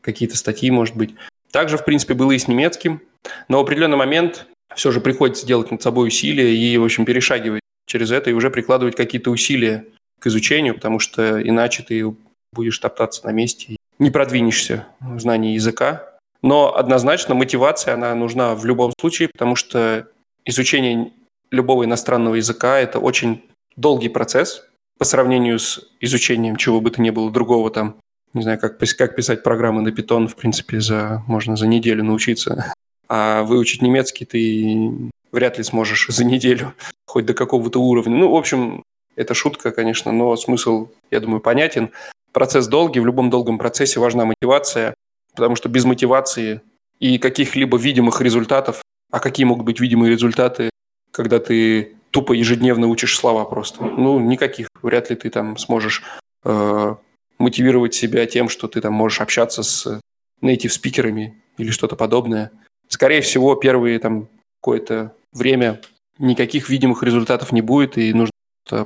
какие-то 0.00 0.36
статьи, 0.36 0.70
может 0.70 0.96
быть. 0.96 1.14
Также, 1.50 1.78
в 1.78 1.84
принципе, 1.84 2.14
было 2.14 2.32
и 2.32 2.38
с 2.38 2.48
немецким, 2.48 3.00
но 3.48 3.58
в 3.58 3.62
определенный 3.62 3.96
момент 3.96 4.46
все 4.74 4.90
же 4.90 5.00
приходится 5.00 5.46
делать 5.46 5.70
над 5.70 5.82
собой 5.82 6.08
усилия 6.08 6.54
и, 6.54 6.76
в 6.76 6.84
общем, 6.84 7.04
перешагивать 7.04 7.62
через 7.86 8.10
это 8.10 8.30
и 8.30 8.32
уже 8.32 8.50
прикладывать 8.50 8.96
какие-то 8.96 9.30
усилия 9.30 9.84
к 10.18 10.26
изучению, 10.26 10.74
потому 10.74 10.98
что 10.98 11.40
иначе 11.40 11.82
ты 11.82 12.14
будешь 12.52 12.78
топтаться 12.78 13.24
на 13.26 13.32
месте 13.32 13.72
и 13.72 13.76
не 13.98 14.10
продвинешься 14.10 14.86
в 15.00 15.18
знании 15.20 15.54
языка. 15.54 16.15
Но 16.46 16.76
однозначно 16.76 17.34
мотивация, 17.34 17.94
она 17.94 18.14
нужна 18.14 18.54
в 18.54 18.64
любом 18.64 18.92
случае, 19.00 19.28
потому 19.28 19.56
что 19.56 20.06
изучение 20.44 21.10
любого 21.50 21.84
иностранного 21.84 22.36
языка– 22.36 22.78
это 22.80 23.00
очень 23.00 23.42
долгий 23.74 24.08
процесс 24.08 24.64
по 24.96 25.04
сравнению 25.04 25.58
с 25.58 25.80
изучением 26.00 26.54
чего 26.54 26.80
бы 26.80 26.92
то 26.92 27.02
ни 27.02 27.10
было 27.10 27.32
другого 27.32 27.72
там, 27.72 27.96
не 28.32 28.42
знаю, 28.42 28.60
как, 28.60 28.78
как 28.78 29.16
писать 29.16 29.42
программы 29.42 29.82
на 29.82 29.88
Python, 29.88 30.28
в 30.28 30.36
принципе, 30.36 30.80
за, 30.80 31.24
можно 31.26 31.56
за 31.56 31.66
неделю 31.66 32.04
научиться. 32.04 32.72
А 33.08 33.42
выучить 33.42 33.82
немецкий 33.82 34.24
ты 34.24 35.10
вряд 35.32 35.58
ли 35.58 35.64
сможешь 35.64 36.06
за 36.06 36.24
неделю, 36.24 36.74
хоть 37.08 37.26
до 37.26 37.34
какого-то 37.34 37.80
уровня. 37.80 38.18
Ну, 38.18 38.30
в 38.30 38.36
общем, 38.36 38.84
это 39.16 39.34
шутка, 39.34 39.72
конечно, 39.72 40.12
но 40.12 40.36
смысл, 40.36 40.90
я 41.10 41.18
думаю, 41.18 41.40
понятен. 41.40 41.90
Процесс 42.30 42.68
долгий, 42.68 43.00
в 43.00 43.06
любом 43.06 43.30
долгом 43.30 43.58
процессе 43.58 43.98
важна 43.98 44.26
мотивация 44.26 44.94
потому 45.36 45.54
что 45.54 45.68
без 45.68 45.84
мотивации 45.84 46.62
и 46.98 47.18
каких-либо 47.18 47.78
видимых 47.78 48.20
результатов, 48.20 48.82
а 49.12 49.20
какие 49.20 49.44
могут 49.44 49.66
быть 49.66 49.80
видимые 49.80 50.10
результаты, 50.10 50.70
когда 51.12 51.38
ты 51.38 51.94
тупо 52.10 52.32
ежедневно 52.32 52.88
учишь 52.88 53.16
слова 53.16 53.44
просто? 53.44 53.84
Ну, 53.84 54.18
никаких. 54.18 54.68
Вряд 54.82 55.10
ли 55.10 55.16
ты 55.16 55.30
там 55.30 55.56
сможешь 55.58 56.02
э, 56.44 56.94
мотивировать 57.38 57.94
себя 57.94 58.26
тем, 58.26 58.48
что 58.48 58.66
ты 58.66 58.80
там 58.80 58.94
можешь 58.94 59.20
общаться 59.20 59.62
с 59.62 60.00
native 60.42 60.70
спикерами 60.70 61.34
или 61.58 61.70
что-то 61.70 61.96
подобное. 61.96 62.50
Скорее 62.88 63.20
всего, 63.20 63.54
первые 63.54 63.98
там 63.98 64.28
какое-то 64.60 65.14
время 65.32 65.80
никаких 66.18 66.68
видимых 66.68 67.02
результатов 67.02 67.52
не 67.52 67.62
будет, 67.62 67.98
и 67.98 68.12
нужно 68.12 68.32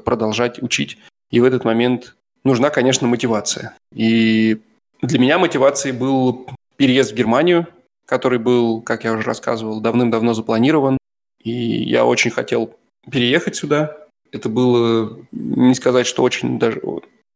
продолжать 0.04 0.62
учить. 0.62 0.98
И 1.30 1.40
в 1.40 1.44
этот 1.44 1.64
момент 1.64 2.16
нужна, 2.44 2.70
конечно, 2.70 3.06
мотивация. 3.06 3.74
И 3.94 4.60
для 5.02 5.18
меня 5.18 5.38
мотивацией 5.38 5.96
был 5.96 6.46
переезд 6.76 7.12
в 7.12 7.14
Германию, 7.14 7.66
который 8.06 8.38
был, 8.38 8.82
как 8.82 9.04
я 9.04 9.12
уже 9.12 9.22
рассказывал, 9.22 9.80
давным-давно 9.80 10.34
запланирован. 10.34 10.98
И 11.42 11.50
я 11.50 12.04
очень 12.04 12.30
хотел 12.30 12.76
переехать 13.10 13.56
сюда. 13.56 13.96
Это 14.32 14.48
было, 14.48 15.18
не 15.32 15.74
сказать, 15.74 16.06
что 16.06 16.22
очень 16.22 16.58
даже... 16.58 16.80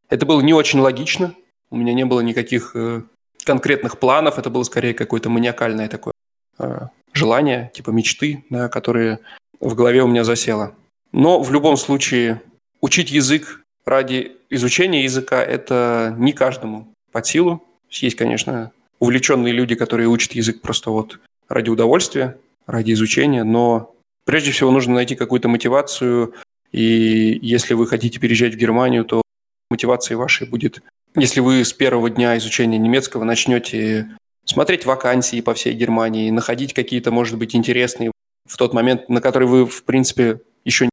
Это 0.08 0.26
было 0.26 0.40
не 0.40 0.52
очень 0.52 0.80
логично. 0.80 1.34
У 1.70 1.76
меня 1.76 1.94
не 1.94 2.04
было 2.04 2.20
никаких 2.20 2.72
э, 2.74 3.02
конкретных 3.44 3.98
планов. 3.98 4.38
Это 4.38 4.50
было 4.50 4.62
скорее 4.62 4.94
какое-то 4.94 5.30
маниакальное 5.30 5.88
такое 5.88 6.12
э, 6.58 6.88
желание, 7.12 7.70
типа 7.74 7.90
мечты, 7.90 8.44
да, 8.50 8.68
которые 8.68 9.20
в 9.60 9.74
голове 9.74 10.02
у 10.02 10.06
меня 10.06 10.24
засело. 10.24 10.74
Но 11.12 11.40
в 11.40 11.50
любом 11.52 11.76
случае 11.76 12.42
учить 12.80 13.10
язык 13.10 13.62
ради 13.86 14.36
изучения 14.50 15.04
языка– 15.04 15.42
это 15.44 16.14
не 16.18 16.32
каждому 16.32 16.93
под 17.14 17.26
силу. 17.26 17.62
Есть, 17.90 18.16
конечно, 18.16 18.72
увлеченные 18.98 19.52
люди, 19.52 19.76
которые 19.76 20.08
учат 20.08 20.32
язык 20.32 20.60
просто 20.60 20.90
вот 20.90 21.20
ради 21.48 21.70
удовольствия, 21.70 22.36
ради 22.66 22.92
изучения, 22.92 23.44
но 23.44 23.94
прежде 24.24 24.50
всего 24.50 24.72
нужно 24.72 24.94
найти 24.94 25.14
какую-то 25.14 25.48
мотивацию, 25.48 26.34
и 26.72 27.38
если 27.40 27.74
вы 27.74 27.86
хотите 27.86 28.18
переезжать 28.18 28.54
в 28.54 28.58
Германию, 28.58 29.04
то 29.04 29.22
мотивацией 29.70 30.16
вашей 30.16 30.48
будет, 30.48 30.82
если 31.14 31.38
вы 31.38 31.64
с 31.64 31.72
первого 31.72 32.10
дня 32.10 32.36
изучения 32.38 32.78
немецкого 32.78 33.22
начнете 33.22 34.08
смотреть 34.44 34.84
вакансии 34.84 35.40
по 35.40 35.54
всей 35.54 35.74
Германии, 35.74 36.30
находить 36.30 36.74
какие-то, 36.74 37.12
может 37.12 37.38
быть, 37.38 37.54
интересные 37.54 38.10
в 38.44 38.56
тот 38.56 38.74
момент, 38.74 39.08
на 39.08 39.20
который 39.20 39.46
вы, 39.46 39.66
в 39.66 39.84
принципе, 39.84 40.40
еще 40.64 40.88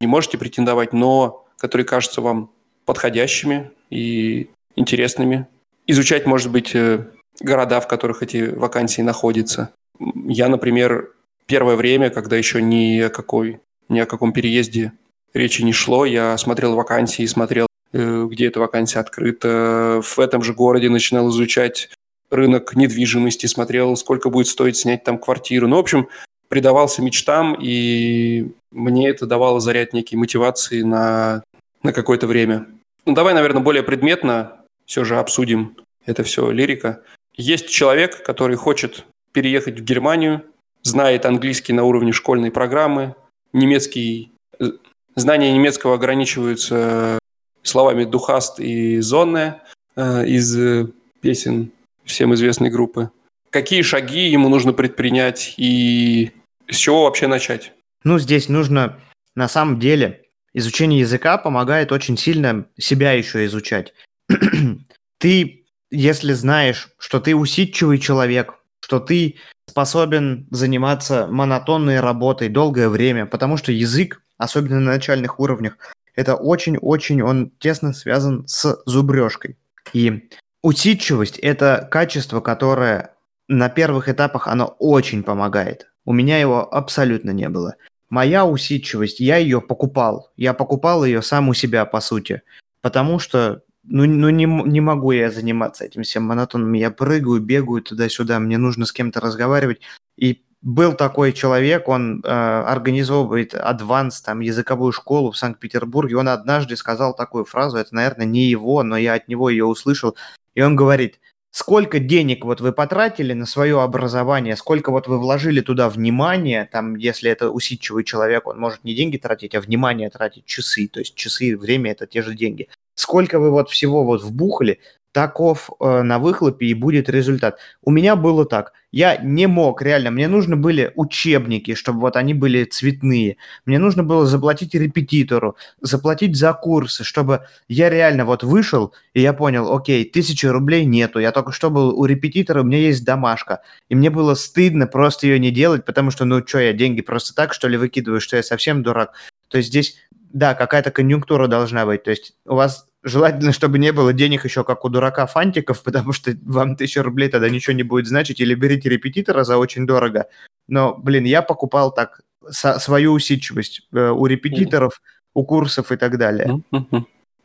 не 0.00 0.06
можете 0.06 0.38
претендовать, 0.38 0.94
но 0.94 1.46
которые 1.58 1.84
кажутся 1.84 2.22
вам 2.22 2.50
подходящими 2.86 3.70
и 3.90 4.48
интересными, 4.74 5.46
изучать, 5.86 6.26
может 6.26 6.50
быть, 6.50 6.74
э, 6.74 7.06
города, 7.40 7.80
в 7.80 7.88
которых 7.88 8.22
эти 8.22 8.48
вакансии 8.50 9.02
находятся. 9.02 9.70
Я, 9.98 10.48
например, 10.48 11.12
первое 11.46 11.76
время, 11.76 12.10
когда 12.10 12.36
еще 12.36 12.62
ни 12.62 13.00
о, 13.00 13.08
какой, 13.08 13.60
ни 13.88 13.98
о 13.98 14.06
каком 14.06 14.32
переезде 14.32 14.92
речи 15.32 15.62
не 15.62 15.72
шло, 15.72 16.04
я 16.04 16.36
смотрел 16.38 16.74
вакансии, 16.74 17.26
смотрел, 17.26 17.66
э, 17.92 18.26
где 18.30 18.46
эта 18.46 18.60
вакансия 18.60 19.00
открыта. 19.00 20.00
В 20.02 20.18
этом 20.18 20.42
же 20.42 20.54
городе 20.54 20.88
начинал 20.88 21.30
изучать 21.30 21.90
рынок 22.30 22.74
недвижимости, 22.74 23.46
смотрел, 23.46 23.96
сколько 23.96 24.30
будет 24.30 24.48
стоить 24.48 24.76
снять 24.76 25.04
там 25.04 25.18
квартиру. 25.18 25.68
Ну, 25.68 25.76
в 25.76 25.80
общем, 25.80 26.08
предавался 26.48 27.02
мечтам, 27.02 27.56
и 27.60 28.50
мне 28.70 29.08
это 29.08 29.26
давало 29.26 29.60
заряд 29.60 29.92
некой 29.92 30.16
мотивации 30.16 30.82
на, 30.82 31.42
на 31.82 31.92
какое-то 31.92 32.26
время. 32.26 32.66
Ну, 33.04 33.14
давай, 33.14 33.34
наверное, 33.34 33.62
более 33.62 33.82
предметно 33.82 34.65
все 34.86 35.04
же 35.04 35.18
обсудим 35.18 35.76
это 36.06 36.22
все 36.22 36.50
лирика. 36.50 37.02
Есть 37.34 37.68
человек, 37.68 38.22
который 38.22 38.56
хочет 38.56 39.04
переехать 39.32 39.80
в 39.80 39.84
Германию, 39.84 40.44
знает 40.82 41.26
английский 41.26 41.72
на 41.72 41.84
уровне 41.84 42.12
школьной 42.12 42.50
программы, 42.50 43.14
немецкий, 43.52 44.32
э, 44.58 44.70
знания 45.14 45.52
немецкого 45.52 45.94
ограничиваются 45.94 47.18
словами 47.62 48.04
«духаст» 48.04 48.60
и 48.60 49.00
«зонная» 49.00 49.62
э, 49.96 50.26
из 50.26 50.56
э, 50.56 50.86
песен 51.20 51.72
всем 52.04 52.34
известной 52.34 52.70
группы. 52.70 53.10
Какие 53.50 53.82
шаги 53.82 54.28
ему 54.28 54.48
нужно 54.48 54.72
предпринять 54.72 55.54
и 55.56 56.30
с 56.68 56.76
чего 56.76 57.04
вообще 57.04 57.26
начать? 57.26 57.72
Ну, 58.04 58.18
здесь 58.18 58.48
нужно 58.48 59.00
на 59.34 59.48
самом 59.48 59.80
деле 59.80 60.22
изучение 60.54 61.00
языка 61.00 61.36
помогает 61.38 61.92
очень 61.92 62.16
сильно 62.16 62.66
себя 62.78 63.12
еще 63.12 63.44
изучать. 63.46 63.92
ты, 65.18 65.64
если 65.90 66.32
знаешь, 66.32 66.88
что 66.98 67.20
ты 67.20 67.34
усидчивый 67.34 67.98
человек, 67.98 68.54
что 68.80 69.00
ты 69.00 69.36
способен 69.66 70.46
заниматься 70.50 71.26
монотонной 71.26 72.00
работой 72.00 72.48
долгое 72.48 72.88
время, 72.88 73.26
потому 73.26 73.56
что 73.56 73.72
язык, 73.72 74.22
особенно 74.38 74.80
на 74.80 74.92
начальных 74.92 75.40
уровнях, 75.40 75.76
это 76.14 76.34
очень-очень, 76.34 77.22
он 77.22 77.50
тесно 77.58 77.92
связан 77.92 78.46
с 78.46 78.82
зубрежкой. 78.86 79.56
И 79.92 80.30
усидчивость– 80.62 81.38
это 81.40 81.86
качество, 81.90 82.40
которое 82.40 83.14
на 83.48 83.68
первых 83.68 84.08
этапах 84.08 84.48
оно 84.48 84.76
очень 84.78 85.22
помогает. 85.22 85.88
У 86.04 86.12
меня 86.12 86.38
его 86.38 86.72
абсолютно 86.72 87.30
не 87.30 87.48
было. 87.48 87.76
Моя 88.08 88.46
усидчивость, 88.46 89.20
я 89.20 89.36
ее 89.36 89.60
покупал. 89.60 90.30
Я 90.36 90.54
покупал 90.54 91.04
ее 91.04 91.22
сам 91.22 91.48
у 91.48 91.54
себя, 91.54 91.84
по 91.84 92.00
сути. 92.00 92.42
Потому 92.80 93.18
что, 93.18 93.62
ну, 93.88 94.04
ну 94.06 94.30
не, 94.30 94.44
не 94.44 94.80
могу 94.80 95.12
я 95.12 95.30
заниматься 95.30 95.84
этим 95.84 96.02
всем 96.02 96.24
монотонным. 96.24 96.72
Я 96.72 96.90
прыгаю, 96.90 97.40
бегаю 97.40 97.82
туда-сюда, 97.82 98.38
мне 98.38 98.58
нужно 98.58 98.86
с 98.86 98.92
кем-то 98.92 99.20
разговаривать. 99.20 99.80
И 100.16 100.42
был 100.62 100.94
такой 100.94 101.32
человек, 101.32 101.88
он 101.88 102.22
э, 102.24 102.28
организовывает 102.28 103.54
адванс, 103.54 104.20
там, 104.20 104.40
языковую 104.40 104.92
школу 104.92 105.30
в 105.30 105.36
Санкт-Петербурге. 105.36 106.16
Он 106.16 106.28
однажды 106.28 106.76
сказал 106.76 107.14
такую 107.14 107.44
фразу, 107.44 107.76
это, 107.76 107.94
наверное, 107.94 108.26
не 108.26 108.46
его, 108.46 108.82
но 108.82 108.96
я 108.96 109.14
от 109.14 109.28
него 109.28 109.48
ее 109.48 109.64
услышал. 109.64 110.16
И 110.54 110.62
он 110.62 110.74
говорит, 110.74 111.20
сколько 111.50 111.98
денег 112.00 112.44
вот 112.44 112.60
вы 112.60 112.72
потратили 112.72 113.32
на 113.32 113.46
свое 113.46 113.80
образование, 113.80 114.56
сколько 114.56 114.90
вот 114.90 115.06
вы 115.06 115.18
вложили 115.18 115.60
туда 115.60 115.88
внимания, 115.88 116.68
там, 116.70 116.96
если 116.96 117.30
это 117.30 117.50
усидчивый 117.50 118.04
человек, 118.04 118.46
он 118.48 118.58
может 118.58 118.82
не 118.82 118.94
деньги 118.94 119.18
тратить, 119.18 119.54
а 119.54 119.60
внимание 119.60 120.10
тратить, 120.10 120.46
часы, 120.46 120.88
то 120.88 120.98
есть 120.98 121.14
часы, 121.14 121.56
время– 121.56 121.90
это 121.92 122.06
те 122.06 122.22
же 122.22 122.34
деньги. 122.34 122.68
Сколько 122.96 123.38
вы 123.38 123.50
вот 123.50 123.70
всего 123.70 124.04
вот 124.04 124.22
вбухали, 124.22 124.80
таков 125.16 125.70
э, 125.80 126.02
на 126.02 126.18
выхлопе 126.18 126.66
и 126.66 126.74
будет 126.74 127.08
результат. 127.08 127.58
У 127.82 127.90
меня 127.90 128.16
было 128.16 128.44
так. 128.44 128.74
Я 128.92 129.16
не 129.16 129.46
мог, 129.46 129.80
реально, 129.80 130.10
мне 130.10 130.28
нужны 130.28 130.56
были 130.56 130.92
учебники, 130.94 131.72
чтобы 131.72 132.00
вот 132.00 132.16
они 132.16 132.34
были 132.34 132.64
цветные. 132.64 133.38
Мне 133.64 133.78
нужно 133.78 134.04
было 134.04 134.26
заплатить 134.26 134.74
репетитору, 134.74 135.56
заплатить 135.80 136.36
за 136.36 136.52
курсы, 136.52 137.02
чтобы 137.02 137.46
я 137.66 137.88
реально 137.88 138.26
вот 138.26 138.42
вышел, 138.42 138.92
и 139.14 139.22
я 139.22 139.32
понял, 139.32 139.74
окей, 139.74 140.04
тысячи 140.04 140.44
рублей 140.44 140.84
нету, 140.84 141.18
я 141.18 141.32
только 141.32 141.50
что 141.50 141.70
был 141.70 141.98
у 141.98 142.04
репетитора, 142.04 142.60
у 142.60 142.64
меня 142.64 142.78
есть 142.78 143.02
домашка. 143.02 143.62
И 143.88 143.94
мне 143.94 144.10
было 144.10 144.34
стыдно 144.34 144.86
просто 144.86 145.26
ее 145.26 145.38
не 145.38 145.50
делать, 145.50 145.86
потому 145.86 146.10
что, 146.10 146.26
ну 146.26 146.46
что, 146.46 146.58
я 146.58 146.74
деньги 146.74 147.00
просто 147.00 147.34
так, 147.34 147.54
что 147.54 147.68
ли, 147.68 147.78
выкидываю, 147.78 148.20
что 148.20 148.36
я 148.36 148.42
совсем 148.42 148.82
дурак. 148.82 149.14
То 149.48 149.58
есть 149.58 149.70
здесь, 149.70 149.96
да, 150.32 150.54
какая-то 150.54 150.90
конъюнктура 150.90 151.46
должна 151.48 151.86
быть. 151.86 152.02
То 152.04 152.10
есть 152.10 152.34
у 152.44 152.54
вас 152.54 152.86
Желательно, 153.08 153.52
чтобы 153.52 153.78
не 153.78 153.92
было 153.92 154.12
денег 154.12 154.44
еще 154.44 154.64
как 154.64 154.84
у 154.84 154.88
дурака 154.88 155.26
фантиков, 155.26 155.80
потому 155.84 156.12
что 156.12 156.32
вам 156.42 156.74
тысяча 156.74 157.04
рублей 157.04 157.28
тогда 157.28 157.48
ничего 157.48 157.72
не 157.72 157.84
будет 157.84 158.08
значить. 158.08 158.40
Или 158.40 158.54
берите 158.54 158.88
репетитора 158.88 159.44
за 159.44 159.58
очень 159.58 159.86
дорого. 159.86 160.26
Но, 160.66 160.96
блин, 160.96 161.22
я 161.22 161.42
покупал 161.42 161.94
так 161.94 162.22
свою 162.50 163.12
усидчивость 163.12 163.82
э, 163.92 164.08
у 164.10 164.26
репетиторов, 164.26 165.00
у 165.34 165.44
курсов 165.44 165.92
и 165.92 165.96
так 165.96 166.18
далее. 166.18 166.62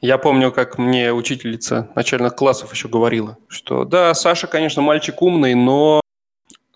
Я 0.02 0.18
помню, 0.18 0.52
как 0.52 0.80
мне 0.80 1.14
учительница 1.14 1.92
начальных 1.96 2.36
классов 2.36 2.74
еще 2.74 2.88
говорила, 2.88 3.38
что 3.48 3.86
да, 3.86 4.16
Саша, 4.16 4.48
конечно, 4.48 4.82
мальчик 4.82 5.22
умный, 5.22 5.54
но 5.54 6.02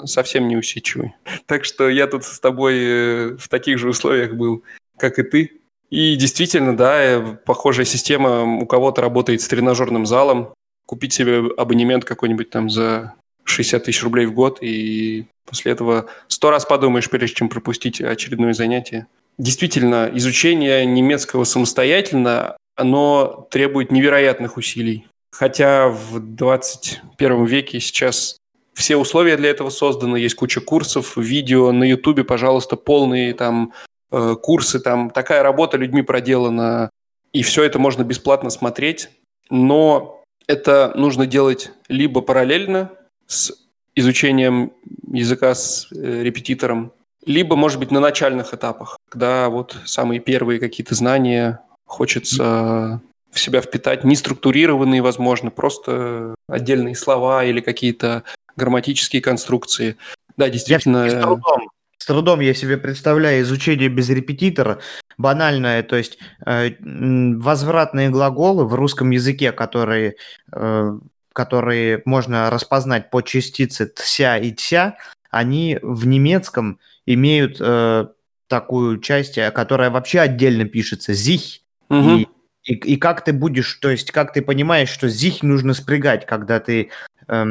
совсем 0.03 0.47
не 0.47 0.58
усидчивый. 0.58 1.16
Так 1.47 1.66
что 1.66 1.89
я 1.89 2.06
тут 2.06 2.24
с 2.24 2.39
тобой 2.39 2.76
э, 2.78 3.36
в 3.38 3.47
таких 3.49 3.80
же 3.80 3.89
условиях 3.89 4.36
был, 4.36 4.64
как 4.99 5.18
и 5.18 5.24
ты. 5.24 5.62
И 5.96 6.18
действительно, 6.18 6.76
да, 6.76 7.02
э, 7.02 7.38
похожая 7.46 7.86
система 7.86 8.43
у 8.62 8.66
кого-то 8.66 9.02
работает 9.02 9.39
с 9.39 9.48
тренажерным 9.48 10.06
залом. 10.06 10.54
Купить 10.86 11.14
себе 11.14 11.41
абонемент 11.56 12.04
какой-нибудь 12.04 12.50
там 12.50 12.70
за 12.70 13.14
60 13.46 13.86
тысяч 13.86 14.04
рублей 14.04 14.26
в 14.26 14.34
год, 14.34 14.58
и 14.60 15.24
после 15.46 15.72
этого 15.72 16.08
сто 16.28 16.52
раз 16.52 16.66
подумаешь, 16.66 17.10
прежде 17.10 17.38
чем 17.38 17.48
пропустить 17.48 18.02
очередное 18.02 18.52
занятие. 18.52 19.08
Действительно, 19.38 20.12
изучение 20.14 20.86
немецкого 20.86 21.46
самостоятельно, 21.46 22.58
оно 22.76 23.48
требует 23.50 23.89
невероятных 23.89 24.58
усилий. 24.58 25.08
Хотя 25.32 25.88
в 25.88 26.20
21 26.20 27.46
веке 27.46 27.80
сейчас 27.80 28.36
все 28.74 28.98
условия 28.98 29.38
для 29.38 29.50
этого 29.50 29.70
созданы, 29.70 30.18
есть 30.18 30.36
куча 30.36 30.60
курсов, 30.60 31.16
видео 31.16 31.72
на 31.72 31.86
Ютубе, 31.86 32.26
пожалуйста, 32.26 32.76
полные 32.76 33.34
там 33.34 33.72
Э, 34.18 34.38
курсы, 34.41 34.80
там 34.80 35.09
такая 35.09 35.43
работа 35.43 35.76
людьми 35.76 36.01
проделана, 36.01 36.89
и 37.34 37.43
все 37.43 37.63
это 37.63 37.80
можно 37.80 38.03
бесплатно 38.03 38.49
смотреть, 38.49 39.09
но 39.49 40.24
это 40.47 40.93
нужно 40.95 41.26
делать 41.26 41.74
либо 41.89 42.22
параллельно 42.22 42.91
с 43.28 43.51
изучением 43.93 44.72
языка 45.11 45.53
с 45.53 45.89
э, 45.91 46.24
репетитором, 46.24 46.93
либо, 47.26 47.57
может 47.57 47.78
быть, 47.78 47.91
на 47.91 47.99
начальных 47.99 48.53
этапах, 48.53 48.97
когда 49.09 49.49
вот 49.49 49.76
самые 49.84 50.22
первые 50.22 50.61
какие-то 50.61 50.95
знания 50.95 51.59
хочется 51.84 53.01
в 53.32 53.39
себя 53.41 53.59
впитать, 53.59 54.05
не 54.05 54.16
структурированные, 54.16 55.01
возможно, 55.01 55.51
просто 55.51 56.36
отдельные 56.47 56.95
слова 56.95 57.43
или 57.43 57.59
какие-то 57.59 58.24
грамматические 58.55 59.22
конструкции. 59.22 59.97
Да, 60.38 60.49
действительно. 60.49 61.03
Я 61.03 61.20
с 61.20 61.22
трудом 61.22 61.68
с 62.06 62.08
трудом 62.08 62.39
я 62.39 62.53
себе 62.53 62.78
представляю 62.78 63.41
изучение 63.41 63.89
без 63.89 64.12
репетитора. 64.12 64.78
Банальное, 65.18 65.82
то 65.82 65.95
есть 65.95 66.20
э, 66.45 66.74
возвратные 66.80 68.12
глаголы 68.12 68.68
в 68.68 68.76
русском 68.76 69.10
языке, 69.10 69.51
которые, 69.51 70.14
э, 70.51 70.99
которые 71.34 72.03
можно 72.06 72.51
распознать 72.51 73.10
по 73.10 73.24
частице 73.24 73.88
тся 73.88 74.38
и 74.38 74.51
тся, 74.51 74.97
они 75.32 75.80
в 75.82 76.06
немецком 76.06 76.78
имеют 77.08 77.58
э, 77.60 78.06
такую 78.49 78.99
часть, 78.99 79.39
э, 79.39 79.49
которая 79.49 79.89
вообще 79.89 80.20
отдельно 80.20 80.66
пишется, 80.66 81.14
зих. 81.14 81.62
Угу. 81.89 82.18
И, 82.18 82.28
и, 82.66 82.74
и 82.76 82.97
как 82.97 83.24
ты 83.24 83.34
будешь, 83.34 83.74
то 83.82 83.89
есть 83.89 84.12
как 84.12 84.32
ты 84.32 84.43
понимаешь, 84.43 84.89
что 84.89 85.10
зих 85.10 85.41
нужно 85.41 85.74
спрягать, 85.74 86.28
когда 86.28 86.60
ты... 86.60 86.91
Э, 87.28 87.45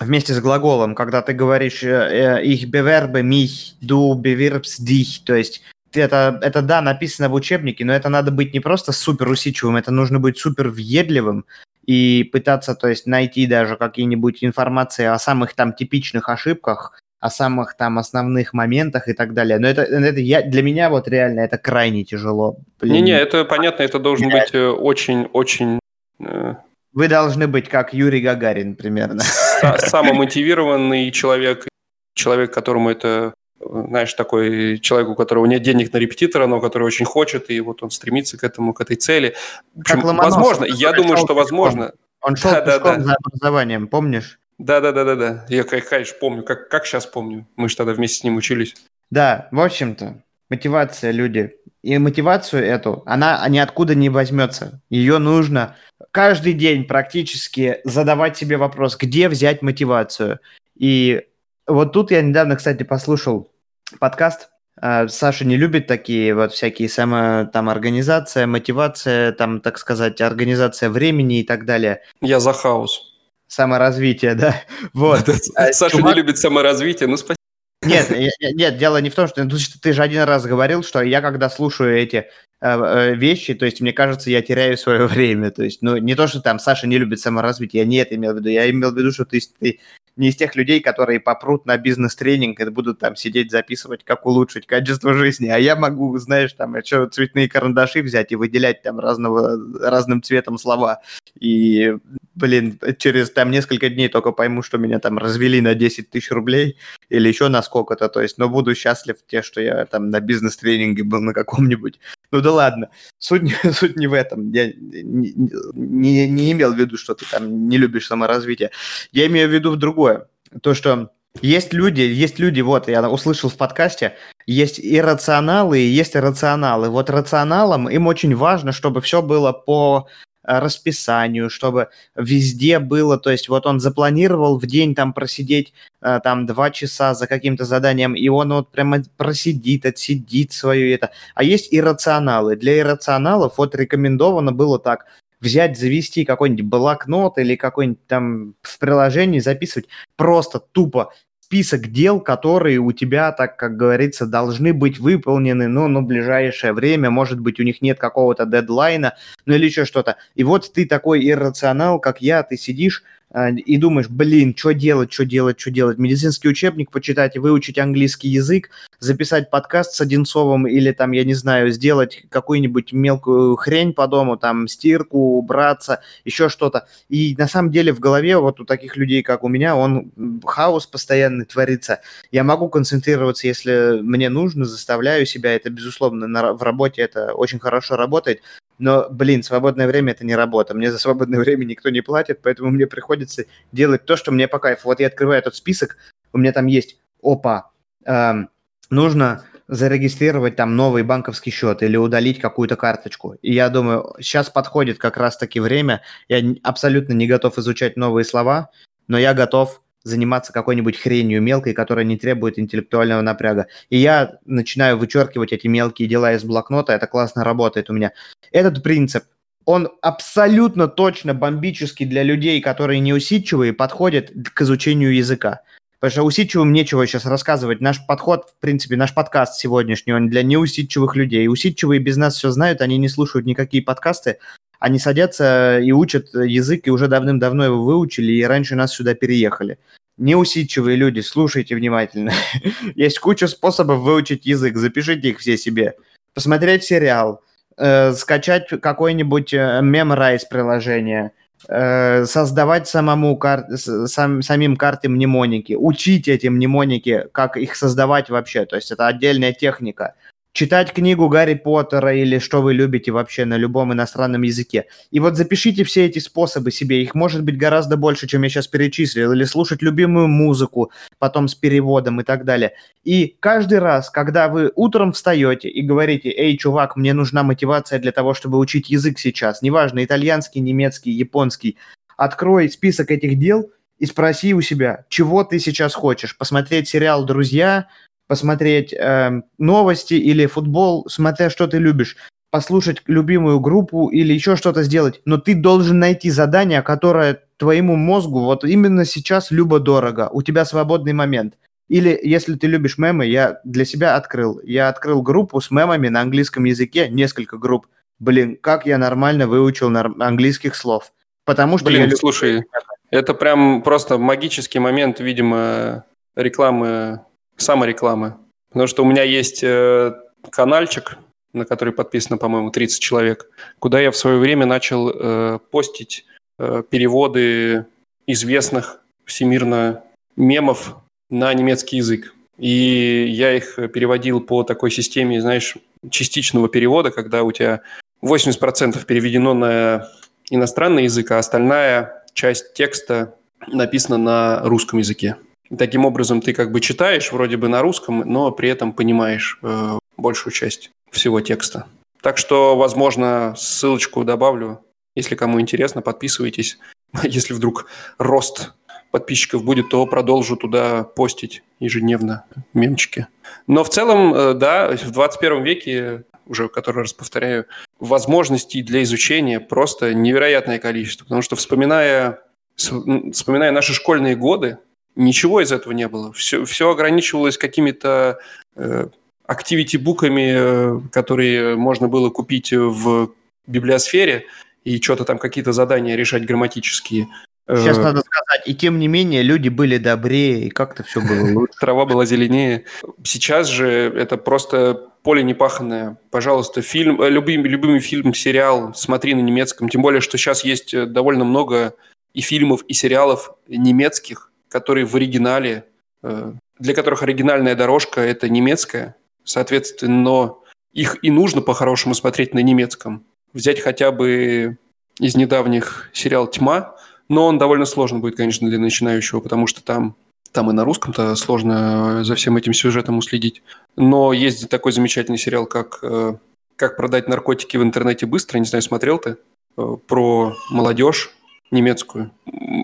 вместе 0.00 0.34
с 0.34 0.40
глаголом, 0.40 0.94
когда 0.94 1.22
ты 1.22 1.32
говоришь 1.32 1.82
э, 1.82 2.40
э, 2.40 2.44
«ich 2.44 2.70
bewerbe 2.70 3.22
mich», 3.22 3.74
«du 3.80 4.14
bewirbst 4.14 4.82
dich», 4.84 5.22
то 5.24 5.34
есть 5.34 5.62
это, 5.92 6.38
это 6.42 6.62
да, 6.62 6.80
написано 6.80 7.28
в 7.28 7.34
учебнике, 7.34 7.84
но 7.84 7.92
это 7.92 8.08
надо 8.08 8.30
быть 8.30 8.52
не 8.52 8.60
просто 8.60 8.92
супер 8.92 9.28
усидчивым, 9.28 9.76
это 9.76 9.90
нужно 9.90 10.18
быть 10.18 10.38
супер 10.38 10.68
въедливым 10.68 11.44
и 11.86 12.28
пытаться, 12.32 12.74
то 12.74 12.88
есть, 12.88 13.06
найти 13.06 13.46
даже 13.46 13.76
какие-нибудь 13.76 14.42
информации 14.42 15.04
о 15.04 15.18
самых 15.18 15.54
там 15.54 15.72
типичных 15.72 16.28
ошибках, 16.28 17.00
о 17.20 17.30
самых 17.30 17.76
там 17.76 17.98
основных 17.98 18.52
моментах 18.52 19.08
и 19.08 19.12
так 19.12 19.34
далее. 19.34 19.58
Но 19.58 19.68
это, 19.68 19.82
это 19.82 20.20
я, 20.20 20.42
для 20.42 20.62
меня 20.62 20.90
вот 20.90 21.08
реально 21.08 21.40
это 21.40 21.58
крайне 21.58 22.04
тяжело. 22.04 22.56
Не-не, 22.82 23.12
это 23.12 23.44
понятно, 23.44 23.82
это 23.82 23.98
должен 23.98 24.30
быть 24.30 24.54
очень-очень 24.54 25.78
э, 26.20 26.54
вы 26.94 27.08
должны 27.08 27.48
быть 27.48 27.68
как 27.68 27.92
Юрий 27.92 28.20
Гагарин 28.20 28.76
примерно. 28.76 29.22
Самомотивированный 29.78 31.10
человек, 31.10 31.66
человек, 32.14 32.52
которому 32.52 32.90
это 32.90 33.34
знаешь, 33.60 34.12
такой 34.14 34.78
человек, 34.78 35.08
у 35.08 35.14
которого 35.14 35.46
нет 35.46 35.62
денег 35.62 35.92
на 35.92 35.98
репетитора, 35.98 36.46
но 36.46 36.60
который 36.60 36.84
очень 36.84 37.06
хочет, 37.06 37.50
и 37.50 37.60
вот 37.60 37.82
он 37.82 37.90
стремится 37.90 38.36
к 38.36 38.44
этому, 38.44 38.74
к 38.74 38.80
этой 38.80 38.96
цели. 38.96 39.34
Общем, 39.78 40.00
возможно, 40.00 40.64
я 40.64 40.92
думаю, 40.92 41.16
что 41.16 41.34
возможно. 41.34 41.92
Он 42.20 42.36
шел 42.36 42.50
да, 42.50 42.60
пешком 42.62 42.82
да, 42.82 42.96
да. 42.96 43.04
за 43.04 43.16
образованием, 43.16 43.86
помнишь? 43.86 44.38
Да, 44.58 44.80
да, 44.80 44.92
да, 44.92 45.04
да, 45.04 45.16
да. 45.16 45.46
Я, 45.48 45.64
конечно, 45.64 46.16
помню, 46.20 46.42
как, 46.42 46.68
как 46.68 46.86
сейчас 46.86 47.06
помню. 47.06 47.46
Мы 47.56 47.68
же 47.68 47.76
тогда 47.76 47.92
вместе 47.92 48.20
с 48.20 48.24
ним 48.24 48.36
учились. 48.36 48.74
Да, 49.10 49.48
в 49.50 49.60
общем-то, 49.60 50.22
мотивация, 50.48 51.10
люди. 51.10 51.54
И 51.84 51.98
мотивацию 51.98 52.64
эту, 52.64 53.02
она 53.04 53.46
ниоткуда 53.46 53.94
не 53.94 54.08
возьмется. 54.08 54.80
Ее 54.88 55.18
нужно 55.18 55.76
каждый 56.12 56.54
день 56.54 56.84
практически 56.84 57.80
задавать 57.84 58.38
себе 58.38 58.56
вопрос, 58.56 58.96
где 58.96 59.28
взять 59.28 59.60
мотивацию. 59.60 60.40
И 60.78 61.26
вот 61.66 61.92
тут 61.92 62.10
я 62.10 62.22
недавно, 62.22 62.56
кстати, 62.56 62.84
послушал 62.84 63.52
подкаст. 63.98 64.48
А, 64.80 65.08
Саша 65.08 65.44
не 65.44 65.58
любит 65.58 65.86
такие 65.86 66.34
вот 66.34 66.52
всякие 66.54 66.88
само 66.88 67.50
там 67.52 67.68
организация, 67.68 68.46
мотивация, 68.46 69.32
там, 69.32 69.60
так 69.60 69.76
сказать, 69.76 70.22
организация 70.22 70.88
времени 70.88 71.40
и 71.40 71.44
так 71.44 71.66
далее. 71.66 72.00
Я 72.22 72.40
за 72.40 72.54
хаос. 72.54 73.12
Саморазвитие, 73.46 74.34
да. 74.34 74.56
Вот. 74.94 75.28
Саша 75.72 76.00
не 76.00 76.14
любит 76.14 76.38
саморазвитие, 76.38 77.10
ну 77.10 77.18
спасибо. 77.18 77.43
Нет, 77.86 78.10
нет, 78.54 78.78
дело 78.78 79.00
не 79.00 79.10
в 79.10 79.14
том, 79.14 79.26
что 79.28 79.46
ты 79.80 79.92
же 79.92 80.02
один 80.02 80.22
раз 80.22 80.44
говорил, 80.44 80.82
что 80.82 81.02
я 81.02 81.20
когда 81.20 81.50
слушаю 81.50 81.96
эти 81.96 82.16
э, 82.16 82.24
э, 82.60 83.14
вещи, 83.14 83.54
то 83.54 83.64
есть 83.64 83.80
мне 83.80 83.92
кажется, 83.92 84.30
я 84.30 84.42
теряю 84.42 84.76
свое 84.76 85.06
время. 85.08 85.50
То 85.50 85.62
есть, 85.62 85.82
ну, 85.82 85.96
не 85.96 86.14
то, 86.14 86.26
что 86.26 86.40
там 86.40 86.58
Саша 86.58 86.86
не 86.86 86.98
любит 86.98 87.20
саморазвитие, 87.20 87.82
я 87.82 87.88
не 87.88 87.96
это 87.96 88.14
имел 88.14 88.32
в 88.32 88.36
виду. 88.36 88.48
Я 88.48 88.70
имел 88.70 88.92
в 88.92 88.96
виду, 88.96 89.12
что 89.12 89.24
ты, 89.24 89.40
ты 89.60 89.80
не 90.16 90.28
из 90.28 90.36
тех 90.36 90.54
людей, 90.54 90.80
которые 90.80 91.20
попрут 91.20 91.66
на 91.66 91.76
бизнес-тренинг 91.76 92.60
и 92.60 92.70
будут 92.70 93.00
там 93.00 93.16
сидеть 93.16 93.50
записывать, 93.50 94.04
как 94.04 94.26
улучшить 94.26 94.66
качество 94.66 95.12
жизни. 95.14 95.48
А 95.48 95.58
я 95.58 95.76
могу, 95.76 96.16
знаешь, 96.18 96.52
там 96.52 96.76
еще 96.76 97.08
цветные 97.08 97.48
карандаши 97.48 98.02
взять 98.02 98.32
и 98.32 98.36
выделять 98.36 98.82
там 98.82 99.00
разного, 99.00 99.58
разным 99.80 100.22
цветом 100.22 100.58
слова. 100.58 101.00
И, 101.38 101.96
блин, 102.34 102.78
через 102.98 103.30
там 103.30 103.50
несколько 103.50 103.88
дней 103.88 104.08
только 104.08 104.32
пойму, 104.32 104.62
что 104.62 104.78
меня 104.78 104.98
там 104.98 105.18
развели 105.18 105.60
на 105.60 105.74
10 105.74 106.10
тысяч 106.10 106.30
рублей 106.30 106.76
или 107.08 107.28
еще 107.28 107.48
на 107.48 107.62
сколько-то. 107.62 108.08
То 108.08 108.20
есть, 108.20 108.38
но 108.38 108.48
буду 108.48 108.74
счастлив 108.74 109.16
те, 109.26 109.42
что 109.42 109.60
я 109.60 109.86
там 109.86 110.10
на 110.10 110.20
бизнес-тренинге 110.20 111.04
был 111.04 111.20
на 111.20 111.32
каком-нибудь. 111.32 111.98
Ну 112.30 112.40
да 112.40 112.52
ладно, 112.52 112.90
суть, 113.18 113.54
суть 113.72 113.96
не 113.96 114.06
в 114.06 114.12
этом. 114.12 114.50
Я 114.52 114.66
не, 114.66 115.32
не, 115.74 116.28
не 116.28 116.52
имел 116.52 116.72
в 116.72 116.78
виду, 116.78 116.96
что 116.96 117.14
ты 117.14 117.24
там 117.30 117.68
не 117.68 117.78
любишь 117.78 118.06
саморазвитие. 118.06 118.70
Я 119.12 119.26
имею 119.26 119.48
в 119.48 119.52
виду 119.52 119.70
в 119.70 119.76
другое. 119.76 120.28
То, 120.62 120.74
что 120.74 121.10
Есть 121.42 121.72
люди, 121.72 122.00
есть 122.00 122.38
люди, 122.38 122.60
вот, 122.60 122.88
я 122.88 123.08
услышал 123.10 123.50
в 123.50 123.56
подкасте, 123.56 124.14
есть 124.46 124.78
иррационалы 124.80 125.80
и 125.80 125.86
есть 125.86 126.14
рационалы. 126.14 126.88
Вот 126.90 127.10
рационалам 127.10 127.88
им 127.88 128.06
очень 128.06 128.36
важно, 128.36 128.72
чтобы 128.72 129.00
все 129.00 129.20
было 129.20 129.52
по 129.52 130.06
расписанию, 130.44 131.50
чтобы 131.50 131.88
везде 132.14 132.78
было, 132.78 133.18
то 133.18 133.30
есть 133.30 133.48
вот 133.48 133.66
он 133.66 133.80
запланировал 133.80 134.58
в 134.58 134.66
день 134.66 134.94
там 134.94 135.12
просидеть 135.12 135.72
э, 136.02 136.20
там 136.22 136.46
два 136.46 136.70
часа 136.70 137.14
за 137.14 137.26
каким-то 137.26 137.64
заданием, 137.64 138.14
и 138.14 138.28
он 138.28 138.52
вот 138.52 138.70
прямо 138.70 139.02
просидит, 139.16 139.86
отсидит 139.86 140.52
свое 140.52 140.92
это. 140.94 141.10
А 141.34 141.42
есть 141.42 141.68
иррационалы. 141.74 142.56
Для 142.56 142.78
иррационалов 142.78 143.54
вот 143.58 143.74
рекомендовано 143.74 144.52
было 144.52 144.78
так, 144.78 145.06
взять, 145.40 145.78
завести 145.78 146.24
какой-нибудь 146.24 146.64
блокнот 146.64 147.38
или 147.38 147.54
какой-нибудь 147.56 148.06
там 148.06 148.54
в 148.62 148.78
приложении 148.78 149.40
записывать 149.40 149.88
просто 150.16 150.58
тупо 150.58 151.12
список 151.54 151.92
дел, 151.92 152.18
которые 152.18 152.78
у 152.78 152.90
тебя, 152.90 153.30
так 153.30 153.56
как 153.56 153.76
говорится, 153.76 154.26
должны 154.26 154.72
быть 154.72 154.98
выполнены, 154.98 155.68
ну, 155.68 155.86
на 155.86 156.02
ближайшее 156.02 156.72
время, 156.72 157.10
может 157.10 157.38
быть, 157.38 157.60
у 157.60 157.62
них 157.62 157.80
нет 157.80 157.96
какого-то 157.96 158.44
дедлайна, 158.44 159.14
ну 159.46 159.54
или 159.54 159.66
еще 159.66 159.84
что-то. 159.84 160.16
И 160.34 160.42
вот 160.42 160.72
ты 160.72 160.84
такой 160.84 161.24
иррационал, 161.24 162.00
как 162.00 162.20
я, 162.20 162.42
ты 162.42 162.56
сидишь, 162.56 163.04
и 163.34 163.76
думаешь, 163.78 164.08
блин, 164.08 164.54
что 164.56 164.72
делать, 164.72 165.12
что 165.12 165.24
делать, 165.24 165.58
что 165.58 165.70
делать. 165.70 165.98
Медицинский 165.98 166.48
учебник 166.48 166.90
почитать 166.90 167.36
выучить 167.36 167.78
английский 167.78 168.28
язык, 168.28 168.70
записать 169.00 169.50
подкаст 169.50 169.94
с 169.94 170.00
Одинцовым 170.00 170.68
или 170.68 170.92
там, 170.92 171.10
я 171.12 171.24
не 171.24 171.34
знаю, 171.34 171.70
сделать 171.70 172.24
какую-нибудь 172.28 172.92
мелкую 172.92 173.56
хрень 173.56 173.92
по 173.92 174.06
дому, 174.06 174.36
там, 174.36 174.68
стирку, 174.68 175.38
убраться, 175.38 176.00
еще 176.24 176.48
что-то. 176.48 176.86
И 177.08 177.34
на 177.36 177.48
самом 177.48 177.72
деле 177.72 177.92
в 177.92 177.98
голове 177.98 178.38
вот 178.38 178.60
у 178.60 178.64
таких 178.64 178.96
людей, 178.96 179.22
как 179.22 179.42
у 179.42 179.48
меня, 179.48 179.74
он 179.74 180.12
хаос 180.44 180.86
постоянный 180.86 181.44
творится. 181.44 182.00
Я 182.30 182.44
могу 182.44 182.68
концентрироваться, 182.68 183.48
если 183.48 184.00
мне 184.00 184.28
нужно, 184.28 184.64
заставляю 184.64 185.26
себя, 185.26 185.54
это, 185.54 185.70
безусловно, 185.70 186.28
на, 186.28 186.52
в 186.52 186.62
работе 186.62 187.02
это 187.02 187.32
очень 187.34 187.58
хорошо 187.58 187.96
работает, 187.96 188.42
но, 188.78 189.08
блин, 189.10 189.42
свободное 189.42 189.86
время 189.86 190.12
это 190.12 190.24
не 190.24 190.34
работа. 190.34 190.74
Мне 190.74 190.90
за 190.90 190.98
свободное 190.98 191.38
время 191.44 191.64
никто 191.64 191.90
не 191.90 192.00
платит, 192.00 192.40
поэтому 192.42 192.70
мне 192.70 192.86
приходится 192.86 193.44
делать 193.72 194.04
то, 194.04 194.16
что 194.16 194.32
мне 194.32 194.48
по 194.48 194.58
кайфу. 194.58 194.88
Вот 194.88 195.00
я 195.00 195.06
открываю 195.06 195.38
этот 195.38 195.54
список, 195.54 195.96
у 196.32 196.38
меня 196.38 196.52
там 196.52 196.66
есть, 196.66 196.98
опа, 197.22 197.70
эм, 198.04 198.50
нужно 198.90 199.44
зарегистрировать 199.68 200.56
там 200.56 200.76
новый 200.76 201.02
банковский 201.02 201.50
счет 201.50 201.82
или 201.82 201.96
удалить 201.96 202.40
какую-то 202.40 202.76
карточку. 202.76 203.36
И 203.40 203.54
я 203.54 203.68
думаю, 203.70 204.14
сейчас 204.20 204.50
подходит 204.50 204.98
как 204.98 205.16
раз-таки 205.16 205.58
время. 205.58 206.02
Я 206.28 206.42
абсолютно 206.62 207.14
не 207.14 207.26
готов 207.26 207.58
изучать 207.58 207.96
новые 207.96 208.24
слова, 208.24 208.70
но 209.08 209.18
я 209.18 209.32
готов 209.32 209.80
заниматься 210.04 210.52
какой-нибудь 210.52 210.98
хренью 210.98 211.42
мелкой, 211.42 211.72
которая 211.72 212.04
не 212.04 212.16
требует 212.16 212.58
интеллектуального 212.58 213.22
напряга. 213.22 213.66
И 213.88 213.96
я 213.96 214.38
начинаю 214.44 214.98
вычеркивать 214.98 215.52
эти 215.52 215.66
мелкие 215.66 216.06
дела 216.08 216.34
из 216.34 216.44
блокнота, 216.44 216.94
это 216.94 217.06
классно 217.06 217.42
работает 217.42 217.90
у 217.90 217.94
меня. 217.94 218.12
Этот 218.52 218.82
принцип, 218.82 219.24
он 219.64 219.88
абсолютно 220.02 220.88
точно 220.88 221.34
бомбический 221.34 222.04
для 222.06 222.22
людей, 222.22 222.60
которые 222.60 223.00
неусидчивые, 223.00 223.72
подходит 223.72 224.30
к 224.52 224.62
изучению 224.62 225.14
языка. 225.14 225.62
Потому 226.00 226.12
что 226.12 226.22
усидчивым 226.24 226.70
нечего 226.70 227.06
сейчас 227.06 227.24
рассказывать. 227.24 227.80
Наш 227.80 228.04
подход, 228.06 228.50
в 228.50 228.60
принципе, 228.60 228.94
наш 228.96 229.14
подкаст 229.14 229.54
сегодняшний, 229.58 230.12
он 230.12 230.28
для 230.28 230.42
неусидчивых 230.42 231.16
людей. 231.16 231.48
Усидчивые 231.48 231.98
без 231.98 232.18
нас 232.18 232.36
все 232.36 232.50
знают, 232.50 232.82
они 232.82 232.98
не 232.98 233.08
слушают 233.08 233.46
никакие 233.46 233.82
подкасты, 233.82 234.36
они 234.78 234.98
садятся 234.98 235.78
и 235.80 235.92
учат 235.92 236.34
язык, 236.34 236.86
и 236.86 236.90
уже 236.90 237.08
давным-давно 237.08 237.64
его 237.64 237.82
выучили, 237.82 238.32
и 238.32 238.44
раньше 238.44 238.74
нас 238.74 238.94
сюда 238.94 239.14
переехали. 239.14 239.78
Неусидчивые 240.16 240.96
люди, 240.96 241.20
слушайте 241.20 241.74
внимательно. 241.74 242.32
Есть 242.94 243.18
куча 243.18 243.48
способов 243.48 244.00
выучить 244.00 244.46
язык, 244.46 244.76
запишите 244.76 245.30
их 245.30 245.38
все 245.38 245.56
себе. 245.56 245.94
Посмотреть 246.34 246.84
сериал, 246.84 247.42
э, 247.76 248.12
скачать 248.12 248.68
какой-нибудь 248.68 249.52
э, 249.54 249.80
Memrise 249.82 250.42
приложение, 250.48 251.32
э, 251.68 252.26
создавать 252.26 252.86
самому 252.86 253.36
кар... 253.36 253.66
сам, 253.76 254.42
самим 254.42 254.76
карты 254.76 255.08
мнемоники, 255.08 255.72
учить 255.72 256.28
эти 256.28 256.46
мнемоники, 256.46 257.26
как 257.32 257.56
их 257.56 257.74
создавать 257.74 258.30
вообще. 258.30 258.66
То 258.66 258.76
есть 258.76 258.92
это 258.92 259.08
отдельная 259.08 259.52
техника 259.52 260.14
читать 260.54 260.92
книгу 260.92 261.28
Гарри 261.28 261.54
Поттера 261.54 262.14
или 262.14 262.38
что 262.38 262.62
вы 262.62 262.74
любите 262.74 263.10
вообще 263.10 263.44
на 263.44 263.56
любом 263.56 263.92
иностранном 263.92 264.42
языке. 264.42 264.86
И 265.10 265.18
вот 265.18 265.36
запишите 265.36 265.82
все 265.82 266.06
эти 266.06 266.20
способы 266.20 266.70
себе, 266.70 267.02
их 267.02 267.14
может 267.16 267.42
быть 267.42 267.58
гораздо 267.58 267.96
больше, 267.96 268.28
чем 268.28 268.44
я 268.44 268.48
сейчас 268.48 268.68
перечислил, 268.68 269.32
или 269.32 269.44
слушать 269.44 269.82
любимую 269.82 270.28
музыку, 270.28 270.92
потом 271.18 271.48
с 271.48 271.56
переводом 271.56 272.20
и 272.20 272.24
так 272.24 272.44
далее. 272.44 272.74
И 273.02 273.36
каждый 273.40 273.80
раз, 273.80 274.10
когда 274.10 274.48
вы 274.48 274.70
утром 274.76 275.12
встаете 275.12 275.68
и 275.68 275.82
говорите, 275.82 276.30
эй, 276.30 276.56
чувак, 276.56 276.96
мне 276.96 277.12
нужна 277.14 277.42
мотивация 277.42 277.98
для 277.98 278.12
того, 278.12 278.32
чтобы 278.32 278.58
учить 278.58 278.88
язык 278.90 279.18
сейчас, 279.18 279.60
неважно, 279.60 280.04
итальянский, 280.04 280.60
немецкий, 280.60 281.10
японский, 281.10 281.78
открой 282.16 282.70
список 282.70 283.10
этих 283.10 283.40
дел 283.40 283.72
и 283.98 284.06
спроси 284.06 284.54
у 284.54 284.60
себя, 284.60 285.04
чего 285.08 285.42
ты 285.42 285.58
сейчас 285.58 285.94
хочешь. 285.94 286.38
Посмотреть 286.38 286.88
сериал 286.88 287.24
«Друзья», 287.24 287.88
посмотреть 288.26 288.92
э, 288.92 289.42
новости 289.58 290.14
или 290.14 290.46
футбол, 290.46 291.06
смотря 291.08 291.50
что 291.50 291.66
ты 291.66 291.78
любишь, 291.78 292.16
послушать 292.50 293.02
любимую 293.06 293.58
группу 293.60 294.08
или 294.08 294.32
еще 294.32 294.56
что-то 294.56 294.84
сделать. 294.84 295.20
Но 295.24 295.38
ты 295.38 295.54
должен 295.54 295.98
найти 295.98 296.30
задание, 296.30 296.82
которое 296.82 297.42
твоему 297.56 297.96
мозгу 297.96 298.40
вот 298.40 298.64
именно 298.64 299.04
сейчас 299.04 299.50
любо-дорого. 299.50 300.28
У 300.32 300.42
тебя 300.42 300.64
свободный 300.64 301.12
момент. 301.12 301.54
Или 301.88 302.18
если 302.22 302.54
ты 302.54 302.66
любишь 302.66 302.96
мемы, 302.96 303.26
я 303.26 303.60
для 303.64 303.84
себя 303.84 304.16
открыл. 304.16 304.60
Я 304.64 304.88
открыл 304.88 305.20
группу 305.20 305.60
с 305.60 305.70
мемами 305.70 306.08
на 306.08 306.20
английском 306.20 306.64
языке, 306.64 307.08
несколько 307.08 307.58
групп. 307.58 307.86
Блин, 308.18 308.56
как 308.60 308.86
я 308.86 308.98
нормально 308.98 309.46
выучил 309.46 309.94
английских 309.96 310.76
слов. 310.76 311.12
Потому 311.44 311.76
что 311.76 311.86
Блин, 311.86 311.98
я 311.98 312.04
люблю... 312.04 312.16
слушай, 312.16 312.64
это 313.10 313.34
прям 313.34 313.82
просто 313.82 314.16
магический 314.16 314.78
момент, 314.78 315.20
видимо, 315.20 316.04
рекламы 316.36 317.20
саморекламы. 317.56 318.36
Потому 318.70 318.86
что 318.86 319.02
у 319.04 319.06
меня 319.06 319.22
есть 319.22 319.62
э, 319.62 320.14
каналчик, 320.50 321.18
на 321.52 321.64
который 321.64 321.94
подписано, 321.94 322.38
по-моему, 322.38 322.70
30 322.70 323.00
человек, 323.00 323.48
куда 323.78 324.00
я 324.00 324.10
в 324.10 324.16
свое 324.16 324.38
время 324.38 324.66
начал 324.66 325.10
э, 325.10 325.58
постить 325.70 326.24
э, 326.58 326.82
переводы 326.88 327.86
известных 328.26 329.00
всемирно 329.24 330.02
мемов 330.36 330.96
на 331.30 331.54
немецкий 331.54 331.98
язык. 331.98 332.34
И 332.58 333.26
я 333.28 333.54
их 333.54 333.76
переводил 333.92 334.40
по 334.40 334.62
такой 334.62 334.90
системе, 334.90 335.40
знаешь, 335.40 335.76
частичного 336.10 336.68
перевода, 336.68 337.10
когда 337.10 337.42
у 337.42 337.52
тебя 337.52 337.80
80% 338.22 339.04
переведено 339.04 339.54
на 339.54 340.08
иностранный 340.50 341.04
язык, 341.04 341.30
а 341.30 341.38
остальная 341.38 342.24
часть 342.32 342.74
текста 342.74 343.34
написана 343.66 344.18
на 344.18 344.60
русском 344.64 344.98
языке. 344.98 345.36
Таким 345.76 346.04
образом, 346.04 346.40
ты 346.40 346.52
как 346.52 346.72
бы 346.72 346.80
читаешь 346.80 347.32
вроде 347.32 347.56
бы 347.56 347.68
на 347.68 347.80
русском, 347.80 348.20
но 348.20 348.50
при 348.50 348.68
этом 348.68 348.92
понимаешь 348.92 349.58
э, 349.62 349.98
большую 350.16 350.52
часть 350.52 350.90
всего 351.10 351.40
текста. 351.40 351.86
Так 352.20 352.38
что, 352.38 352.76
возможно, 352.76 353.54
ссылочку 353.56 354.24
добавлю. 354.24 354.80
Если 355.14 355.34
кому 355.36 355.60
интересно, 355.60 356.02
подписывайтесь. 356.02 356.78
Если 357.22 357.54
вдруг 357.54 357.86
рост 358.18 358.72
подписчиков 359.10 359.64
будет, 359.64 359.90
то 359.90 360.04
продолжу 360.06 360.56
туда 360.56 361.04
постить 361.04 361.62
ежедневно 361.78 362.44
мемчики. 362.72 363.28
Но 363.66 363.84
в 363.84 363.90
целом, 363.90 364.34
э, 364.34 364.54
да, 364.54 364.96
в 364.96 365.10
21 365.12 365.62
веке, 365.62 366.24
уже 366.46 366.68
который 366.68 367.02
раз 367.02 367.12
повторяю, 367.12 367.66
возможностей 367.98 368.82
для 368.82 369.02
изучения 369.02 369.60
просто 369.60 370.14
невероятное 370.14 370.78
количество. 370.78 371.24
Потому 371.24 371.42
что 371.42 371.56
вспоминая, 371.56 372.40
вспоминая 372.76 373.70
наши 373.70 373.94
школьные 373.94 374.36
годы, 374.36 374.78
Ничего 375.16 375.60
из 375.60 375.72
этого 375.72 375.92
не 375.92 376.08
было. 376.08 376.32
Все, 376.32 376.64
все 376.64 376.90
ограничивалось 376.90 377.56
какими-то 377.56 378.38
э, 378.74 379.08
активити-буками, 379.46 380.54
э, 380.56 381.00
которые 381.12 381.76
можно 381.76 382.08
было 382.08 382.30
купить 382.30 382.72
в 382.72 383.30
библиосфере, 383.66 384.46
и 384.84 385.00
что-то 385.00 385.24
там 385.24 385.38
какие-то 385.38 385.72
задания 385.72 386.16
решать 386.16 386.44
грамматические. 386.44 387.28
Сейчас 387.66 387.96
э, 387.96 388.02
надо 388.02 388.20
сказать, 388.20 388.66
и 388.66 388.74
тем 388.74 388.98
не 388.98 389.08
менее 389.08 389.42
люди 389.42 389.68
были 389.68 389.96
добрее, 389.96 390.66
и 390.66 390.70
как-то 390.70 391.02
все 391.02 391.20
было 391.20 391.52
лучше. 391.52 391.72
Трава 391.80 392.04
была 392.04 392.26
зеленее. 392.26 392.84
Сейчас 393.22 393.68
же 393.68 393.88
это 393.88 394.36
просто 394.36 395.10
поле 395.22 395.42
непаханное. 395.42 396.18
Пожалуйста, 396.30 396.82
фильм, 396.82 397.22
э, 397.22 397.30
любимый, 397.30 397.68
любимый 397.68 398.00
фильм, 398.00 398.34
сериал 398.34 398.92
смотри 398.94 399.34
на 399.34 399.40
немецком. 399.40 399.88
Тем 399.88 400.02
более, 400.02 400.20
что 400.20 400.36
сейчас 400.36 400.64
есть 400.64 400.94
довольно 401.12 401.44
много 401.44 401.94
и 402.34 402.42
фильмов, 402.42 402.82
и 402.86 402.92
сериалов 402.92 403.54
немецких, 403.68 404.50
которые 404.74 405.06
в 405.06 405.14
оригинале, 405.14 405.84
э, 406.24 406.52
для 406.80 406.94
которых 406.94 407.22
оригинальная 407.22 407.76
дорожка– 407.76 408.20
это 408.32 408.48
немецкая, 408.48 409.14
соответственно, 409.44 410.56
их 410.92 411.16
и 411.22 411.30
нужно 411.30 411.62
по-хорошему 411.62 412.12
смотреть 412.14 412.54
на 412.54 412.58
немецком. 412.58 413.24
Взять 413.52 413.78
хотя 413.78 414.10
бы 414.10 414.76
из 415.20 415.36
недавних 415.36 416.10
сериал 416.12 416.48
«Тьма», 416.48 416.96
но 417.28 417.46
он 417.46 417.56
довольно 417.56 417.84
сложен 417.84 418.20
будет, 418.20 418.36
конечно, 418.36 418.68
для 418.68 418.80
начинающего, 418.80 419.38
потому 419.38 419.68
что 419.68 419.80
там 419.80 420.16
Там 420.50 420.70
и 420.70 420.72
на 420.72 420.84
русском-то 420.84 421.36
сложно 421.36 422.24
за 422.24 422.34
всем 422.34 422.56
этим 422.56 422.72
сюжетом 422.72 423.18
уследить. 423.18 423.62
Но 423.96 424.32
есть 424.32 424.68
такой 424.68 424.92
замечательный 424.92 425.38
сериал, 425.38 425.66
как 425.66 425.98
э, 426.02 426.36
«Как 426.76 426.96
продать 426.96 427.28
наркотики 427.28 427.76
в 427.76 427.82
интернете 427.82 428.26
быстро». 428.26 428.58
Не 428.58 428.66
знаю, 428.66 428.82
смотрел 428.82 429.18
ты? 429.18 429.36
Э, 429.76 429.96
про 430.06 430.52
молодежь 430.70 431.30
немецкую. 431.70 432.30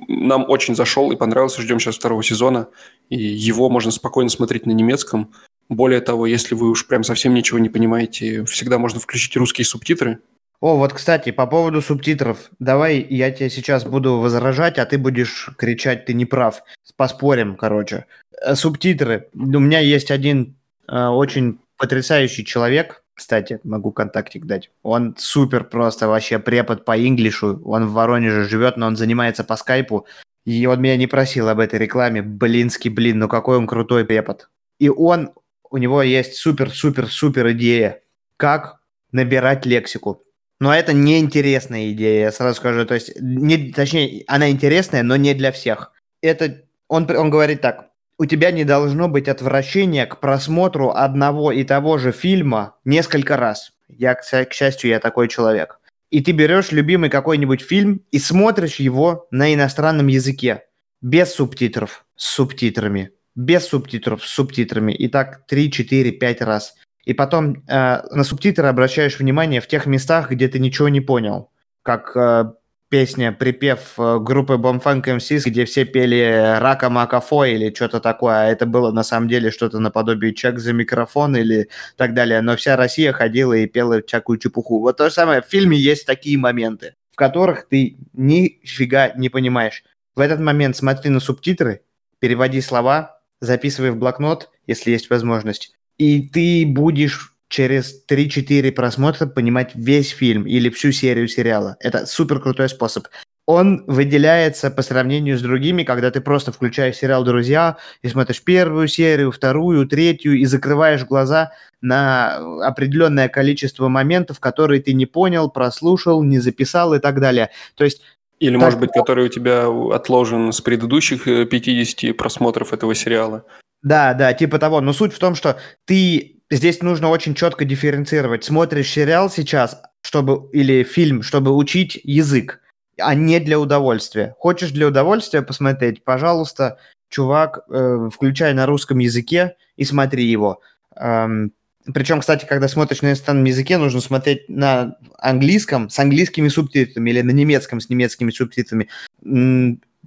Нам 0.09 0.45
очень 0.49 0.75
зашел 0.75 1.13
и 1.13 1.17
понравился. 1.17 1.63
Ждем 1.63 1.81
сейчас 1.81 1.97
второго 1.97 2.23
сезона. 2.23 2.69
И 3.09 3.17
его 3.17 3.71
можно 3.71 3.91
спокойно 3.91 4.31
смотреть 4.31 4.67
на 4.67 4.73
немецком. 4.73 5.33
Более 5.69 6.01
того, 6.01 6.27
если 6.27 6.55
вы 6.55 6.71
уж 6.71 6.87
прям 6.87 7.05
совсем 7.05 7.33
ничего 7.35 7.59
не 7.59 7.69
понимаете, 7.69 8.45
всегда 8.45 8.79
можно 8.79 8.99
включить 9.01 9.37
русские 9.37 9.65
субтитры. 9.65 10.19
О, 10.61 10.77
вот, 10.77 10.93
кстати, 10.93 11.31
по 11.31 11.47
поводу 11.47 11.81
субтитров. 11.81 12.51
Давай 12.59 13.07
я 13.09 13.31
тебе 13.31 13.49
сейчас 13.49 13.85
буду 13.85 14.19
возражать, 14.19 14.79
а 14.79 14.85
ты 14.85 14.99
будешь 14.99 15.49
кричать, 15.57 16.05
ты 16.05 16.13
не 16.13 16.27
прав. 16.27 16.63
Поспорим, 16.97 17.57
короче. 17.57 18.05
Э, 18.43 18.55
субтитры. 18.55 19.29
У 19.33 19.39
меня 19.59 19.79
есть 19.79 20.11
один 20.11 20.57
э, 20.87 21.07
очень 21.07 21.61
потрясающий 21.79 22.45
человек, 22.45 23.03
кстати, 23.21 23.61
могу 23.65 23.93
контактик 23.93 24.47
дать. 24.47 24.71
Он 24.83 25.15
супер 25.19 25.65
просто 25.65 26.09
вообще 26.09 26.39
препод 26.39 26.87
по 26.87 26.99
инглишу. 26.99 27.61
Он 27.67 27.87
в 27.87 27.93
Воронеже 27.93 28.49
живет, 28.49 28.79
но 28.79 28.87
он 28.87 28.97
занимается 28.97 29.45
по 29.45 29.57
скайпу. 29.57 30.07
И 30.47 30.65
он 30.65 30.81
меня 30.81 30.97
не 30.97 31.07
просил 31.07 31.51
об 31.51 31.59
этой 31.59 31.79
рекламе. 31.79 32.23
Блинский 32.23 32.89
блин, 32.89 33.19
ну 33.19 33.29
какой 33.29 33.59
он 33.59 33.67
крутой 33.67 34.07
препод. 34.07 34.49
И 34.79 34.89
он, 34.89 35.33
у 35.69 35.77
него 35.77 36.03
есть 36.03 36.37
супер-супер-супер 36.37 37.53
идея, 37.53 38.01
как 38.39 38.81
набирать 39.13 39.67
лексику. 39.67 40.23
Но 40.59 40.75
это 40.75 40.95
неинтересная 40.95 41.93
идея, 41.93 42.23
я 42.23 42.33
сразу 42.33 42.57
скажу. 42.57 42.87
То 42.87 42.95
есть, 42.95 43.13
не, 43.21 43.71
точнее, 43.71 44.25
она 44.29 44.51
интересная, 44.51 45.03
но 45.03 45.17
не 45.17 45.35
для 45.35 45.53
всех. 45.53 45.93
Это 46.23 46.63
он, 46.89 47.07
он 47.15 47.29
говорит 47.29 47.61
так. 47.61 47.90
У 48.21 48.27
тебя 48.27 48.51
не 48.51 48.65
должно 48.65 49.09
быть 49.09 49.29
отвращения 49.29 50.05
к 50.05 50.21
просмотру 50.21 50.91
одного 50.91 51.53
и 51.53 51.65
того 51.65 51.97
же 51.97 52.13
фильма 52.13 52.77
несколько 52.85 53.39
раз. 53.39 53.73
Я, 53.89 54.15
к, 54.15 54.53
счастью, 54.53 54.91
я 54.91 55.01
такой 55.01 55.27
человек. 55.27 55.81
И 56.11 56.23
ты 56.23 56.33
берешь 56.33 56.71
любимый 56.71 57.09
какой-нибудь 57.09 57.63
фильм 57.63 58.03
и 58.11 58.19
смотришь 58.19 58.77
его 58.77 59.27
на 59.31 59.55
иностранном 59.55 60.09
языке. 60.09 60.65
Без 61.01 61.33
субтитров. 61.33 62.05
С 62.15 62.27
субтитрами. 62.27 63.13
Без 63.35 63.67
субтитров. 63.67 64.23
С 64.23 64.29
субтитрами. 64.29 64.93
И 64.93 65.09
так 65.09 65.47
3, 65.47 65.73
4, 65.73 66.13
5 66.13 66.43
раз 66.43 66.75
и 67.07 67.15
потом 67.15 67.65
э, 67.67 68.03
на 68.11 68.23
субтитры 68.23 68.67
обращаешь 68.67 69.19
внимание 69.19 69.63
в 69.63 69.67
тех 69.67 69.87
местах, 69.87 70.31
где 70.31 70.47
ты 70.47 70.59
ничего 70.59 70.91
не 70.91 71.01
понял. 71.01 71.51
Как 71.83 72.15
э, 72.15 72.53
песня, 72.91 73.33
припев 73.33 73.95
э, 73.99 74.19
группы 74.21 74.55
Bombfunk 74.55 75.05
MCs, 75.05 75.45
где 75.47 75.65
все 75.65 75.85
пели 75.85 76.59
«Рака 76.61 76.91
Макафо» 76.91 77.45
или 77.45 77.73
что-то 77.73 78.01
такое, 78.01 78.35
а 78.35 78.47
это 78.47 78.67
было 78.67 78.91
на 78.91 79.05
самом 79.05 79.29
деле 79.29 79.51
что-то 79.51 79.79
наподобие 79.79 80.35
«Чек 80.35 80.59
за 80.59 80.73
микрофон» 80.73 81.37
или 81.37 81.69
так 81.97 82.13
далее. 82.13 82.43
Но 82.43 82.57
вся 82.57 82.77
Россия 82.77 83.13
ходила 83.13 83.55
и 83.55 83.67
пела 83.67 84.03
всякую 84.07 84.39
чепуху. 84.39 84.81
Вот 84.81 84.97
то 84.99 85.09
же 85.09 85.15
самое, 85.15 85.41
в 85.41 85.47
фильме 85.47 85.79
есть 85.79 86.05
такие 86.05 86.37
моменты, 86.37 86.97
в 87.13 87.17
которых 87.17 87.69
ты 87.69 87.97
нифига 88.13 89.13
не 89.15 89.29
понимаешь. 89.29 89.85
В 90.17 90.21
этот 90.21 90.41
момент 90.41 90.77
смотри 90.77 91.11
на 91.11 91.21
субтитры, 91.21 91.83
переводи 92.19 92.61
слова, 92.61 93.21
записывай 93.41 93.93
в 93.93 93.97
блокнот, 93.97 94.51
если 94.67 94.91
есть 94.91 95.09
возможность, 95.11 95.75
и 95.97 96.23
ты 96.29 96.67
будешь 96.67 97.30
через 97.51 98.05
3-4 98.09 98.73
просмотра 98.73 99.27
понимать 99.27 99.73
весь 99.75 100.11
фильм 100.11 100.47
или 100.47 100.71
всю 100.71 100.93
серию 100.93 101.29
сериала. 101.29 101.77
Это 101.81 102.07
супер 102.07 102.41
крутой 102.41 102.71
способ. 102.71 103.09
Он 103.45 103.83
выделяется 103.89 104.71
по 104.71 104.83
сравнению 104.83 105.37
с 105.37 105.43
другими, 105.43 105.83
когда 105.83 106.13
ты 106.13 106.21
просто 106.21 106.53
включаешь 106.53 106.97
сериал 106.97 107.25
«Друзья» 107.25 107.79
и 108.03 108.09
смотришь 108.09 108.43
первую 108.45 108.87
серию, 108.87 109.33
вторую, 109.33 109.89
третью 109.89 110.39
и 110.39 110.45
закрываешь 110.45 111.05
глаза 111.05 111.51
на 111.81 112.37
определенное 112.65 113.29
количество 113.29 113.89
моментов, 113.89 114.39
которые 114.39 114.81
ты 114.81 114.93
не 114.93 115.07
понял, 115.07 115.51
прослушал, 115.51 116.23
не 116.23 116.39
записал 116.39 116.95
и 116.95 117.01
так 117.01 117.21
далее. 117.21 117.51
То 117.75 117.83
есть 117.83 118.03
или, 118.39 118.53
так... 118.53 118.63
может 118.63 118.79
быть, 118.79 118.91
который 118.93 119.25
у 119.25 119.29
тебя 119.29 119.67
отложен 119.67 120.53
с 120.53 120.61
предыдущих 120.61 121.25
50 121.25 122.05
э, 122.05 122.15
просмотров 122.15 122.73
этого 122.73 122.95
сериала. 122.95 123.45
Да, 123.83 124.15
да, 124.15 124.33
типа 124.35 124.61
того. 124.61 124.81
Но 124.81 124.93
суть 124.93 125.13
в 125.13 125.19
том, 125.19 125.35
что 125.35 125.59
ты 125.87 126.40
здесь 126.51 126.83
нужно 126.83 127.09
очень 127.09 127.35
четко 127.35 127.65
дифференцировать. 127.65 128.45
Смотришь 128.45 128.91
сериал 128.91 129.31
сейчас, 129.31 129.83
чтобы 130.03 130.51
или 130.53 130.83
фильм, 130.83 131.23
чтобы 131.23 131.55
учить 131.55 132.01
язык, 132.05 132.61
а 132.99 133.15
не 133.15 133.41
для 133.41 133.59
удовольствия. 133.59 134.35
Хочешь 134.39 134.71
для 134.71 134.89
удовольствия 134.89 135.43
посмотреть, 135.43 136.05
пожалуйста, 136.05 136.79
чувак, 137.09 137.61
э, 137.69 138.09
включай 138.13 138.55
на 138.55 138.67
русском 138.67 138.99
языке 138.99 139.57
и 139.77 139.85
смотри 139.85 140.25
его. 140.25 140.61
Эм, 140.97 141.53
причем, 141.93 142.21
кстати, 142.21 142.45
когда 142.45 142.69
смотришь 142.69 143.03
на 143.03 143.09
иностранном 143.09 143.45
языке, 143.45 143.79
нужно 143.79 144.01
смотреть 144.01 144.49
на 144.49 144.97
английском 145.19 145.89
с 145.89 145.99
английскими 145.99 146.49
субтитрами 146.49 147.11
или 147.11 147.23
на 147.23 147.31
немецком 147.31 147.81
с 147.81 147.89
немецкими 147.89 148.31
субтитрами 148.31 148.89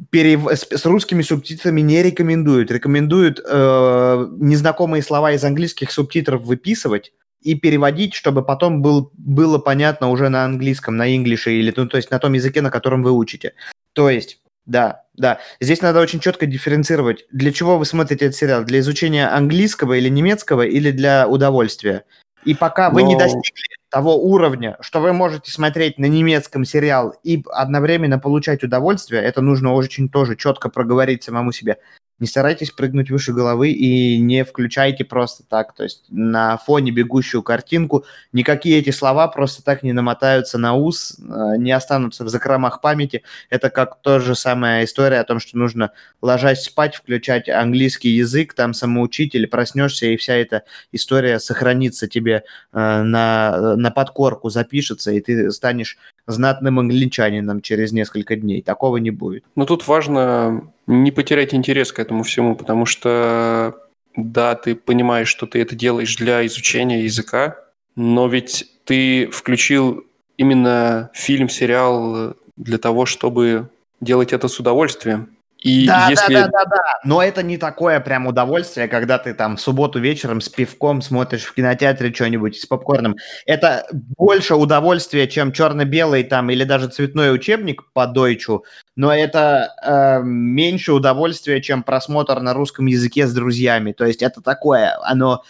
перев... 0.09 0.47
с, 0.51 0.85
русскими 0.85 1.21
субтитрами 1.21 1.81
не 1.81 2.03
рекомендуют. 2.03 2.71
Рекомендуют 2.71 3.39
э, 3.45 4.27
незнакомые 4.37 5.03
слова 5.03 5.31
из 5.31 5.43
английских 5.43 5.91
субтитров 5.91 6.43
выписывать 6.43 7.13
и 7.41 7.55
переводить, 7.55 8.13
чтобы 8.13 8.43
потом 8.43 8.81
был, 8.81 9.11
было 9.13 9.57
понятно 9.57 10.09
уже 10.09 10.29
на 10.29 10.45
английском, 10.45 10.95
на 10.95 11.15
инглише 11.15 11.53
или 11.53 11.73
ну, 11.75 11.87
то 11.87 11.97
есть 11.97 12.09
на 12.09 12.19
том 12.19 12.33
языке, 12.33 12.61
на 12.61 12.71
котором 12.71 13.03
вы 13.03 13.11
учите. 13.11 13.53
То 13.93 14.09
есть, 14.09 14.39
да, 14.65 15.03
да. 15.15 15.39
Здесь 15.59 15.81
надо 15.81 15.99
очень 15.99 16.19
четко 16.19 16.45
дифференцировать, 16.45 17.25
для 17.31 17.51
чего 17.51 17.77
вы 17.77 17.85
смотрите 17.85 18.25
этот 18.25 18.37
сериал, 18.37 18.63
для 18.63 18.79
изучения 18.79 19.27
английского 19.27 19.93
или 19.93 20.09
немецкого 20.09 20.65
или 20.65 20.91
для 20.91 21.27
удовольствия. 21.27 22.05
И 22.45 22.53
пока 22.53 22.89
Но... 22.89 22.95
вы 22.95 23.03
не 23.03 23.17
достигли 23.17 23.72
того 23.93 24.17
уровня, 24.17 24.75
что 24.81 25.01
вы 25.01 25.13
можете 25.13 25.51
смотреть 25.51 25.99
на 25.99 26.05
немецком 26.05 26.65
сериал 26.65 27.13
и 27.21 27.43
одновременно 27.51 28.17
получать 28.17 28.63
удовольствие, 28.63 29.21
это 29.21 29.41
нужно 29.41 29.73
очень 29.73 30.09
тоже 30.09 30.35
четко 30.35 30.69
проговорить 30.69 31.21
самому 31.21 31.51
себе 31.51 31.77
не 32.19 32.27
старайтесь 32.27 32.71
прыгнуть 32.71 33.09
выше 33.09 33.33
головы 33.33 33.71
и 33.71 34.17
не 34.19 34.43
включайте 34.43 35.03
просто 35.03 35.43
так, 35.43 35.73
то 35.73 35.83
есть 35.83 36.05
на 36.09 36.57
фоне 36.57 36.91
бегущую 36.91 37.43
картинку. 37.43 38.05
Никакие 38.31 38.79
эти 38.79 38.91
слова 38.91 39.27
просто 39.27 39.63
так 39.63 39.83
не 39.83 39.93
намотаются 39.93 40.57
на 40.57 40.73
ус, 40.75 41.17
э, 41.19 41.57
не 41.57 41.71
останутся 41.71 42.23
в 42.23 42.29
закромах 42.29 42.81
памяти. 42.81 43.23
Это 43.49 43.69
как 43.69 44.01
та 44.01 44.19
же 44.19 44.35
самая 44.35 44.85
история 44.85 45.19
о 45.19 45.23
том, 45.23 45.39
что 45.39 45.57
нужно 45.57 45.91
ложась 46.21 46.63
спать, 46.63 46.95
включать 46.95 47.49
английский 47.49 48.09
язык, 48.09 48.53
там 48.53 48.73
самоучитель, 48.73 49.47
проснешься, 49.47 50.05
и 50.05 50.17
вся 50.17 50.35
эта 50.35 50.63
история 50.91 51.39
сохранится 51.39 52.07
тебе 52.07 52.43
э, 52.71 53.01
на, 53.03 53.75
на 53.75 53.91
подкорку, 53.91 54.49
запишется, 54.49 55.11
и 55.11 55.19
ты 55.19 55.51
станешь 55.51 55.97
знатным 56.27 56.79
англичанином 56.79 57.61
через 57.61 57.91
несколько 57.91 58.35
дней. 58.35 58.61
Такого 58.61 58.97
не 58.97 59.11
будет. 59.11 59.43
Но 59.55 59.65
тут 59.65 59.87
важно 59.87 60.71
не 60.87 61.11
потерять 61.11 61.53
интерес 61.53 61.91
к 61.91 61.99
этому 61.99 62.23
всему, 62.23 62.55
потому 62.55 62.85
что, 62.85 63.75
да, 64.15 64.55
ты 64.55 64.75
понимаешь, 64.75 65.27
что 65.27 65.45
ты 65.45 65.61
это 65.61 65.75
делаешь 65.75 66.15
для 66.15 66.45
изучения 66.45 67.03
языка, 67.03 67.57
но 67.95 68.27
ведь 68.27 68.69
ты 68.85 69.27
включил 69.27 70.05
именно 70.37 71.09
фильм, 71.13 71.49
сериал 71.49 72.35
для 72.57 72.77
того, 72.77 73.05
чтобы 73.05 73.69
делать 74.01 74.33
это 74.33 74.47
с 74.47 74.59
удовольствием. 74.59 75.32
И 75.63 75.87
да, 75.87 76.09
если... 76.09 76.33
да, 76.33 76.41
да, 76.47 76.65
да, 76.65 76.65
да. 76.65 76.99
Но 77.05 77.23
это 77.23 77.41
не 77.41 77.57
такое 77.57 78.01
прям 78.01 78.27
удовольствие, 78.27 78.89
когда 78.89 79.17
ты 79.17 79.33
там 79.33 79.55
в 79.55 79.61
субботу 79.61 79.97
вечером 79.97 80.41
с 80.41 80.49
пивком 80.49 81.01
смотришь 81.01 81.45
в 81.45 81.53
кинотеатре 81.53 82.13
что-нибудь 82.13 82.59
с 82.59 82.65
попкорном. 82.65 83.15
Это 83.45 83.87
больше 83.91 84.55
удовольствия, 84.55 85.25
чем 85.27 85.53
черно-белый 85.53 86.25
там 86.25 86.49
или 86.49 86.65
даже 86.65 86.89
цветной 86.89 87.33
учебник 87.33 87.83
по 87.93 88.07
дойчу, 88.07 88.65
но 88.95 89.15
это 89.15 89.73
э, 89.81 90.21
меньше 90.23 90.93
удовольствия, 90.93 91.61
чем 91.61 91.81
просмотр 91.81 92.41
на 92.41 92.53
русском 92.53 92.85
языке 92.85 93.25
с 93.25 93.33
друзьями. 93.33 93.93
То 93.93 94.05
есть 94.05 94.21
это 94.21 94.41
такое, 94.41 94.97
оно, 95.01 95.43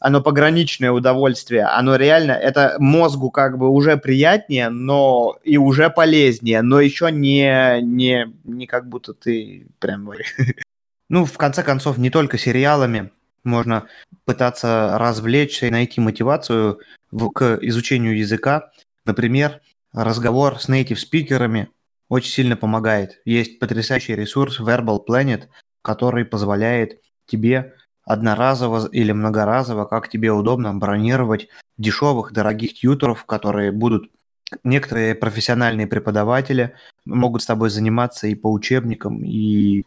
оно 0.00 0.20
пограничное 0.20 0.90
удовольствие. 0.90 1.64
Оно 1.64 1.94
реально, 1.96 2.32
это 2.32 2.76
мозгу 2.80 3.30
как 3.30 3.58
бы 3.58 3.68
уже 3.70 3.96
приятнее, 3.96 4.68
но 4.70 5.38
и 5.44 5.56
уже 5.56 5.88
полезнее, 5.88 6.62
но 6.62 6.80
еще 6.80 7.12
не, 7.12 7.80
не, 7.80 8.26
не 8.44 8.66
как 8.66 8.88
будто 8.88 9.14
ты 9.14 9.51
прям... 9.78 10.10
Ну, 11.08 11.26
в 11.26 11.36
конце 11.36 11.62
концов, 11.62 11.98
не 11.98 12.08
только 12.08 12.38
сериалами 12.38 13.10
можно 13.44 13.86
пытаться 14.24 14.96
развлечься 14.98 15.66
и 15.66 15.70
найти 15.70 16.00
мотивацию 16.00 16.80
в, 17.10 17.28
к 17.30 17.58
изучению 17.60 18.16
языка. 18.16 18.70
Например, 19.04 19.60
разговор 19.92 20.58
с 20.58 20.70
native 20.70 20.96
спикерами 20.96 21.68
очень 22.08 22.30
сильно 22.30 22.56
помогает. 22.56 23.20
Есть 23.24 23.58
потрясающий 23.58 24.14
ресурс 24.14 24.60
Verbal 24.60 25.00
Planet, 25.06 25.48
который 25.82 26.24
позволяет 26.24 27.00
тебе 27.26 27.74
одноразово 28.04 28.88
или 28.88 29.12
многоразово, 29.12 29.84
как 29.84 30.08
тебе 30.08 30.32
удобно, 30.32 30.74
бронировать 30.74 31.48
дешевых, 31.78 32.32
дорогих 32.32 32.74
тьютеров, 32.74 33.24
которые 33.24 33.72
будут 33.72 34.10
некоторые 34.64 35.14
профессиональные 35.14 35.86
преподаватели 35.86 36.74
могут 37.04 37.42
с 37.42 37.46
тобой 37.46 37.70
заниматься 37.70 38.26
и 38.26 38.34
по 38.34 38.50
учебникам, 38.52 39.22
и 39.24 39.84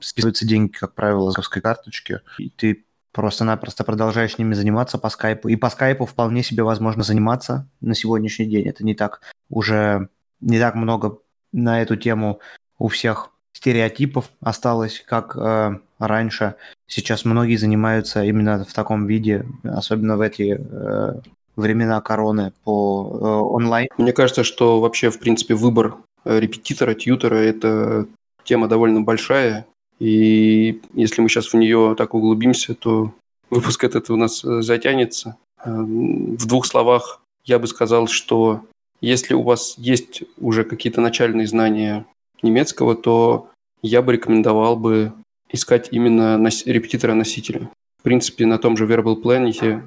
списываются 0.00 0.46
деньги, 0.46 0.72
как 0.72 0.94
правило, 0.94 1.30
с 1.30 1.36
банковской 1.42 1.62
карточки, 1.62 2.20
и 2.38 2.48
ты 2.50 2.84
просто-напросто 3.12 3.84
продолжаешь 3.84 4.38
ними 4.38 4.54
заниматься 4.54 4.98
по 4.98 5.10
скайпу. 5.10 5.48
И 5.48 5.56
по 5.56 5.70
скайпу 5.70 6.06
вполне 6.06 6.42
себе 6.42 6.62
возможно 6.62 7.02
заниматься 7.02 7.68
на 7.80 7.94
сегодняшний 7.94 8.46
день. 8.46 8.66
Это 8.66 8.84
не 8.84 8.94
так 8.94 9.20
уже, 9.50 10.08
не 10.40 10.58
так 10.58 10.74
много 10.74 11.18
на 11.52 11.82
эту 11.82 11.96
тему 11.96 12.40
у 12.78 12.88
всех 12.88 13.30
стереотипов 13.52 14.30
осталось, 14.40 15.02
как 15.06 15.36
э, 15.36 15.78
раньше. 15.98 16.54
Сейчас 16.86 17.24
многие 17.24 17.56
занимаются 17.56 18.24
именно 18.24 18.64
в 18.64 18.72
таком 18.72 19.06
виде, 19.06 19.44
особенно 19.62 20.16
в 20.16 20.22
эти 20.22 20.58
э, 20.58 21.20
времена 21.56 22.00
короны 22.00 22.52
по 22.64 23.18
э, 23.20 23.24
онлайн. 23.24 23.88
Мне 23.98 24.12
кажется, 24.12 24.44
что 24.44 24.80
вообще, 24.80 25.10
в 25.10 25.18
принципе, 25.18 25.54
выбор 25.54 25.96
э, 26.24 26.40
репетитора, 26.40 26.94
тьютера– 26.94 27.34
это 27.36 28.06
тема 28.44 28.68
довольно 28.68 29.02
большая, 29.02 29.66
и 29.98 30.80
если 30.94 31.20
мы 31.22 31.28
сейчас 31.28 31.52
в 31.52 31.54
нее 31.54 31.94
так 31.96 32.14
углубимся, 32.14 32.74
то 32.74 33.12
выпуск 33.50 33.84
этот 33.84 34.10
у 34.10 34.16
нас 34.16 34.44
э, 34.44 34.62
затянется. 34.62 35.36
В 35.64 36.46
двух 36.46 36.66
словах 36.66 37.20
я 37.44 37.60
бы 37.60 37.68
сказал, 37.68 38.08
что 38.08 38.62
если 39.00 39.34
у 39.34 39.42
вас 39.42 39.74
есть 39.78 40.24
уже 40.38 40.64
какие-то 40.64 41.00
начальные 41.00 41.46
знания 41.46 42.04
немецкого, 42.42 42.96
то 42.96 43.48
я 43.80 44.02
бы 44.02 44.12
рекомендовал 44.12 44.76
бы 44.76 45.12
искать 45.50 45.88
именно 45.92 46.36
нос- 46.38 46.66
репетитора-носителя. 46.66 47.68
В 48.00 48.02
принципе, 48.02 48.46
на 48.46 48.58
том 48.58 48.76
же 48.76 48.86
Verbal 48.86 49.22
Planet 49.22 49.82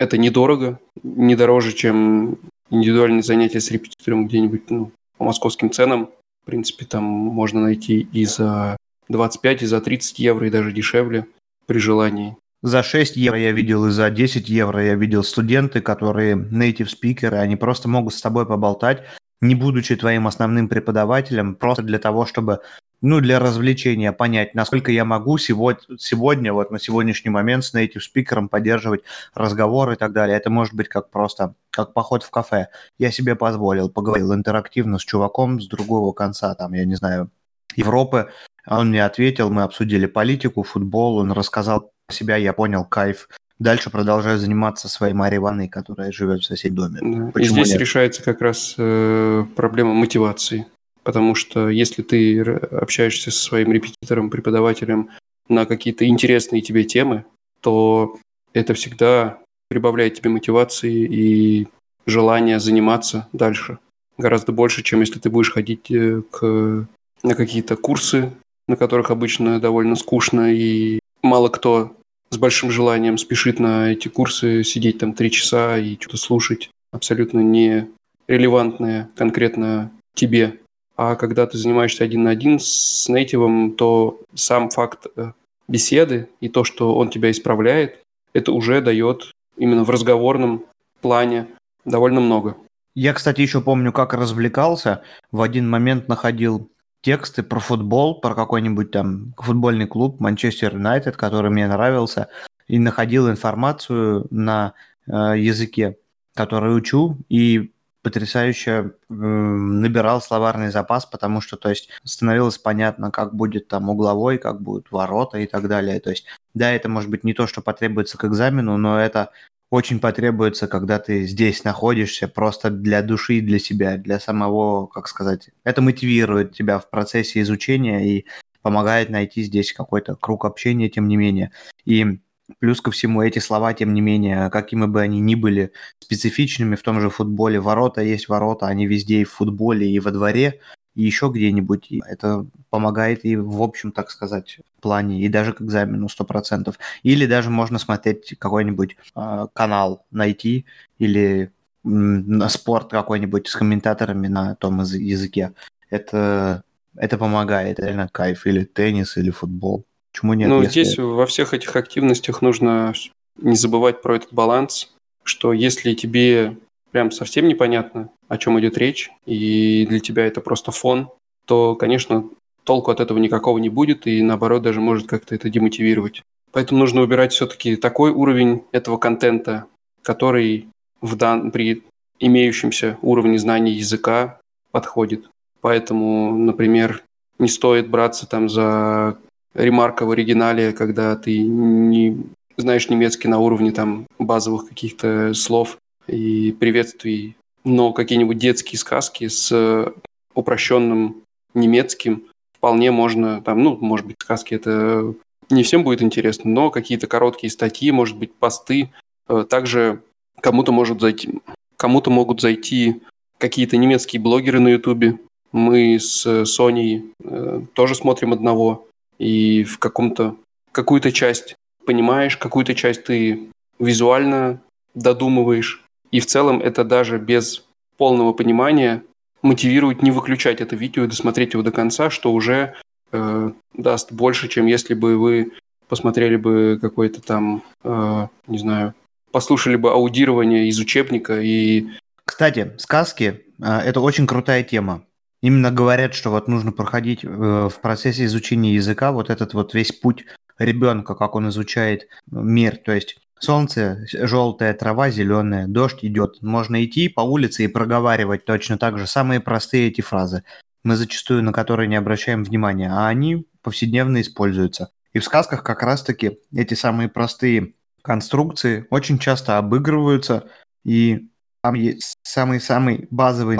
это 0.00 0.16
недорого, 0.16 0.80
не 1.02 1.36
дороже, 1.36 1.74
чем 1.74 2.38
индивидуальные 2.70 3.22
занятия 3.22 3.60
с 3.60 3.70
репетитором 3.70 4.26
где-нибудь 4.26 4.70
ну, 4.70 4.92
по 5.18 5.24
московским 5.24 5.70
ценам. 5.70 6.08
В 6.42 6.46
принципе, 6.46 6.86
там 6.86 7.04
можно 7.04 7.60
найти 7.60 8.08
и 8.10 8.24
за 8.24 8.78
25, 9.10 9.62
и 9.62 9.66
за 9.66 9.80
30 9.82 10.18
евро, 10.18 10.46
и 10.46 10.50
даже 10.50 10.72
дешевле 10.72 11.26
при 11.66 11.78
желании. 11.78 12.34
За 12.62 12.82
6 12.82 13.16
евро 13.16 13.38
я 13.38 13.52
видел, 13.52 13.86
и 13.86 13.90
за 13.90 14.10
10 14.10 14.48
евро 14.48 14.82
я 14.82 14.94
видел 14.94 15.22
студенты, 15.22 15.82
которые 15.82 16.34
native 16.34 16.88
спикеры, 16.88 17.36
они 17.36 17.56
просто 17.56 17.86
могут 17.88 18.14
с 18.14 18.22
тобой 18.22 18.46
поболтать, 18.46 19.02
не 19.40 19.54
будучи 19.54 19.96
твоим 19.96 20.26
основным 20.26 20.68
преподавателем, 20.68 21.54
просто 21.54 21.82
для 21.82 21.98
того, 21.98 22.26
чтобы 22.26 22.60
ну, 23.02 23.20
для 23.20 23.38
развлечения 23.38 24.12
понять, 24.12 24.54
насколько 24.54 24.92
я 24.92 25.04
могу 25.04 25.38
сегодня, 25.38 25.96
сегодня, 25.98 26.52
вот 26.52 26.70
на 26.70 26.78
сегодняшний 26.78 27.30
момент 27.30 27.64
с 27.64 27.74
native 27.74 28.00
спикером 28.00 28.48
поддерживать 28.48 29.02
разговор 29.34 29.92
и 29.92 29.96
так 29.96 30.12
далее. 30.12 30.36
Это 30.36 30.50
может 30.50 30.74
быть 30.74 30.88
как 30.88 31.10
просто, 31.10 31.54
как 31.70 31.94
поход 31.94 32.22
в 32.22 32.30
кафе. 32.30 32.68
Я 32.98 33.10
себе 33.10 33.36
позволил, 33.36 33.88
поговорил 33.88 34.34
интерактивно 34.34 34.98
с 34.98 35.02
чуваком 35.02 35.60
с 35.60 35.66
другого 35.66 36.12
конца, 36.12 36.54
там, 36.54 36.74
я 36.74 36.84
не 36.84 36.94
знаю, 36.94 37.30
Европы. 37.74 38.28
Он 38.66 38.90
мне 38.90 39.04
ответил, 39.04 39.50
мы 39.50 39.62
обсудили 39.62 40.06
политику, 40.06 40.62
футбол, 40.62 41.16
он 41.16 41.32
рассказал 41.32 41.92
себя, 42.10 42.36
я 42.36 42.52
понял, 42.52 42.84
кайф. 42.84 43.28
Дальше 43.60 43.90
продолжаю 43.90 44.38
заниматься 44.38 44.88
своей 44.88 45.12
Марьей 45.12 45.38
Ивановной, 45.38 45.68
которая 45.68 46.10
живет 46.12 46.40
в 46.40 46.46
соседнем 46.46 46.76
доме. 46.76 47.30
Да. 47.32 47.40
И 47.40 47.44
здесь 47.44 47.68
нет? 47.68 47.80
решается 47.80 48.22
как 48.22 48.40
раз 48.40 48.74
э, 48.78 49.44
проблема 49.54 49.92
мотивации. 49.92 50.66
Потому 51.02 51.34
что 51.34 51.68
если 51.68 52.02
ты 52.02 52.40
общаешься 52.40 53.30
со 53.30 53.38
своим 53.38 53.70
репетитором, 53.70 54.30
преподавателем 54.30 55.10
на 55.50 55.66
какие-то 55.66 56.06
интересные 56.06 56.62
тебе 56.62 56.84
темы, 56.84 57.26
то 57.60 58.16
это 58.54 58.72
всегда 58.72 59.38
прибавляет 59.68 60.14
тебе 60.14 60.30
мотивации 60.30 60.94
и 61.04 61.68
желания 62.06 62.60
заниматься 62.60 63.28
дальше. 63.34 63.78
Гораздо 64.16 64.52
больше, 64.52 64.82
чем 64.82 65.00
если 65.00 65.18
ты 65.18 65.28
будешь 65.28 65.52
ходить 65.52 65.90
э, 65.90 66.22
к, 66.30 66.86
на 67.22 67.34
какие-то 67.34 67.76
курсы, 67.76 68.32
на 68.68 68.76
которых 68.76 69.10
обычно 69.10 69.60
довольно 69.60 69.96
скучно, 69.96 70.50
и 70.50 71.00
мало 71.22 71.48
кто 71.48 71.94
с 72.30 72.38
большим 72.38 72.70
желанием 72.70 73.18
спешит 73.18 73.58
на 73.58 73.92
эти 73.92 74.08
курсы 74.08 74.62
сидеть 74.64 74.98
там 74.98 75.12
три 75.14 75.30
часа 75.30 75.78
и 75.78 75.96
что-то 75.98 76.16
слушать 76.16 76.70
абсолютно 76.92 77.40
не 77.40 77.88
релевантное 78.28 79.10
конкретно 79.16 79.90
тебе 80.14 80.60
а 81.02 81.16
когда 81.16 81.46
ты 81.46 81.56
занимаешься 81.56 82.04
один 82.04 82.24
на 82.24 82.30
один 82.30 82.60
с 82.60 83.08
нейтивом, 83.08 83.72
то 83.72 84.20
сам 84.34 84.68
факт 84.68 85.06
э, 85.16 85.32
беседы 85.66 86.28
и 86.40 86.50
то, 86.50 86.62
что 86.62 86.94
он 86.94 87.08
тебя 87.08 87.30
исправляет, 87.30 88.00
это 88.34 88.52
уже 88.52 88.82
дает 88.82 89.32
именно 89.56 89.82
в 89.82 89.88
разговорном 89.88 90.66
плане 91.00 91.46
довольно 91.86 92.20
много. 92.20 92.58
Я, 92.94 93.14
кстати, 93.14 93.40
еще 93.40 93.62
помню, 93.62 93.94
как 93.94 94.12
развлекался. 94.12 95.02
В 95.32 95.40
один 95.40 95.70
момент 95.70 96.06
находил 96.06 96.68
тексты 97.02 97.42
про 97.42 97.60
футбол, 97.60 98.20
про 98.20 98.34
какой-нибудь 98.34 98.90
там 98.90 99.34
футбольный 99.36 99.86
клуб 99.86 100.20
Манчестер 100.20 100.74
Юнайтед, 100.74 101.16
который 101.16 101.50
мне 101.50 101.66
нравился, 101.66 102.28
и 102.66 102.78
находил 102.78 103.30
информацию 103.30 104.26
на 104.30 104.74
э, 105.06 105.12
языке, 105.38 105.98
который 106.34 106.76
учу, 106.76 107.18
и 107.28 107.72
потрясающе 108.02 108.70
э, 108.70 109.12
набирал 109.12 110.22
словарный 110.22 110.70
запас, 110.70 111.04
потому 111.04 111.40
что, 111.40 111.56
то 111.56 111.68
есть, 111.68 111.90
становилось 112.04 112.58
понятно, 112.58 113.10
как 113.10 113.34
будет 113.34 113.68
там 113.68 113.90
угловой, 113.90 114.38
как 114.38 114.60
будут 114.60 114.90
ворота 114.90 115.38
и 115.38 115.46
так 115.46 115.68
далее. 115.68 116.00
То 116.00 116.10
есть, 116.10 116.26
да, 116.54 116.70
это 116.72 116.88
может 116.88 117.10
быть 117.10 117.24
не 117.24 117.34
то, 117.34 117.46
что 117.46 117.60
потребуется 117.60 118.16
к 118.16 118.24
экзамену, 118.24 118.76
но 118.76 118.98
это 118.98 119.30
очень 119.70 120.00
потребуется, 120.00 120.66
когда 120.66 120.98
ты 120.98 121.22
здесь 121.26 121.64
находишься, 121.64 122.28
просто 122.28 122.70
для 122.70 123.02
души, 123.02 123.40
для 123.40 123.58
себя, 123.58 123.96
для 123.96 124.18
самого, 124.18 124.86
как 124.86 125.06
сказать, 125.06 125.50
это 125.64 125.80
мотивирует 125.80 126.52
тебя 126.52 126.78
в 126.78 126.90
процессе 126.90 127.40
изучения 127.40 128.04
и 128.04 128.26
помогает 128.62 129.10
найти 129.10 129.42
здесь 129.42 129.72
какой-то 129.72 130.16
круг 130.16 130.44
общения, 130.44 130.88
тем 130.88 131.08
не 131.08 131.16
менее. 131.16 131.52
И 131.84 132.20
Плюс 132.58 132.80
ко 132.80 132.90
всему, 132.90 133.22
эти 133.22 133.38
слова, 133.38 133.72
тем 133.74 133.94
не 133.94 134.00
менее, 134.00 134.50
какими 134.50 134.86
бы 134.86 135.00
они 135.00 135.20
ни 135.20 135.34
были 135.34 135.72
специфичными 136.00 136.74
в 136.74 136.82
том 136.82 137.00
же 137.00 137.08
футболе, 137.08 137.60
ворота 137.60 138.02
есть 138.02 138.28
ворота, 138.28 138.66
они 138.66 138.86
везде 138.86 139.20
и 139.20 139.24
в 139.24 139.30
футболе, 139.30 139.88
и 139.88 140.00
во 140.00 140.10
дворе, 140.10 140.60
и 140.94 141.02
еще 141.02 141.30
где-нибудь. 141.32 141.88
Это 142.06 142.46
помогает 142.68 143.24
и 143.24 143.36
в 143.36 143.62
общем, 143.62 143.92
так 143.92 144.10
сказать, 144.10 144.58
плане, 144.80 145.20
и 145.20 145.28
даже 145.28 145.52
к 145.52 145.62
экзамену 145.62 146.06
100%. 146.06 146.74
Или 147.02 147.26
даже 147.26 147.50
можно 147.50 147.78
смотреть 147.78 148.34
какой-нибудь 148.38 148.96
э, 149.14 149.46
канал, 149.52 150.04
найти, 150.10 150.66
или 150.98 151.52
на 151.82 152.48
спорт 152.48 152.90
какой-нибудь 152.90 153.48
с 153.48 153.56
комментаторами 153.56 154.28
на 154.28 154.54
том 154.56 154.80
языке. 154.80 155.52
Это, 155.88 156.62
это 156.94 157.16
помогает, 157.16 157.78
реально 157.78 158.08
кайф. 158.08 158.46
Или 158.46 158.64
теннис, 158.64 159.16
или 159.16 159.30
футбол. 159.30 159.86
Почему 160.12 160.34
нет? 160.34 160.48
Ну, 160.48 160.62
если... 160.62 160.82
здесь 160.82 160.98
во 160.98 161.26
всех 161.26 161.54
этих 161.54 161.74
активностях 161.76 162.42
нужно 162.42 162.92
не 163.36 163.56
забывать 163.56 164.02
про 164.02 164.16
этот 164.16 164.32
баланс, 164.32 164.92
что 165.22 165.52
если 165.52 165.94
тебе 165.94 166.56
прям 166.90 167.10
совсем 167.10 167.48
непонятно, 167.48 168.10
о 168.28 168.38
чем 168.38 168.58
идет 168.60 168.78
речь, 168.78 169.10
и 169.26 169.86
для 169.88 170.00
тебя 170.00 170.26
это 170.26 170.40
просто 170.40 170.72
фон, 170.72 171.10
то, 171.46 171.74
конечно, 171.74 172.28
толку 172.64 172.90
от 172.90 173.00
этого 173.00 173.18
никакого 173.18 173.58
не 173.58 173.68
будет, 173.68 174.06
и 174.06 174.22
наоборот 174.22 174.62
даже 174.62 174.80
может 174.80 175.06
как-то 175.06 175.34
это 175.34 175.48
демотивировать. 175.48 176.22
Поэтому 176.52 176.80
нужно 176.80 177.00
выбирать 177.00 177.32
все-таки 177.32 177.76
такой 177.76 178.10
уровень 178.10 178.64
этого 178.72 178.96
контента, 178.96 179.66
который 180.02 180.68
в 181.00 181.16
дан... 181.16 181.50
при 181.50 181.82
имеющемся 182.18 182.98
уровне 183.02 183.38
знаний 183.38 183.72
языка 183.72 184.40
подходит. 184.70 185.28
Поэтому, 185.60 186.36
например, 186.36 187.02
не 187.38 187.48
стоит 187.48 187.88
браться 187.88 188.28
там 188.28 188.48
за 188.48 189.18
ремарка 189.54 190.04
в 190.04 190.10
оригинале, 190.10 190.72
когда 190.72 191.16
ты 191.16 191.38
не 191.38 192.18
знаешь 192.56 192.88
немецкий 192.88 193.28
на 193.28 193.38
уровне 193.38 193.72
там 193.72 194.06
базовых 194.18 194.68
каких-то 194.68 195.32
слов 195.34 195.78
и 196.06 196.52
приветствий, 196.52 197.36
но 197.64 197.92
какие-нибудь 197.92 198.38
детские 198.38 198.78
сказки 198.78 199.28
с 199.28 199.92
упрощенным 200.34 201.22
немецким 201.54 202.24
вполне 202.56 202.90
можно, 202.90 203.42
там, 203.42 203.62
ну, 203.62 203.76
может 203.80 204.06
быть, 204.06 204.16
сказки 204.20 204.54
это 204.54 205.14
не 205.50 205.62
всем 205.62 205.82
будет 205.82 206.02
интересно, 206.02 206.50
но 206.50 206.70
какие-то 206.70 207.06
короткие 207.06 207.50
статьи, 207.50 207.90
может 207.90 208.16
быть, 208.16 208.32
посты, 208.34 208.90
э, 209.28 209.44
также 209.48 210.02
кому-то 210.40 210.72
может 210.72 211.00
зайти, 211.00 211.40
кому-то 211.76 212.10
могут 212.10 212.40
зайти 212.40 213.02
какие-то 213.38 213.76
немецкие 213.76 214.22
блогеры 214.22 214.60
на 214.60 214.68
Ютубе. 214.68 215.18
Мы 215.52 215.98
с 215.98 216.44
Соней 216.44 217.12
э, 217.24 217.62
тоже 217.72 217.94
смотрим 217.94 218.32
одного 218.32 218.86
и 219.18 219.64
в 219.64 219.78
каком-то 219.78 220.36
какую-то 220.72 221.10
часть 221.10 221.56
понимаешь, 221.90 222.36
какую-то 222.36 222.74
часть 222.74 223.02
ты 223.04 223.50
визуально 223.80 224.62
додумываешь. 224.94 225.84
И 226.10 226.20
в 226.20 226.26
целом 226.26 226.60
это 226.60 226.84
даже 226.84 227.18
без 227.18 227.64
полного 227.96 228.32
понимания 228.32 229.02
мотивирует 229.42 230.02
не 230.02 230.10
выключать 230.10 230.60
это 230.60 230.76
видео 230.76 231.04
и 231.04 231.08
досмотреть 231.08 231.54
его 231.54 231.62
до 231.62 231.72
конца, 231.72 232.10
что 232.10 232.32
уже 232.32 232.74
э, 233.12 233.50
даст 233.74 234.12
больше, 234.12 234.48
чем 234.48 234.66
если 234.66 234.94
бы 234.94 235.18
вы 235.18 235.52
посмотрели 235.88 236.36
бы 236.36 236.78
какой-то 236.80 237.20
там, 237.20 237.62
э, 237.84 238.26
не 238.46 238.58
знаю, 238.58 238.94
послушали 239.32 239.76
бы 239.76 239.90
аудирование 239.90 240.68
из 240.68 240.78
учебника 240.78 241.40
и... 241.40 241.88
Кстати, 242.24 242.72
сказки 242.78 243.42
э,– 243.62 243.78
это 243.84 244.00
очень 244.00 244.26
крутая 244.26 244.62
тема. 244.62 245.04
именно 245.42 245.70
говорят, 245.70 246.14
что 246.14 246.30
вот 246.30 246.48
нужно 246.48 246.72
проходить 246.72 247.24
э, 247.24 247.28
в 247.28 247.80
процессе 247.80 248.24
изучения 248.26 248.74
языка 248.74 249.12
вот 249.12 249.30
этот 249.30 249.54
вот 249.54 249.74
весь 249.74 249.92
путь 249.92 250.26
ребенка, 250.58 251.14
как 251.14 251.34
он 251.34 251.48
изучает 251.48 252.08
мир. 252.30 252.76
То 252.76 252.92
есть 252.92 253.18
солнце, 253.40 254.06
желтая 254.12 254.74
трава, 254.74 255.10
зеленая, 255.10 255.66
дождь 255.66 256.04
идет. 256.04 256.40
Можно 256.42 256.84
идти 256.84 257.08
по 257.08 257.22
улице 257.22 257.64
и 257.64 257.68
проговаривать 257.68 258.44
точно 258.44 258.78
так 258.78 258.98
же 258.98 259.06
самые 259.06 259.40
простые 259.40 259.88
эти 259.88 260.00
фразы. 260.00 260.44
Мы 260.84 260.96
зачастую 260.96 261.42
на 261.42 261.52
которые 261.52 261.88
не 261.88 261.96
обращаем 261.96 262.44
внимания, 262.44 262.90
а 262.90 263.08
они 263.08 263.46
повседневно 263.62 264.20
используются. 264.20 264.90
И 265.12 265.18
в 265.18 265.24
сказках 265.24 265.62
как 265.62 265.82
раз-таки 265.82 266.38
эти 266.54 266.74
самые 266.74 267.08
простые 267.08 267.74
конструкции 268.02 268.86
очень 268.90 269.18
часто 269.18 269.58
обыгрываются, 269.58 270.48
и 270.84 271.28
там 271.62 271.74
есть 271.74 272.14
самый-самый 272.22 273.08
базовый 273.10 273.58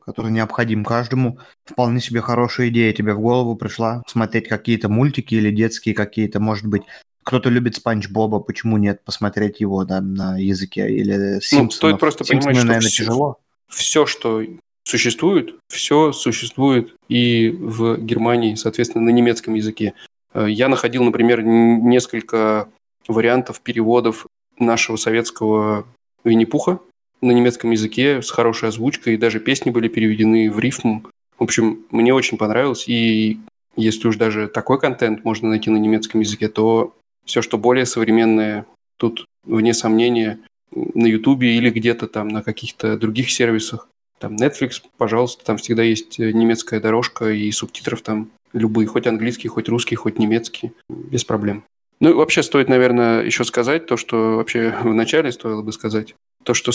который 0.00 0.30
необходим 0.30 0.84
каждому. 0.84 1.38
Вполне 1.64 2.00
себе 2.00 2.22
хорошая 2.22 2.68
идея 2.68 2.94
тебе 2.94 3.12
в 3.12 3.20
голову 3.20 3.56
пришла 3.56 4.02
смотреть 4.06 4.48
какие-то 4.48 4.88
мультики 4.88 5.34
или 5.34 5.50
детские 5.50 5.94
какие-то, 5.94 6.40
может 6.40 6.66
быть, 6.66 6.84
кто-то 7.26 7.48
любит 7.48 7.74
Спанч 7.74 8.08
Боба, 8.08 8.38
почему 8.38 8.76
нет 8.76 9.04
посмотреть 9.04 9.58
его 9.58 9.84
да, 9.84 10.00
на 10.00 10.38
языке 10.38 10.88
или 10.88 11.40
Симпсонов? 11.40 11.64
Ну, 11.64 11.70
стоит 11.72 11.98
просто 11.98 12.24
Симпсоны, 12.24 12.40
понимать, 12.40 12.56
что 12.56 12.66
наверное, 12.68 12.88
все, 12.88 13.02
тяжело. 13.02 13.38
все, 13.68 14.06
что 14.06 14.42
существует, 14.84 15.56
все 15.68 16.12
существует 16.12 16.94
и 17.08 17.50
в 17.50 17.98
Германии, 17.98 18.54
соответственно, 18.54 19.06
на 19.06 19.10
немецком 19.10 19.54
языке. 19.54 19.94
Э, 20.34 20.46
я 20.48 20.68
находил, 20.68 21.02
например, 21.02 21.42
несколько 21.42 22.68
вариантов 23.08 23.60
переводов 23.60 24.28
нашего 24.60 24.94
советского 24.94 25.84
Винни-Пуха 26.22 26.78
на 27.22 27.32
немецком 27.32 27.72
языке 27.72 28.22
с 28.22 28.30
хорошей 28.30 28.68
озвучкой, 28.68 29.14
и 29.14 29.18
даже 29.18 29.40
песни 29.40 29.70
были 29.70 29.88
переведены 29.88 30.48
в 30.48 30.60
рифму. 30.60 31.02
В 31.40 31.42
общем, 31.42 31.86
мне 31.90 32.14
очень 32.14 32.38
понравилось, 32.38 32.84
и 32.86 33.40
если 33.74 34.06
уж 34.06 34.16
даже 34.16 34.46
такой 34.46 34.78
контент 34.78 35.24
можно 35.24 35.48
найти 35.48 35.70
на 35.70 35.76
немецком 35.76 36.20
языке, 36.20 36.46
то 36.48 36.94
все, 37.26 37.42
что 37.42 37.58
более 37.58 37.86
современное, 37.86 38.66
тут, 38.96 39.26
вне 39.44 39.74
сомнения, 39.74 40.38
на 40.72 41.06
Ютубе 41.06 41.56
или 41.56 41.70
где-то 41.70 42.06
там 42.06 42.28
на 42.28 42.42
каких-то 42.42 42.96
других 42.96 43.30
сервисах. 43.30 43.88
Там 44.18 44.36
Netflix, 44.36 44.82
пожалуйста, 44.96 45.44
там 45.44 45.58
всегда 45.58 45.82
есть 45.82 46.18
немецкая 46.18 46.80
дорожка 46.80 47.30
и 47.30 47.50
субтитров 47.50 48.00
там 48.00 48.30
любые, 48.52 48.86
хоть 48.86 49.06
английский, 49.06 49.48
хоть 49.48 49.68
русский, 49.68 49.96
хоть 49.96 50.18
немецкий, 50.18 50.72
без 50.88 51.24
проблем. 51.24 51.64
Ну 52.00 52.10
и 52.10 52.14
вообще 52.14 52.42
стоит, 52.42 52.68
наверное, 52.68 53.24
еще 53.24 53.44
сказать 53.44 53.86
то, 53.86 53.96
что 53.96 54.36
вообще 54.36 54.74
в 54.82 54.94
начале 54.94 55.32
стоило 55.32 55.62
бы 55.62 55.72
сказать, 55.72 56.14
то, 56.44 56.54
что, 56.54 56.72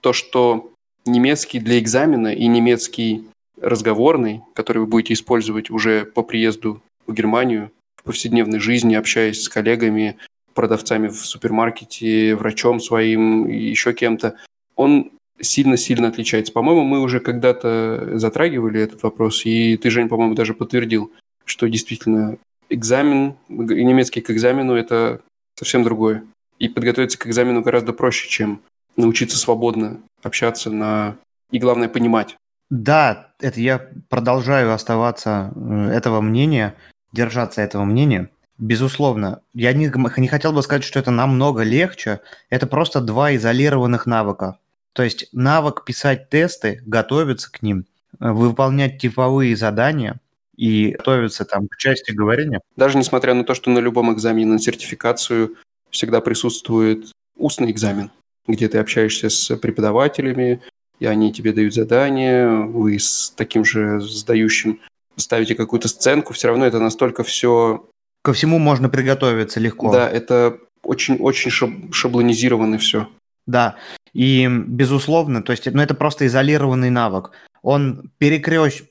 то, 0.00 0.12
что 0.12 0.72
немецкий 1.06 1.60
для 1.60 1.78
экзамена 1.78 2.34
и 2.34 2.46
немецкий 2.46 3.24
разговорный, 3.60 4.42
который 4.54 4.78
вы 4.78 4.86
будете 4.86 5.14
использовать 5.14 5.70
уже 5.70 6.04
по 6.04 6.22
приезду 6.22 6.82
в 7.06 7.14
Германию, 7.14 7.70
повседневной 8.04 8.60
жизни, 8.60 8.94
общаясь 8.94 9.42
с 9.42 9.48
коллегами, 9.48 10.16
продавцами 10.54 11.08
в 11.08 11.16
супермаркете, 11.16 12.36
врачом 12.36 12.80
своим, 12.80 13.48
еще 13.48 13.92
кем-то, 13.92 14.36
он 14.76 15.10
сильно-сильно 15.40 16.08
отличается. 16.08 16.52
По-моему, 16.52 16.84
мы 16.84 17.00
уже 17.00 17.20
когда-то 17.20 18.18
затрагивали 18.18 18.80
этот 18.80 19.02
вопрос, 19.02 19.44
и 19.44 19.76
ты, 19.76 19.90
Жень, 19.90 20.08
по-моему, 20.08 20.34
даже 20.34 20.54
подтвердил, 20.54 21.12
что 21.44 21.68
действительно 21.68 22.38
экзамен, 22.68 23.34
немецкий 23.48 24.20
к 24.20 24.30
экзамену– 24.30 24.74
это 24.76 25.20
совсем 25.58 25.82
другое. 25.82 26.24
И 26.58 26.68
подготовиться 26.68 27.18
к 27.18 27.26
экзамену 27.26 27.62
гораздо 27.62 27.92
проще, 27.92 28.28
чем 28.28 28.60
научиться 28.96 29.36
свободно 29.36 30.00
общаться 30.22 30.70
на... 30.70 31.16
и, 31.50 31.58
главное, 31.58 31.88
понимать. 31.88 32.36
Да, 32.70 33.32
это 33.40 33.60
я 33.60 33.90
продолжаю 34.08 34.72
оставаться 34.72 35.52
э, 35.54 35.88
этого 35.90 36.20
мнения, 36.20 36.74
держаться 37.14 37.62
этого 37.62 37.84
мнения. 37.84 38.28
Безусловно, 38.58 39.40
я 39.54 39.72
не, 39.72 39.90
не 40.16 40.28
хотел 40.28 40.52
бы 40.52 40.62
сказать, 40.62 40.84
что 40.84 40.98
это 40.98 41.10
намного 41.10 41.62
легче. 41.62 42.20
Это 42.50 42.66
просто 42.66 43.00
два 43.00 43.34
изолированных 43.34 44.06
навыка. 44.06 44.58
То 44.92 45.02
есть 45.02 45.28
навык 45.32 45.84
писать 45.84 46.28
тесты, 46.28 46.80
готовиться 46.86 47.50
к 47.50 47.62
ним, 47.62 47.86
э, 48.20 48.30
выполнять 48.30 48.98
типовые 48.98 49.56
задания 49.56 50.20
и 50.56 50.92
готовиться 50.92 51.44
там 51.44 51.66
к 51.66 51.76
части 51.78 52.12
говорения. 52.12 52.60
Даже 52.76 52.96
несмотря 52.96 53.34
на 53.34 53.44
то, 53.44 53.54
что 53.54 53.70
на 53.70 53.80
любом 53.80 54.14
экзамене 54.14 54.52
на 54.52 54.58
сертификацию 54.60 55.56
всегда 55.90 56.20
присутствует 56.20 57.06
устный 57.36 57.72
экзамен, 57.72 58.12
где 58.46 58.68
ты 58.68 58.78
общаешься 58.78 59.30
с 59.30 59.56
преподавателями, 59.56 60.62
и 61.00 61.06
они 61.06 61.32
тебе 61.32 61.52
дают 61.52 61.74
задания, 61.74 62.48
вы 62.48 63.00
с 63.00 63.32
таким 63.36 63.64
же 63.64 64.00
сдающим 64.00 64.80
ставите 65.16 65.54
какую-то 65.54 65.88
сценку, 65.88 66.32
все 66.32 66.48
равно 66.48 66.66
это 66.66 66.78
настолько 66.78 67.22
все... 67.24 67.88
Ко 68.22 68.32
всему 68.32 68.58
можно 68.58 68.88
приготовиться 68.88 69.60
легко. 69.60 69.92
Да, 69.92 70.08
это 70.08 70.58
очень-очень 70.82 71.50
шаблонизировано 71.92 72.78
все. 72.78 73.08
Да, 73.46 73.76
и 74.12 74.48
безусловно, 74.48 75.42
то 75.42 75.52
есть, 75.52 75.66
ну 75.66 75.82
это 75.82 75.94
просто 75.94 76.26
изолированный 76.26 76.90
навык. 76.90 77.32
Он 77.62 78.10
перекрест, 78.18 78.84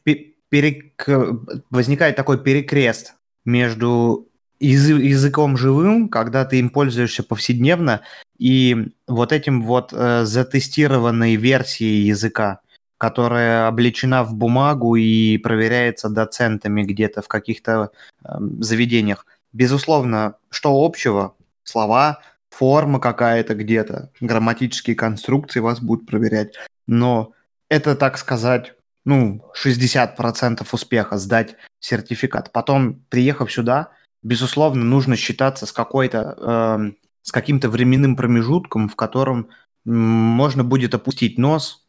перек... 0.49 1.07
возникает 1.69 2.15
такой 2.15 2.38
перекрест 2.38 3.15
между 3.45 4.28
языком 4.59 5.57
живым, 5.57 6.07
когда 6.09 6.45
ты 6.45 6.59
им 6.59 6.69
пользуешься 6.69 7.24
повседневно, 7.24 8.01
и 8.38 8.88
вот 9.07 9.32
этим 9.32 9.63
вот 9.63 9.91
э, 9.91 10.24
затестированной 10.26 11.36
версией 11.36 12.05
языка, 12.05 12.59
которая 13.04 13.68
облечена 13.68 14.24
в 14.24 14.34
бумагу 14.34 14.95
и 14.95 15.38
проверяется 15.38 16.08
доцентами 16.08 16.84
где-то 16.84 17.22
в 17.22 17.28
каких-то 17.28 17.91
э, 18.24 18.30
заведениях. 18.60 19.26
Безусловно, 19.51 20.36
что 20.49 20.86
общего? 20.86 21.36
Слова, 21.66 22.22
форма 22.49 23.01
какая-то 23.01 23.56
где-то, 23.56 24.10
грамматические 24.22 24.95
конструкции 24.95 25.60
вас 25.60 25.82
будут 25.82 26.08
проверять. 26.08 26.54
Но 26.88 27.34
это, 27.68 27.97
так 27.97 28.18
сказать, 28.18 28.74
ну, 29.04 29.43
60% 29.62 30.66
успеха 30.72 31.18
сдать 31.18 31.58
сертификат. 31.82 32.54
Потом, 32.54 33.01
приехав 33.10 33.51
сюда, 33.51 33.89
безусловно, 34.22 34.86
нужно 34.86 35.18
считаться 35.18 35.66
с 35.66 35.74
какой-то, 35.74 36.38
э, 36.38 36.91
с 37.22 37.34
каким-то 37.34 37.70
временным 37.70 38.16
промежутком, 38.16 38.88
в 38.88 38.95
котором 38.95 39.49
можно 39.84 40.64
будет 40.64 40.95
опустить 40.95 41.38
нос 41.38 41.82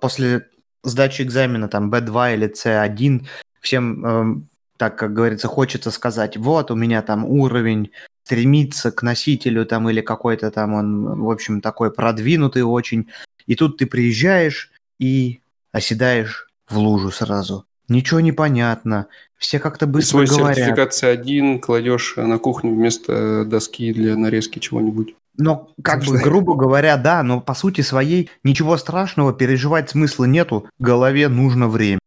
после 0.00 0.48
сдачи 0.82 1.22
экзамена, 1.22 1.68
там, 1.68 1.92
B2 1.92 2.34
или 2.34 2.52
C1, 2.52 3.26
всем, 3.60 4.06
э, 4.06 4.42
так 4.76 4.98
как 4.98 5.12
говорится, 5.12 5.48
хочется 5.48 5.90
сказать, 5.90 6.36
вот, 6.36 6.70
у 6.70 6.74
меня 6.74 7.02
там 7.02 7.24
уровень 7.24 7.90
стремится 8.24 8.90
к 8.92 9.02
носителю 9.02 9.66
там 9.66 9.88
или 9.88 10.00
какой-то 10.00 10.50
там 10.50 10.74
он, 10.74 11.22
в 11.22 11.30
общем, 11.30 11.60
такой 11.60 11.92
продвинутый 11.92 12.62
очень. 12.62 13.08
И 13.46 13.56
тут 13.56 13.78
ты 13.78 13.86
приезжаешь 13.86 14.70
и 14.98 15.40
оседаешь 15.72 16.48
в 16.68 16.78
лужу 16.78 17.10
сразу. 17.10 17.66
Ничего 17.88 18.20
не 18.20 18.32
понятно. 18.32 19.08
Все 19.38 19.58
как-то 19.58 19.86
быстро 19.86 20.22
и 20.22 20.26
свой 20.26 20.38
говорят. 20.38 20.56
сертификат 20.56 20.92
C1 20.92 21.58
кладешь 21.58 22.14
на 22.16 22.38
кухню 22.38 22.72
вместо 22.72 23.44
доски 23.44 23.92
для 23.92 24.16
нарезки 24.16 24.60
чего-нибудь. 24.60 25.16
Но, 25.36 25.72
как 25.82 26.04
бы, 26.04 26.18
грубо 26.18 26.54
говоря, 26.54 26.96
да, 26.96 27.22
но 27.22 27.40
по 27.40 27.54
сути 27.54 27.80
своей 27.80 28.30
ничего 28.44 28.76
страшного, 28.76 29.32
переживать 29.32 29.90
смысла 29.90 30.24
нету. 30.24 30.68
Голове 30.78 31.28
нужно 31.28 31.68
время. 31.68 31.98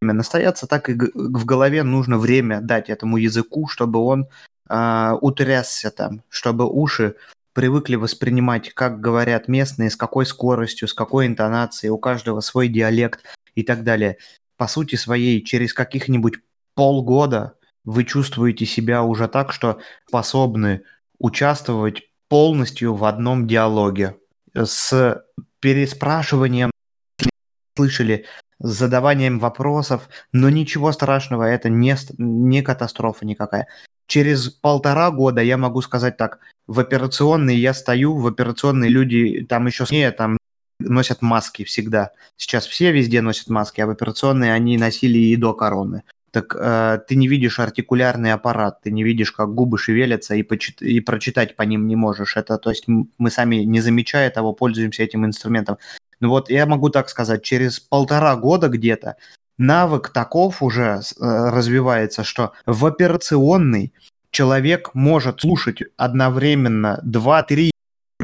Настояться 0.00 0.66
так 0.66 0.90
и 0.90 0.94
в 0.94 1.44
голове 1.44 1.82
нужно 1.82 2.18
время 2.18 2.60
дать 2.60 2.90
этому 2.90 3.16
языку, 3.16 3.68
чтобы 3.68 4.00
он 4.00 4.26
э, 4.68 5.12
утрясся 5.20 5.90
там, 5.90 6.22
чтобы 6.28 6.68
уши 6.68 7.14
привыкли 7.54 7.94
воспринимать, 7.94 8.74
как 8.74 9.00
говорят 9.00 9.48
местные, 9.48 9.88
с 9.88 9.96
какой 9.96 10.26
скоростью, 10.26 10.88
с 10.88 10.94
какой 10.94 11.26
интонацией, 11.26 11.90
у 11.90 11.98
каждого 11.98 12.40
свой 12.40 12.68
диалект 12.68 13.20
и 13.54 13.62
так 13.62 13.84
далее. 13.84 14.18
По 14.56 14.66
сути 14.66 14.96
своей, 14.96 15.42
через 15.42 15.72
каких-нибудь 15.72 16.34
полгода 16.74 17.54
вы 17.84 18.04
чувствуете 18.04 18.66
себя 18.66 19.02
уже 19.04 19.28
так, 19.28 19.52
что 19.52 19.78
способны 20.06 20.82
участвовать 21.18 22.02
полностью 22.34 22.96
в 22.96 23.04
одном 23.04 23.46
диалоге 23.46 24.16
с 24.56 25.24
переспрашиванием, 25.60 26.72
слышали, 27.76 28.26
с 28.58 28.70
задаванием 28.70 29.38
вопросов, 29.38 30.08
но 30.32 30.50
ничего 30.50 30.90
страшного, 30.90 31.44
это 31.44 31.68
не, 31.68 31.94
не 32.18 32.62
катастрофа 32.62 33.24
никакая. 33.24 33.68
Через 34.08 34.48
полтора 34.48 35.12
года 35.12 35.42
я 35.42 35.56
могу 35.56 35.80
сказать 35.80 36.16
так, 36.16 36.40
в 36.66 36.80
операционной 36.80 37.54
я 37.54 37.72
стою, 37.72 38.16
в 38.16 38.26
операционной 38.26 38.88
люди 38.88 39.46
там 39.48 39.68
еще 39.68 39.86
смея, 39.86 40.10
там 40.10 40.36
носят 40.80 41.22
маски 41.22 41.62
всегда. 41.62 42.10
Сейчас 42.36 42.66
все 42.66 42.90
везде 42.90 43.20
носят 43.20 43.48
маски, 43.48 43.80
а 43.80 43.86
в 43.86 43.90
операционной 43.90 44.52
они 44.52 44.76
носили 44.76 45.18
и 45.18 45.36
до 45.36 45.54
короны. 45.54 46.02
Так 46.34 46.56
э, 46.58 46.98
ты 47.06 47.14
не 47.14 47.28
видишь 47.28 47.60
артикулярный 47.60 48.32
аппарат, 48.32 48.80
ты 48.82 48.90
не 48.90 49.04
видишь, 49.04 49.30
как 49.30 49.54
губы 49.54 49.78
шевелятся, 49.78 50.34
и, 50.34 50.42
почит- 50.42 50.82
и 50.82 50.98
прочитать 50.98 51.54
по 51.54 51.62
ним 51.62 51.86
не 51.86 51.94
можешь. 51.94 52.36
Это, 52.36 52.58
то 52.58 52.70
есть 52.70 52.86
мы 52.88 53.30
сами, 53.30 53.58
не 53.64 53.80
замечая 53.80 54.30
того, 54.30 54.52
пользуемся 54.52 55.04
этим 55.04 55.24
инструментом. 55.24 55.78
Ну 56.18 56.30
вот 56.30 56.50
я 56.50 56.66
могу 56.66 56.90
так 56.90 57.08
сказать, 57.08 57.44
через 57.44 57.78
полтора 57.78 58.34
года 58.34 58.68
где-то 58.68 59.14
навык 59.58 60.08
таков 60.08 60.60
уже 60.60 60.82
э, 60.98 61.00
развивается, 61.20 62.24
что 62.24 62.52
в 62.66 62.84
операционный 62.84 63.92
человек 64.32 64.90
может 64.92 65.42
слушать 65.42 65.82
одновременно 65.96 67.00
2-3 67.06 67.70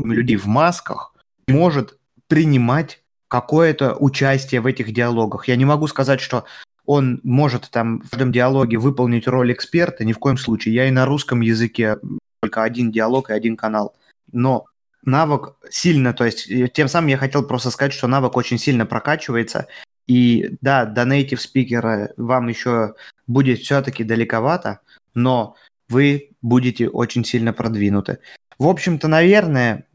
людей 0.03 0.35
в 0.37 0.47
масках, 0.47 1.15
может 1.47 1.97
принимать 2.27 3.05
какое-то 3.29 3.95
участие 3.95 4.61
в 4.61 4.67
этих 4.67 4.93
диалогах. 4.93 5.47
Я 5.47 5.55
не 5.55 5.65
могу 5.65 5.87
сказать, 5.87 6.21
что 6.21 6.45
он 6.93 7.21
может 7.23 7.71
там 7.71 8.01
в 8.01 8.11
каждом 8.11 8.33
диалоге 8.33 8.77
выполнить 8.77 9.29
роль 9.29 9.53
эксперта, 9.53 10.05
ни 10.05 10.13
в 10.13 10.19
коем 10.19 10.37
случае. 10.37 10.75
Я 10.75 10.89
и 10.89 10.91
на 10.91 11.07
русском 11.07 11.41
языке 11.41 11.99
только 12.43 12.65
один 12.65 12.91
диалог 12.91 13.31
и 13.31 13.33
один 13.33 13.57
канал. 13.57 13.95
Но 14.33 14.65
навык 15.05 15.55
сильно, 15.71 16.13
то 16.13 16.25
есть 16.25 16.51
тем 16.73 16.89
самым 16.89 17.07
я 17.07 17.17
хотел 17.17 17.45
просто 17.45 17.71
сказать, 17.71 17.93
что 17.93 18.09
навык 18.09 18.37
очень 18.37 18.59
сильно 18.59 18.87
прокачивается. 18.87 19.69
И 20.09 20.57
да, 20.63 20.85
до 20.85 21.03
native 21.03 21.37
спикера 21.37 22.13
вам 22.17 22.49
еще 22.49 22.95
будет 23.29 23.61
все-таки 23.61 24.03
далековато, 24.03 24.81
но 25.15 25.55
вы 25.89 26.31
будете 26.43 26.89
очень 26.89 27.25
сильно 27.25 27.53
продвинуты. 27.53 28.19
В 28.59 28.67
общем-то, 28.67 29.07
наверное, 29.07 29.87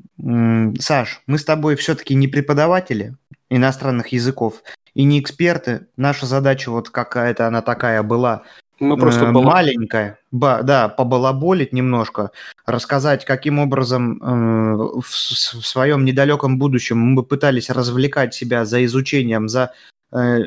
Саш, 0.79 1.23
мы 1.27 1.39
с 1.39 1.43
тобой 1.43 1.75
все-таки 1.75 2.15
не 2.15 2.29
преподаватели 2.29 3.17
иностранных 3.49 4.13
языков 4.13 4.63
и 4.95 5.03
не 5.03 5.19
эксперты. 5.19 5.87
Наша 5.97 6.25
задача 6.25 6.71
вот 6.71 6.89
какая-то 6.89 7.45
она 7.45 7.61
такая 7.61 8.01
была 8.01 8.43
мы 8.79 8.97
просто 8.97 9.25
э, 9.25 9.31
маленькая, 9.31 10.19
ба, 10.31 10.61
да, 10.61 10.89
побалаболить 10.89 11.71
немножко, 11.71 12.31
рассказать, 12.65 13.23
каким 13.23 13.59
образом 13.59 14.21
э, 14.21 14.99
в, 14.99 15.05
в 15.05 15.65
своем 15.65 16.03
недалеком 16.03 16.59
будущем 16.59 16.97
мы 16.97 17.23
пытались 17.23 17.69
развлекать 17.69 18.33
себя 18.33 18.65
за 18.65 18.83
изучением, 18.83 19.47
за, 19.47 19.71
э, 20.11 20.39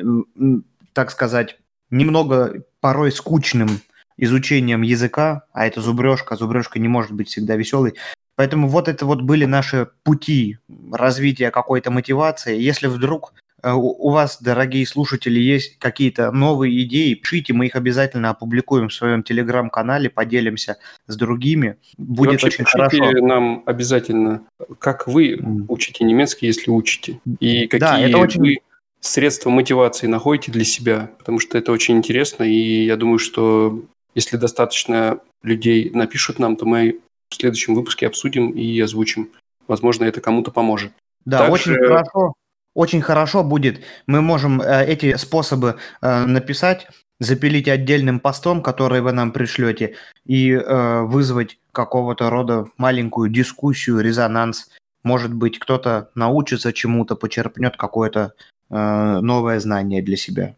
так 0.93 1.09
сказать, 1.09 1.57
немного 1.89 2.63
порой 2.81 3.11
скучным 3.11 3.81
изучением 4.17 4.83
языка, 4.83 5.45
а 5.51 5.65
это 5.65 5.81
зубрежка, 5.81 6.35
зубрежка 6.35 6.77
не 6.77 6.87
может 6.87 7.13
быть 7.13 7.29
всегда 7.29 7.55
веселой. 7.55 7.95
Поэтому 8.35 8.67
вот 8.67 8.87
это 8.87 9.05
вот 9.05 9.21
были 9.21 9.45
наши 9.45 9.89
пути 10.03 10.59
развития 10.91 11.51
какой-то 11.51 11.89
мотивации. 11.89 12.59
Если 12.59 12.87
вдруг 12.87 13.33
у 13.63 14.11
вас, 14.11 14.41
дорогие 14.41 14.85
слушатели, 14.85 15.39
есть 15.39 15.77
какие-то 15.79 16.31
новые 16.31 16.83
идеи, 16.83 17.13
пишите, 17.13 17.53
мы 17.53 17.67
их 17.67 17.75
обязательно 17.75 18.29
опубликуем 18.29 18.89
в 18.89 18.93
своем 18.93 19.23
телеграм-канале, 19.23 20.09
поделимся 20.09 20.77
с 21.07 21.15
другими. 21.15 21.77
Будет 21.97 22.43
очень 22.43 22.65
хорошо. 22.65 23.11
нам 23.21 23.63
обязательно, 23.65 24.43
как 24.79 25.07
вы 25.07 25.39
учите 25.67 26.03
немецкий, 26.03 26.47
если 26.47 26.71
учите, 26.71 27.19
и 27.39 27.67
какие 27.67 27.79
да, 27.79 27.99
это 27.99 28.17
очень... 28.17 28.39
вы 28.39 28.57
средства 29.01 29.49
мотивации 29.49 30.07
находите 30.07 30.51
для 30.51 30.65
себя, 30.65 31.11
потому 31.17 31.39
что 31.39 31.57
это 31.57 31.71
очень 31.71 31.97
интересно, 31.97 32.43
и 32.43 32.85
я 32.85 32.97
думаю, 32.97 33.19
что 33.19 33.83
если 34.15 34.37
достаточно 34.37 35.19
людей 35.43 35.89
напишут 35.93 36.39
нам, 36.39 36.55
то 36.55 36.65
мы 36.65 36.99
в 37.29 37.35
следующем 37.35 37.75
выпуске 37.75 38.07
обсудим 38.07 38.49
и 38.51 38.79
озвучим. 38.79 39.29
Возможно, 39.67 40.03
это 40.03 40.19
кому-то 40.19 40.51
поможет. 40.51 40.91
Да, 41.25 41.39
Также... 41.39 41.71
очень 41.71 41.75
хорошо 41.75 42.33
очень 42.79 43.01
хорошо 43.01 43.43
будет, 43.43 43.81
мы 44.07 44.21
можем 44.21 44.61
э, 44.61 44.85
эти 44.85 45.17
способы 45.17 45.75
э, 46.01 46.25
написать, 46.25 46.87
запилить 47.19 47.67
отдельным 47.67 48.21
постом, 48.21 48.61
который 48.61 49.01
вы 49.01 49.11
нам 49.11 49.33
пришлете, 49.33 49.95
и 50.25 50.53
э, 50.53 51.01
вызвать 51.01 51.57
какого-то 51.73 52.29
рода 52.29 52.67
маленькую 52.77 53.29
дискуссию, 53.29 53.99
резонанс. 53.99 54.69
Может 55.03 55.33
быть, 55.33 55.59
кто-то 55.59 56.09
научится 56.15 56.71
чему-то, 56.71 57.15
почерпнет 57.15 57.75
какое-то 57.77 58.33
новое 58.69 59.59
знание 59.59 60.03
для 60.03 60.15
себя. 60.15 60.53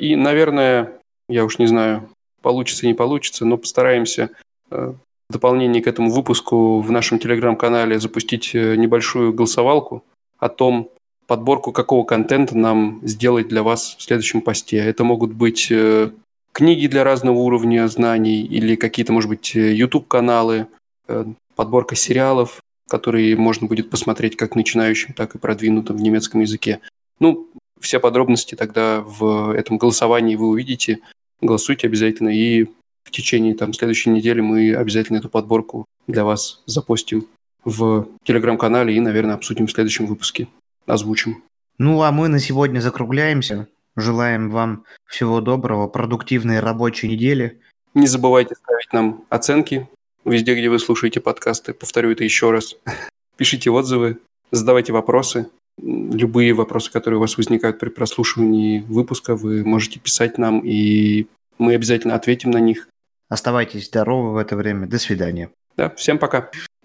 И, 0.00 0.16
наверное, 0.16 0.92
я 1.28 1.44
уж 1.44 1.58
не 1.58 1.66
знаю, 1.66 2.08
получится, 2.40 2.86
не 2.86 2.94
получится, 2.94 3.44
но 3.44 3.58
постараемся 3.58 4.30
в 4.70 4.96
дополнение 5.28 5.82
к 5.82 5.86
этому 5.86 6.10
выпуску 6.10 6.80
в 6.80 6.90
нашем 6.90 7.18
телеграм-канале 7.18 7.98
запустить 7.98 8.54
небольшую 8.54 9.34
голосовалку 9.34 10.04
о 10.38 10.48
том, 10.48 10.88
подборку 11.26 11.72
какого 11.72 12.04
контента 12.04 12.56
нам 12.56 13.00
сделать 13.02 13.48
для 13.48 13.62
вас 13.62 13.96
в 13.98 14.02
следующем 14.02 14.40
посте. 14.40 14.78
Это 14.78 15.04
могут 15.04 15.32
быть 15.32 15.68
э, 15.70 16.10
книги 16.52 16.86
для 16.86 17.04
разного 17.04 17.38
уровня 17.38 17.86
знаний 17.88 18.42
или 18.42 18.76
какие-то, 18.76 19.12
может 19.12 19.28
быть, 19.28 19.56
э, 19.56 19.74
YouTube-каналы, 19.74 20.66
э, 21.08 21.24
подборка 21.56 21.96
сериалов, 21.96 22.60
которые 22.88 23.36
можно 23.36 23.66
будет 23.66 23.90
посмотреть 23.90 24.36
как 24.36 24.54
начинающим, 24.54 25.14
так 25.14 25.34
и 25.34 25.38
продвинутым 25.38 25.96
в 25.96 26.02
немецком 26.02 26.40
языке. 26.40 26.80
Ну, 27.20 27.48
все 27.80 28.00
подробности 28.00 28.54
тогда 28.54 29.00
в 29.00 29.54
этом 29.54 29.78
голосовании 29.78 30.36
вы 30.36 30.48
увидите. 30.48 31.00
Голосуйте 31.40 31.86
обязательно, 31.86 32.28
и 32.28 32.64
в 33.04 33.10
течение 33.10 33.54
там, 33.54 33.72
следующей 33.72 34.10
недели 34.10 34.40
мы 34.40 34.74
обязательно 34.74 35.18
эту 35.18 35.28
подборку 35.28 35.84
для 36.06 36.24
вас 36.24 36.62
запостим 36.66 37.26
в 37.64 38.06
телеграм-канале 38.24 38.94
и, 38.94 39.00
наверное, 39.00 39.34
обсудим 39.34 39.66
в 39.66 39.72
следующем 39.72 40.06
выпуске 40.06 40.48
озвучим. 40.86 41.42
Ну, 41.78 42.02
а 42.02 42.12
мы 42.12 42.28
на 42.28 42.38
сегодня 42.38 42.80
закругляемся. 42.80 43.68
Желаем 43.96 44.50
вам 44.50 44.84
всего 45.06 45.40
доброго, 45.40 45.88
продуктивной 45.88 46.60
рабочей 46.60 47.08
недели. 47.08 47.60
Не 47.94 48.06
забывайте 48.06 48.54
ставить 48.56 48.92
нам 48.92 49.24
оценки 49.28 49.88
везде, 50.24 50.54
где 50.54 50.68
вы 50.68 50.78
слушаете 50.78 51.20
подкасты. 51.20 51.74
Повторю 51.74 52.10
это 52.10 52.24
еще 52.24 52.50
раз. 52.50 52.76
Пишите 53.36 53.70
отзывы, 53.70 54.18
задавайте 54.50 54.92
вопросы. 54.92 55.48
Любые 55.80 56.52
вопросы, 56.54 56.90
которые 56.90 57.18
у 57.18 57.20
вас 57.20 57.36
возникают 57.36 57.78
при 57.78 57.88
прослушивании 57.88 58.80
выпуска, 58.80 59.34
вы 59.34 59.64
можете 59.64 59.98
писать 59.98 60.38
нам, 60.38 60.60
и 60.60 61.26
мы 61.58 61.74
обязательно 61.74 62.14
ответим 62.14 62.50
на 62.50 62.58
них. 62.58 62.88
Оставайтесь 63.28 63.86
здоровы 63.86 64.32
в 64.32 64.36
это 64.36 64.54
время. 64.54 64.86
До 64.86 64.98
свидания. 64.98 65.50
Да, 65.76 65.90
всем 65.90 66.18
пока. 66.18 66.50